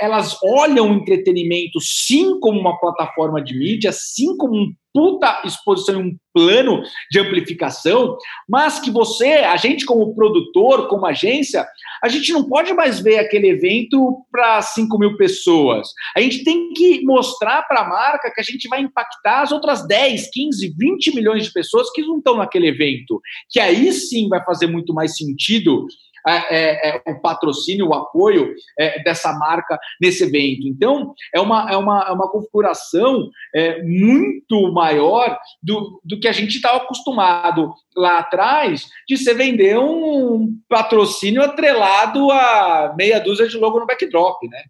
elas 0.01 0.39
olham 0.43 0.91
o 0.91 0.95
entretenimento 0.95 1.81
sim 1.81 2.39
como 2.41 2.59
uma 2.59 2.79
plataforma 2.79 3.43
de 3.43 3.57
mídia, 3.57 3.93
sim 3.93 4.37
como 4.37 4.55
um 4.55 4.73
puta 4.95 5.43
exposição, 5.45 6.01
um 6.01 6.17
plano 6.33 6.81
de 7.11 7.19
amplificação, 7.19 8.17
mas 8.49 8.79
que 8.79 8.93
você, 8.93 9.27
a 9.27 9.57
gente 9.57 9.85
como 9.85 10.15
produtor, 10.15 10.87
como 10.87 11.05
agência, 11.05 11.67
a 12.01 12.09
gente 12.09 12.33
não 12.33 12.45
pode 12.45 12.73
mais 12.73 13.01
ver 13.01 13.19
aquele 13.19 13.49
evento 13.49 14.25
para 14.31 14.63
5 14.63 14.97
mil 14.97 15.17
pessoas. 15.17 15.89
A 16.17 16.21
gente 16.21 16.45
tem 16.45 16.73
que 16.73 17.05
mostrar 17.05 17.65
para 17.65 17.81
a 17.81 17.89
marca 17.89 18.33
que 18.33 18.41
a 18.41 18.45
gente 18.45 18.69
vai 18.69 18.81
impactar 18.81 19.43
as 19.43 19.51
outras 19.51 19.85
10, 19.87 20.31
15, 20.31 20.75
20 20.79 21.15
milhões 21.17 21.45
de 21.45 21.53
pessoas 21.53 21.91
que 21.91 22.03
não 22.03 22.19
estão 22.19 22.37
naquele 22.37 22.69
evento. 22.69 23.21
Que 23.51 23.59
aí 23.59 23.93
sim 23.93 24.29
vai 24.29 24.45
fazer 24.45 24.69
muito 24.69 24.95
mais 24.95 25.17
sentido 25.17 25.87
é, 26.27 26.89
é, 26.89 27.03
o 27.07 27.21
patrocínio, 27.21 27.89
o 27.89 27.95
apoio 27.95 28.55
é, 28.79 29.03
dessa 29.03 29.33
marca 29.33 29.79
nesse 30.01 30.25
evento. 30.25 30.67
Então, 30.67 31.15
é 31.35 31.41
uma, 31.41 31.71
é 31.71 31.77
uma, 31.77 32.07
é 32.09 32.13
uma 32.13 32.31
configuração 32.31 33.29
é, 33.55 33.83
muito 33.83 34.73
maior 34.73 35.39
do, 35.63 36.01
do 36.05 36.19
que 36.19 36.29
a 36.29 36.33
gente 36.33 36.57
estava 36.57 36.79
acostumado 36.79 37.73
lá 37.97 38.19
atrás 38.19 38.87
de 39.09 39.17
você 39.17 39.35
vender 39.35 39.79
um 39.79 40.57
patrocínio 40.69 41.43
atrelado 41.43 42.31
a 42.31 42.95
meia 42.97 43.21
dúzia 43.21 43.47
de 43.47 43.57
logo 43.57 43.79
no 43.79 43.87
backdrop, 43.87 44.43
né? 44.49 44.63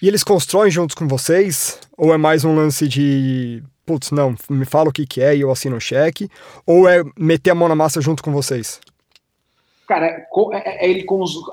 E 0.00 0.06
eles 0.06 0.22
constroem 0.22 0.70
juntos 0.70 0.94
com 0.94 1.08
vocês? 1.08 1.80
Ou 1.96 2.14
é 2.14 2.16
mais 2.16 2.44
um 2.44 2.54
lance 2.54 2.86
de 2.86 3.62
putz, 3.84 4.10
não, 4.10 4.36
me 4.50 4.66
fala 4.66 4.90
o 4.90 4.92
que, 4.92 5.06
que 5.06 5.22
é 5.22 5.34
e 5.34 5.40
eu 5.40 5.50
assino 5.50 5.76
o 5.76 5.80
cheque? 5.80 6.28
Ou 6.66 6.86
é 6.86 7.02
meter 7.18 7.50
a 7.50 7.54
mão 7.54 7.68
na 7.68 7.74
massa 7.74 8.02
junto 8.02 8.22
com 8.22 8.30
vocês? 8.30 8.78
Cara, 9.88 10.06
é, 10.06 10.26
é, 10.52 10.86
é 10.86 10.90
ele 10.90 11.04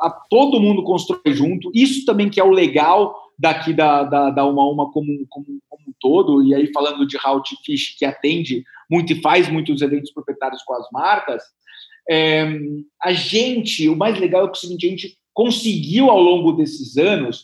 a, 0.02 0.10
todo 0.30 0.60
mundo 0.60 0.84
constrói 0.84 1.34
junto. 1.34 1.72
Isso 1.74 2.06
também 2.06 2.30
que 2.30 2.40
é 2.40 2.44
o 2.44 2.52
legal 2.52 3.16
daqui 3.40 3.74
da, 3.74 4.04
da, 4.04 4.30
da 4.30 4.46
Uma 4.46 4.70
Uma 4.70 4.92
como, 4.92 5.08
como, 5.30 5.46
como 5.70 5.84
um 5.88 5.94
todo, 6.00 6.44
e 6.44 6.54
aí 6.54 6.72
falando 6.72 7.08
de 7.08 7.18
Route 7.18 7.58
Fish, 7.66 7.96
que 7.98 8.06
atende 8.06 8.64
muito 8.92 9.14
e 9.14 9.22
faz 9.22 9.50
muitos 9.50 9.82
eventos 9.82 10.12
proprietários 10.12 10.62
com 10.64 10.74
as 10.74 10.86
marcas, 10.92 11.44
é, 12.10 12.46
a 13.02 13.14
gente, 13.14 13.90
o 13.90 13.96
mais 13.96 14.20
legal 14.20 14.46
é 14.46 14.48
que 14.52 14.58
o 14.58 14.62
seguinte, 14.62 14.86
a 14.86 14.90
gente 14.90 15.18
conseguiu 15.34 16.10
ao 16.10 16.20
longo 16.20 16.52
desses 16.52 16.98
anos 16.98 17.44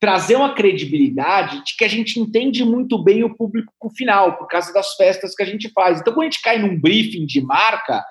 trazer 0.00 0.36
uma 0.36 0.54
credibilidade 0.54 1.64
de 1.64 1.76
que 1.76 1.84
a 1.84 1.88
gente 1.88 2.20
entende 2.20 2.64
muito 2.64 3.02
bem 3.02 3.24
o 3.24 3.34
público 3.34 3.72
final, 3.96 4.36
por 4.36 4.46
causa 4.46 4.72
das 4.72 4.94
festas 4.94 5.34
que 5.34 5.42
a 5.42 5.46
gente 5.46 5.68
faz. 5.70 6.00
Então, 6.00 6.12
quando 6.12 6.28
a 6.28 6.30
gente 6.30 6.42
cai 6.42 6.58
num 6.58 6.78
briefing 6.78 7.26
de 7.26 7.40
marca, 7.40 8.04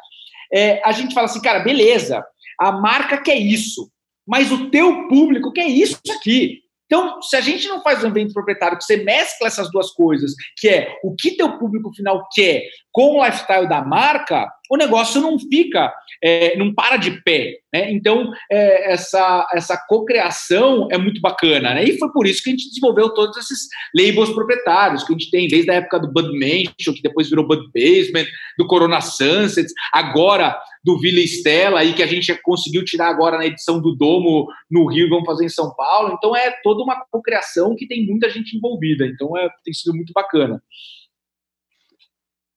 é, 0.53 0.81
a 0.83 0.91
gente 0.91 1.13
fala 1.13 1.25
assim, 1.25 1.41
cara, 1.41 1.59
beleza, 1.59 2.23
a 2.59 2.71
marca 2.71 3.17
quer 3.17 3.35
isso, 3.35 3.89
mas 4.25 4.51
o 4.51 4.69
teu 4.69 5.07
público 5.07 5.51
quer 5.51 5.67
isso 5.67 5.99
aqui. 6.17 6.61
Então, 6.87 7.21
se 7.21 7.35
a 7.35 7.41
gente 7.41 7.67
não 7.67 7.83
faz 7.83 8.03
um 8.03 8.07
evento 8.07 8.33
proprietário 8.33 8.77
que 8.77 8.83
você 8.83 8.97
mescla 8.97 9.47
essas 9.47 9.69
duas 9.71 9.91
coisas, 9.91 10.31
que 10.57 10.69
é 10.69 10.97
o 11.03 11.13
que 11.13 11.35
teu 11.35 11.57
público 11.59 11.93
final 11.93 12.27
quer 12.33 12.63
com 12.91 13.19
o 13.19 13.23
lifestyle 13.23 13.69
da 13.69 13.83
marca, 13.83 14.49
o 14.71 14.77
negócio 14.77 15.21
não 15.21 15.37
fica, 15.37 15.93
é, 16.23 16.57
não 16.57 16.73
para 16.73 16.97
de 16.97 17.21
pé. 17.23 17.57
Né? 17.73 17.91
Então, 17.91 18.31
é, 18.51 18.91
essa, 18.91 19.47
essa 19.53 19.77
cocriação 19.87 20.87
é 20.91 20.97
muito 20.97 21.21
bacana. 21.21 21.75
Né? 21.75 21.83
E 21.83 21.99
foi 21.99 22.11
por 22.11 22.25
isso 22.25 22.41
que 22.41 22.49
a 22.49 22.53
gente 22.53 22.69
desenvolveu 22.69 23.13
todos 23.13 23.37
esses 23.37 23.67
labels 23.95 24.31
proprietários 24.31 25.03
que 25.03 25.13
a 25.13 25.17
gente 25.17 25.29
tem 25.29 25.47
desde 25.47 25.69
a 25.69 25.75
época 25.75 25.99
do 25.99 26.11
Bud 26.11 26.31
Mansion, 26.33 26.93
que 26.93 27.01
depois 27.01 27.29
virou 27.29 27.47
Bud 27.47 27.69
Basement, 27.73 28.25
do 28.57 28.65
Corona 28.65 29.01
Sunsets, 29.01 29.73
agora 29.93 30.57
do 30.87 30.97
Vila 30.97 31.19
Estela, 31.19 31.81
aí 31.81 31.93
que 31.93 32.01
a 32.01 32.07
gente 32.07 32.33
conseguiu 32.41 32.85
tirar 32.85 33.09
agora 33.09 33.37
na 33.37 33.45
edição 33.45 33.81
do 33.81 33.93
Domo 33.93 34.47
no 34.71 34.85
Rio 34.85 35.09
vamos 35.09 35.25
fazer 35.25 35.43
em 35.43 35.49
São 35.49 35.75
Paulo. 35.75 36.13
Então, 36.13 36.33
é 36.33 36.49
toda 36.63 36.81
uma 36.81 37.03
cocriação 37.11 37.75
que 37.75 37.85
tem 37.85 38.05
muita 38.05 38.29
gente 38.29 38.55
envolvida. 38.55 39.05
Então, 39.05 39.37
é, 39.37 39.49
tem 39.65 39.73
sido 39.73 39.93
muito 39.93 40.13
bacana. 40.13 40.63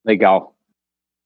Legal. 0.04 0.54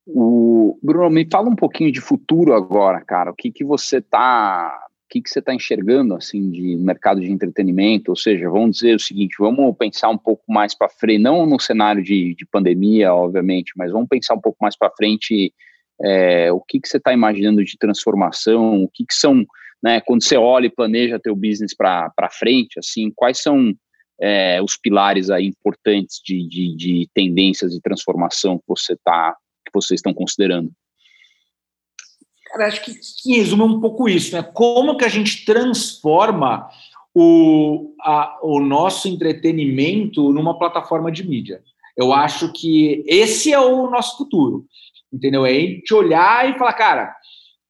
O 0.06 0.78
Bruno, 0.82 1.10
me 1.10 1.28
fala 1.30 1.50
um 1.50 1.54
pouquinho 1.54 1.92
de 1.92 2.00
futuro 2.00 2.54
agora, 2.54 3.02
cara. 3.02 3.30
O 3.30 3.34
que 3.34 3.52
que 3.52 3.64
você 3.64 4.00
tá, 4.00 4.74
o 5.04 5.08
que 5.10 5.20
que 5.20 5.28
você 5.28 5.42
tá 5.42 5.54
enxergando 5.54 6.14
assim 6.14 6.50
de 6.50 6.74
mercado 6.76 7.20
de 7.20 7.30
entretenimento? 7.30 8.12
Ou 8.12 8.16
seja, 8.16 8.48
vamos 8.48 8.76
dizer 8.76 8.96
o 8.96 9.00
seguinte, 9.00 9.36
vamos 9.38 9.76
pensar 9.76 10.08
um 10.08 10.18
pouco 10.18 10.44
mais 10.48 10.74
para 10.74 10.88
frente, 10.88 11.20
não 11.20 11.44
no 11.44 11.60
cenário 11.60 12.02
de, 12.02 12.34
de 12.34 12.46
pandemia, 12.46 13.12
obviamente, 13.12 13.74
mas 13.76 13.92
vamos 13.92 14.08
pensar 14.08 14.34
um 14.34 14.40
pouco 14.40 14.56
mais 14.62 14.74
para 14.74 14.90
frente. 14.96 15.52
É, 16.02 16.52
o 16.52 16.60
que 16.60 16.80
que 16.80 16.88
você 16.88 16.96
está 16.96 17.12
imaginando 17.12 17.64
de 17.64 17.76
transformação? 17.78 18.82
O 18.82 18.88
que 18.88 19.04
que 19.06 19.14
são, 19.14 19.44
né? 19.82 20.00
Quando 20.00 20.24
você 20.24 20.36
olha 20.36 20.66
e 20.66 20.74
planeja 20.74 21.20
teu 21.20 21.34
business 21.34 21.74
para 21.74 22.30
frente, 22.30 22.78
assim, 22.78 23.12
quais 23.14 23.40
são 23.40 23.72
é, 24.20 24.60
os 24.62 24.76
pilares 24.76 25.30
aí 25.30 25.46
importantes 25.46 26.20
de, 26.24 26.46
de, 26.48 26.76
de 26.76 27.08
tendências 27.14 27.72
de 27.72 27.80
transformação 27.80 28.58
que 28.58 28.64
você 28.68 28.94
está 28.94 29.36
vocês 29.74 29.98
estão 29.98 30.14
considerando? 30.14 30.70
Cara, 32.46 32.68
acho 32.68 32.84
que, 32.84 32.94
que 33.22 33.36
resume 33.36 33.64
um 33.64 33.80
pouco 33.80 34.08
isso, 34.08 34.34
né? 34.34 34.42
Como 34.42 34.96
que 34.96 35.04
a 35.04 35.08
gente 35.08 35.44
transforma 35.44 36.68
o, 37.12 37.94
a, 38.00 38.38
o 38.42 38.60
nosso 38.60 39.08
entretenimento 39.08 40.32
numa 40.32 40.56
plataforma 40.56 41.10
de 41.10 41.26
mídia? 41.28 41.62
Eu 41.96 42.12
acho 42.12 42.52
que 42.52 43.04
esse 43.06 43.52
é 43.52 43.58
o 43.58 43.90
nosso 43.90 44.16
futuro, 44.16 44.66
entendeu? 45.12 45.46
É 45.46 45.52
gente 45.52 45.94
olhar 45.94 46.48
e 46.48 46.58
falar, 46.58 46.72
cara, 46.74 47.14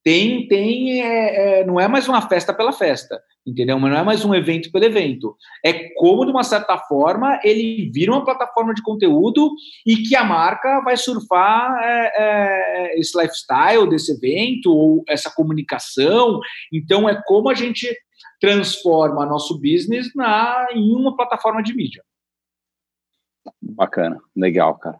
tem, 0.03 0.47
tem, 0.49 1.03
é, 1.03 1.61
é, 1.61 1.67
não 1.67 1.81
é 1.81 1.89
mais 1.89 2.09
uma 2.09 2.23
festa 2.29 2.53
pela 2.53 2.73
festa 2.73 3.21
entendeu? 3.47 3.79
Mas 3.79 3.93
não 3.93 3.99
é 3.99 4.03
mais 4.03 4.25
um 4.25 4.35
evento 4.35 4.73
pelo 4.73 4.85
evento. 4.85 5.37
É 5.65 5.91
como, 5.95 6.25
de 6.25 6.31
uma 6.31 6.43
certa 6.43 6.79
forma, 6.79 7.39
ele 7.45 7.91
vira 7.93 8.13
uma 8.13 8.25
plataforma 8.25 8.73
de 8.73 8.83
conteúdo 8.83 9.55
e 9.87 9.97
que 9.97 10.17
a 10.17 10.25
marca 10.25 10.81
vai 10.81 10.97
surfar 10.97 11.79
é, 11.83 12.13
é, 12.17 12.99
esse 12.99 13.17
lifestyle 13.19 13.89
desse 13.89 14.13
evento 14.13 14.71
ou 14.71 15.05
essa 15.07 15.31
comunicação. 15.31 16.41
Então, 16.73 17.09
é 17.09 17.21
como 17.27 17.51
a 17.51 17.55
gente 17.55 17.95
transforma 18.41 19.27
nosso 19.27 19.61
business 19.61 20.11
na, 20.15 20.69
em 20.73 20.95
uma 20.95 21.15
plataforma 21.15 21.63
de 21.63 21.75
mídia. 21.75 22.03
Bacana, 23.61 24.19
legal, 24.35 24.79
cara. 24.79 24.99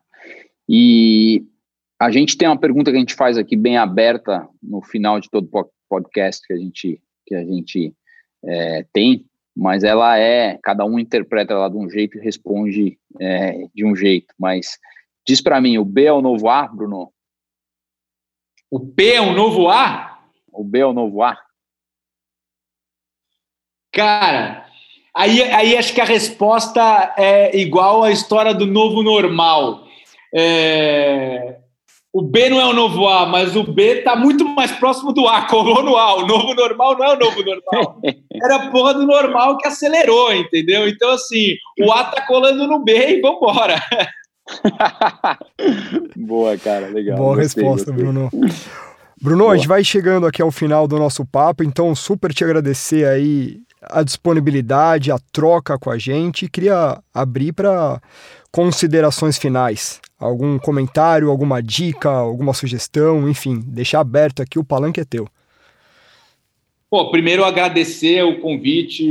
E 0.69 1.47
a 2.01 2.11
gente 2.11 2.37
tem 2.37 2.49
uma 2.49 2.59
pergunta 2.59 2.91
que 2.91 2.97
a 2.97 3.01
gente 3.01 3.15
faz 3.15 3.39
aqui 3.39 3.57
bem 3.57 3.77
aberta 3.77 4.49
no 4.63 4.83
final 4.83 5.21
de 5.21 5.31
todo 5.31 5.49
podcast 5.89 6.47
que 6.47 6.53
a 6.53 6.57
gente 6.57 7.01
que 7.27 7.35
a 7.35 7.43
gente 7.43 7.95
é, 8.45 8.87
tem, 8.93 9.25
mas 9.57 9.83
ela 9.83 10.19
é, 10.19 10.59
cada 10.63 10.85
um 10.85 10.99
interpreta 10.99 11.55
ela 11.55 11.71
de 11.71 11.77
um 11.77 11.89
jeito 11.89 12.19
e 12.19 12.21
responde 12.21 12.99
é, 13.19 13.67
de 13.75 13.85
um 13.85 13.97
jeito. 13.97 14.35
Mas 14.39 14.79
diz 15.27 15.41
para 15.41 15.61
mim, 15.61 15.79
o 15.79 15.85
B 15.85 16.05
é 16.05 16.13
o 16.13 16.21
novo 16.21 16.49
A, 16.51 16.69
Bruno? 16.69 17.11
O 18.71 18.81
P 18.81 19.15
é 19.15 19.21
o 19.23 19.33
novo 19.33 19.71
A? 19.71 20.19
O 20.53 20.63
B 20.63 20.81
é 20.81 20.87
o 20.87 20.93
novo 20.93 21.23
A? 21.23 21.39
Cara, 23.91 24.67
aí, 25.15 25.41
aí 25.45 25.77
acho 25.77 25.95
que 25.95 26.01
a 26.01 26.05
resposta 26.05 27.15
é 27.17 27.57
igual 27.57 28.03
à 28.03 28.11
história 28.11 28.53
do 28.53 28.67
novo 28.67 29.03
normal. 29.03 29.87
É, 30.35 31.61
o 32.15 32.23
B 32.23 32.49
não 32.49 32.61
é 32.61 32.67
o 32.67 32.73
novo 32.73 33.09
A, 33.09 33.27
mas 33.27 33.57
o 33.57 33.65
B 33.65 33.99
está 33.99 34.15
muito 34.15 34.45
mais 34.45 34.71
próximo 34.71 35.13
do 35.13 35.27
A, 35.27 35.49
colou 35.49 35.83
no 35.83 35.97
A. 35.97 36.15
O 36.23 36.27
novo 36.29 36.55
normal 36.55 36.97
não 36.97 37.05
é 37.07 37.15
o 37.15 37.19
novo 37.19 37.43
normal. 37.43 38.01
Era 38.41 38.55
a 38.55 38.71
porra 38.71 38.95
do 38.95 39.05
normal 39.05 39.59
que 39.59 39.67
acelerou, 39.67 40.33
entendeu? 40.33 40.89
Então, 40.89 41.11
assim, 41.11 41.55
o 41.81 41.91
A 41.91 42.05
tá 42.05 42.25
colando 42.25 42.69
no 42.69 42.85
B 42.85 43.17
e 43.17 43.21
vambora. 43.21 43.83
Boa, 46.15 46.57
cara, 46.57 46.87
legal. 46.87 47.19
Boa 47.19 47.35
gostei, 47.35 47.65
resposta, 47.65 47.91
gostei. 47.91 48.05
Bruno. 48.13 48.31
Bruno, 49.21 49.43
Boa. 49.43 49.55
a 49.55 49.57
gente 49.57 49.67
vai 49.67 49.83
chegando 49.83 50.25
aqui 50.25 50.41
ao 50.41 50.53
final 50.53 50.87
do 50.87 50.97
nosso 51.01 51.27
papo, 51.27 51.65
então 51.65 51.93
super 51.97 52.33
te 52.33 52.45
agradecer 52.45 53.09
aí 53.09 53.59
a 53.83 54.05
disponibilidade, 54.05 55.11
a 55.11 55.19
troca 55.33 55.77
com 55.77 55.91
a 55.91 55.99
gente. 55.99 56.49
Queria 56.49 56.97
abrir 57.13 57.53
para 57.53 58.01
considerações 58.53 59.37
finais. 59.37 60.01
Algum 60.25 60.59
comentário, 60.59 61.31
alguma 61.31 61.63
dica, 61.63 62.09
alguma 62.09 62.55
sugestão, 62.55 63.29
enfim, 63.29 63.61
deixar 63.67 64.01
aberto 64.01 64.41
aqui, 64.41 64.59
o 64.59 64.65
palanque 64.65 65.01
é 65.01 65.05
teu. 65.05 65.29
Pô, 66.89 67.11
primeiro 67.11 67.45
agradecer 67.45 68.23
o 68.25 68.41
convite, 68.41 69.05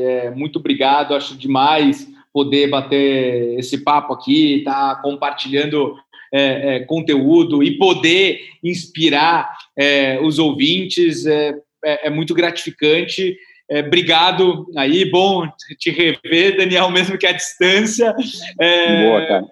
é, 0.00 0.30
muito 0.30 0.58
obrigado, 0.58 1.14
acho 1.14 1.38
demais 1.38 2.06
poder 2.32 2.68
bater 2.68 3.58
esse 3.58 3.78
papo 3.78 4.12
aqui, 4.12 4.58
estar 4.58 4.96
tá 4.96 5.02
compartilhando 5.02 5.94
é, 6.30 6.76
é, 6.76 6.80
conteúdo 6.80 7.62
e 7.62 7.78
poder 7.78 8.40
inspirar 8.62 9.56
é, 9.74 10.20
os 10.20 10.38
ouvintes, 10.38 11.24
é, 11.24 11.54
é, 11.82 12.08
é 12.08 12.10
muito 12.10 12.34
gratificante. 12.34 13.36
É, 13.70 13.80
obrigado 13.80 14.66
aí, 14.76 15.10
bom 15.10 15.46
te 15.78 15.90
rever, 15.90 16.56
Daniel, 16.56 16.90
mesmo 16.90 17.16
que 17.16 17.26
à 17.26 17.32
distância. 17.32 18.14
É, 18.60 19.06
Boa, 19.06 19.26
cara. 19.26 19.44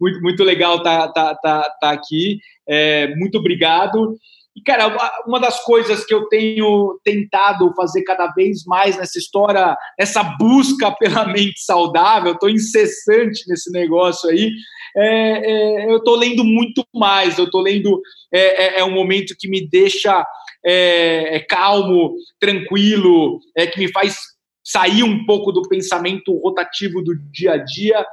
Muito, 0.00 0.20
muito 0.20 0.42
legal 0.42 0.78
estar 0.78 1.08
tá, 1.08 1.34
tá, 1.34 1.34
tá, 1.34 1.70
tá 1.80 1.90
aqui. 1.90 2.38
É, 2.68 3.14
muito 3.16 3.38
obrigado. 3.38 4.16
E, 4.56 4.62
cara, 4.62 4.94
uma 5.26 5.38
das 5.38 5.62
coisas 5.62 6.04
que 6.04 6.12
eu 6.12 6.26
tenho 6.28 6.98
tentado 7.04 7.72
fazer 7.74 8.02
cada 8.02 8.26
vez 8.28 8.64
mais 8.64 8.96
nessa 8.96 9.18
história, 9.18 9.76
essa 9.98 10.22
busca 10.22 10.90
pela 10.98 11.24
mente 11.26 11.60
saudável, 11.60 12.32
estou 12.32 12.50
incessante 12.50 13.44
nesse 13.48 13.70
negócio 13.70 14.28
aí. 14.28 14.50
É, 14.96 15.06
é, 15.06 15.90
eu 15.90 15.98
estou 15.98 16.16
lendo 16.16 16.44
muito 16.44 16.84
mais, 16.94 17.38
eu 17.38 17.44
estou 17.44 17.60
lendo. 17.60 18.00
É, 18.32 18.64
é, 18.64 18.80
é, 18.80 18.84
um 18.84 18.92
momento 18.92 19.36
que 19.38 19.48
me 19.48 19.68
deixa 19.68 20.26
é, 20.64 21.36
é, 21.36 21.40
calmo, 21.40 22.14
tranquilo, 22.38 23.40
é, 23.56 23.66
que 23.66 23.78
me 23.78 23.90
faz 23.92 24.18
sair 24.64 25.02
um 25.02 25.24
pouco 25.24 25.52
do 25.52 25.62
pensamento 25.62 26.36
rotativo 26.38 27.02
do 27.02 27.14
dia 27.32 27.52
a 27.52 27.56
dia. 27.56 28.04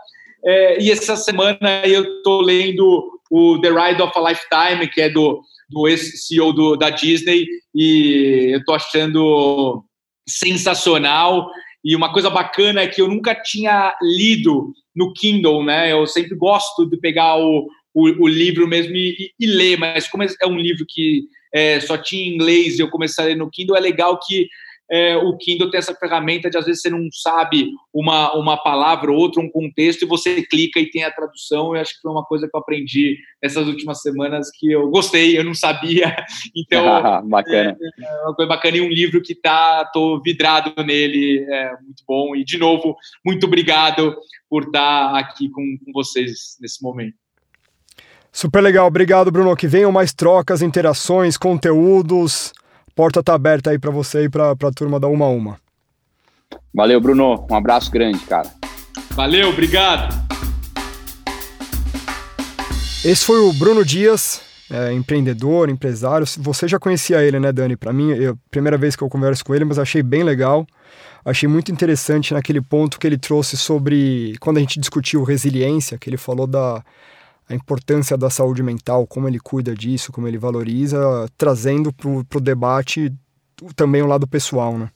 É, 0.45 0.81
e 0.81 0.91
essa 0.91 1.15
semana 1.15 1.81
eu 1.85 2.17
estou 2.17 2.41
lendo 2.41 3.11
o 3.29 3.59
The 3.59 3.69
Ride 3.69 4.01
of 4.01 4.13
a 4.15 4.29
Lifetime, 4.29 4.87
que 4.89 5.01
é 5.01 5.09
do, 5.09 5.41
do 5.69 5.87
ex-CEO 5.87 6.77
da 6.77 6.89
Disney, 6.89 7.45
e 7.75 8.51
eu 8.53 8.59
estou 8.59 8.75
achando 8.75 9.83
sensacional. 10.27 11.49
E 11.83 11.95
uma 11.95 12.11
coisa 12.11 12.29
bacana 12.29 12.81
é 12.81 12.87
que 12.87 13.01
eu 13.01 13.07
nunca 13.07 13.35
tinha 13.35 13.95
lido 14.01 14.73
no 14.95 15.13
Kindle, 15.13 15.63
né? 15.63 15.91
Eu 15.91 16.05
sempre 16.07 16.35
gosto 16.35 16.85
de 16.85 16.97
pegar 16.97 17.37
o, 17.37 17.67
o, 17.93 18.23
o 18.23 18.27
livro 18.27 18.67
mesmo 18.67 18.95
e, 18.95 19.31
e, 19.39 19.45
ler, 19.45 19.77
mas 19.77 20.07
como 20.07 20.23
é 20.23 20.47
um 20.47 20.57
livro 20.57 20.85
que 20.87 21.25
é, 21.53 21.79
só 21.79 21.97
tinha 21.97 22.23
em 22.23 22.35
inglês 22.35 22.77
e 22.77 22.81
eu 22.81 22.89
comecei 22.89 23.23
a 23.23 23.27
ler 23.27 23.37
no 23.37 23.49
Kindle, 23.49 23.77
é 23.77 23.79
legal 23.79 24.19
que 24.19 24.47
é, 24.89 25.17
o 25.17 25.35
Kindle 25.37 25.69
tem 25.69 25.77
essa 25.77 25.93
ferramenta 25.93 26.49
de 26.49 26.57
às 26.57 26.65
vezes 26.65 26.81
você 26.81 26.89
não 26.89 27.07
sabe 27.11 27.69
uma, 27.93 28.33
uma 28.35 28.57
palavra 28.57 29.11
ou 29.11 29.17
outra, 29.17 29.41
um 29.41 29.49
contexto, 29.49 30.03
e 30.03 30.07
você 30.07 30.41
clica 30.43 30.79
e 30.79 30.89
tem 30.89 31.03
a 31.03 31.11
tradução. 31.11 31.75
Eu 31.75 31.81
acho 31.81 31.95
que 31.95 32.01
foi 32.01 32.11
uma 32.11 32.23
coisa 32.23 32.47
que 32.47 32.55
eu 32.55 32.59
aprendi 32.59 33.17
nessas 33.41 33.67
últimas 33.67 34.01
semanas 34.01 34.49
que 34.53 34.71
eu 34.71 34.89
gostei, 34.89 35.37
eu 35.37 35.43
não 35.43 35.53
sabia. 35.53 36.15
Então, 36.55 36.83
bacana. 37.27 37.77
É, 37.79 38.03
é, 38.03 38.25
uma 38.25 38.35
coisa 38.35 38.49
bacana 38.49 38.77
e 38.77 38.81
um 38.81 38.89
livro 38.89 39.21
que 39.21 39.35
tá, 39.35 39.85
tô 39.85 40.21
vidrado 40.21 40.73
nele, 40.83 41.45
é 41.49 41.71
muito 41.81 42.03
bom. 42.07 42.35
E 42.35 42.43
de 42.43 42.57
novo, 42.57 42.95
muito 43.25 43.45
obrigado 43.45 44.15
por 44.49 44.63
estar 44.63 45.15
aqui 45.15 45.49
com, 45.49 45.77
com 45.83 45.91
vocês 45.93 46.57
nesse 46.59 46.81
momento. 46.81 47.15
Super 48.31 48.61
legal, 48.61 48.87
obrigado, 48.87 49.31
Bruno. 49.31 49.55
Que 49.55 49.67
venham 49.67 49.91
mais 49.91 50.13
trocas, 50.13 50.61
interações, 50.61 51.37
conteúdos. 51.37 52.53
Porta 52.97 53.21
tá 53.21 53.35
aberta 53.35 53.69
aí 53.69 53.77
para 53.77 53.91
você 53.91 54.23
e 54.23 54.29
para 54.29 54.53
a 54.53 54.71
turma 54.75 54.99
da 54.99 55.07
Uma 55.07 55.25
a 55.25 55.29
Uma. 55.29 55.59
Valeu, 56.73 56.99
Bruno. 56.99 57.45
Um 57.47 57.53
abraço 57.53 57.91
grande, 57.91 58.17
cara. 58.21 58.49
Valeu, 59.11 59.49
obrigado. 59.49 60.15
Esse 63.05 63.23
foi 63.23 63.37
o 63.37 63.53
Bruno 63.53 63.85
Dias, 63.85 64.41
é, 64.71 64.91
empreendedor, 64.93 65.69
empresário. 65.69 66.25
Você 66.39 66.67
já 66.67 66.79
conhecia 66.79 67.21
ele, 67.21 67.39
né, 67.39 67.51
Dani? 67.51 67.77
Para 67.77 67.93
mim, 67.93 68.13
é 68.13 68.29
a 68.29 68.35
primeira 68.49 68.79
vez 68.79 68.95
que 68.95 69.03
eu 69.03 69.09
converso 69.09 69.45
com 69.45 69.53
ele, 69.53 69.63
mas 69.63 69.77
achei 69.77 70.01
bem 70.01 70.23
legal. 70.23 70.65
Achei 71.23 71.47
muito 71.47 71.71
interessante 71.71 72.33
naquele 72.33 72.61
ponto 72.61 72.97
que 72.97 73.05
ele 73.05 73.19
trouxe 73.19 73.55
sobre 73.57 74.35
quando 74.39 74.57
a 74.57 74.59
gente 74.59 74.79
discutiu 74.79 75.21
resiliência, 75.21 75.99
que 75.99 76.09
ele 76.09 76.17
falou 76.17 76.47
da 76.47 76.83
a 77.49 77.55
importância 77.55 78.17
da 78.17 78.29
saúde 78.29 78.61
mental, 78.61 79.07
como 79.07 79.27
ele 79.27 79.39
cuida 79.39 79.73
disso, 79.73 80.11
como 80.11 80.27
ele 80.27 80.37
valoriza, 80.37 80.97
trazendo 81.37 81.93
para 81.93 82.37
o 82.37 82.41
debate 82.41 83.11
também 83.75 84.01
o 84.01 84.07
lado 84.07 84.27
pessoal, 84.27 84.77
né? 84.77 84.89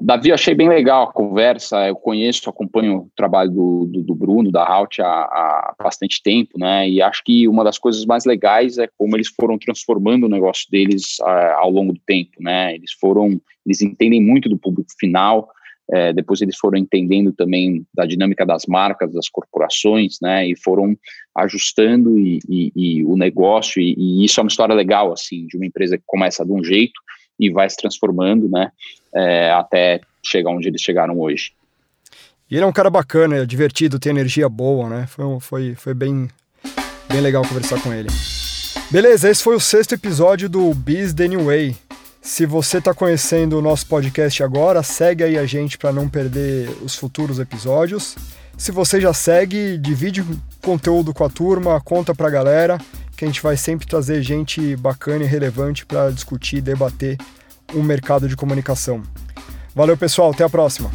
Davi, 0.00 0.30
achei 0.30 0.54
bem 0.54 0.68
legal 0.68 1.04
a 1.04 1.12
conversa. 1.12 1.88
Eu 1.88 1.96
conheço, 1.96 2.48
acompanho 2.48 2.96
o 2.98 3.10
trabalho 3.16 3.50
do, 3.50 3.86
do, 3.86 4.02
do 4.02 4.14
Bruno, 4.14 4.52
da 4.52 4.64
Halt, 4.64 5.00
há, 5.00 5.06
há, 5.06 5.74
bastante 5.78 6.22
tempo, 6.22 6.58
né? 6.58 6.88
E 6.88 7.02
acho 7.02 7.22
que 7.24 7.48
uma 7.48 7.64
das 7.64 7.78
coisas 7.78 8.04
mais 8.06 8.24
legais 8.24 8.78
é 8.78 8.88
como 8.96 9.16
eles 9.16 9.28
foram 9.28 9.58
transformando 9.58 10.24
o 10.24 10.28
negócio 10.28 10.70
deles 10.70 11.18
uh, 11.20 11.56
ao 11.56 11.70
longo 11.70 11.92
do 11.92 12.00
tempo, 12.06 12.40
né? 12.40 12.74
Eles 12.74 12.92
foram, 12.92 13.40
eles 13.66 13.82
entendem 13.82 14.22
muito 14.22 14.48
do 14.48 14.56
público 14.58 14.90
final. 14.98 15.48
É, 15.90 16.12
depois 16.12 16.40
eles 16.42 16.56
foram 16.56 16.78
entendendo 16.78 17.32
também 17.32 17.86
da 17.94 18.04
dinâmica 18.04 18.44
das 18.44 18.66
marcas, 18.66 19.12
das 19.12 19.28
corporações, 19.28 20.18
né? 20.20 20.46
E 20.46 20.54
foram 20.56 20.96
ajustando 21.34 22.18
e, 22.18 22.40
e, 22.48 22.72
e 22.76 23.04
o 23.04 23.16
negócio. 23.16 23.80
E, 23.80 23.94
e 23.96 24.24
isso 24.24 24.38
é 24.38 24.42
uma 24.42 24.48
história 24.48 24.74
legal, 24.74 25.12
assim, 25.12 25.46
de 25.46 25.56
uma 25.56 25.66
empresa 25.66 25.96
que 25.96 26.04
começa 26.06 26.44
de 26.44 26.52
um 26.52 26.62
jeito 26.62 27.00
e 27.38 27.50
vai 27.50 27.70
se 27.70 27.76
transformando, 27.76 28.48
né, 28.48 28.72
é, 29.14 29.50
até 29.52 30.00
chegar 30.24 30.50
onde 30.50 30.68
eles 30.68 30.82
chegaram 30.82 31.18
hoje. 31.18 31.52
E 32.50 32.56
ele 32.56 32.64
é 32.64 32.66
um 32.66 32.72
cara 32.72 32.90
bacana, 32.90 33.36
é 33.36 33.46
divertido, 33.46 33.98
tem 33.98 34.10
energia 34.10 34.48
boa, 34.48 34.88
né? 34.88 35.06
Foi, 35.06 35.24
foi, 35.40 35.74
foi 35.74 35.94
bem, 35.94 36.28
bem 37.10 37.20
legal 37.20 37.46
conversar 37.46 37.80
com 37.82 37.92
ele. 37.92 38.08
Beleza, 38.90 39.28
esse 39.30 39.42
foi 39.42 39.54
o 39.54 39.60
sexto 39.60 39.94
episódio 39.94 40.48
do 40.48 40.72
Biz 40.72 41.12
The 41.12 41.28
New 41.28 41.44
Way. 41.44 41.76
Se 42.20 42.44
você 42.44 42.78
está 42.78 42.92
conhecendo 42.92 43.58
o 43.58 43.62
nosso 43.62 43.86
podcast 43.86 44.42
agora, 44.42 44.82
segue 44.82 45.24
aí 45.24 45.38
a 45.38 45.46
gente 45.46 45.78
para 45.78 45.92
não 45.92 46.08
perder 46.08 46.68
os 46.82 46.94
futuros 46.94 47.38
episódios. 47.38 48.16
Se 48.56 48.72
você 48.72 49.00
já 49.00 49.14
segue, 49.14 49.78
divide 49.78 50.24
conteúdo 50.60 51.14
com 51.14 51.24
a 51.24 51.30
turma, 51.30 51.80
conta 51.80 52.14
para 52.14 52.26
a 52.28 52.30
galera 52.30 52.78
que 53.16 53.24
a 53.24 53.28
gente 53.28 53.42
vai 53.42 53.56
sempre 53.56 53.86
trazer 53.86 54.22
gente 54.22 54.76
bacana 54.76 55.24
e 55.24 55.26
relevante 55.26 55.84
para 55.84 56.10
discutir 56.10 56.56
e 56.56 56.60
debater 56.60 57.16
o 57.74 57.82
mercado 57.82 58.28
de 58.28 58.36
comunicação. 58.36 59.02
Valeu, 59.74 59.96
pessoal, 59.96 60.30
até 60.30 60.44
a 60.44 60.48
próxima. 60.48 60.90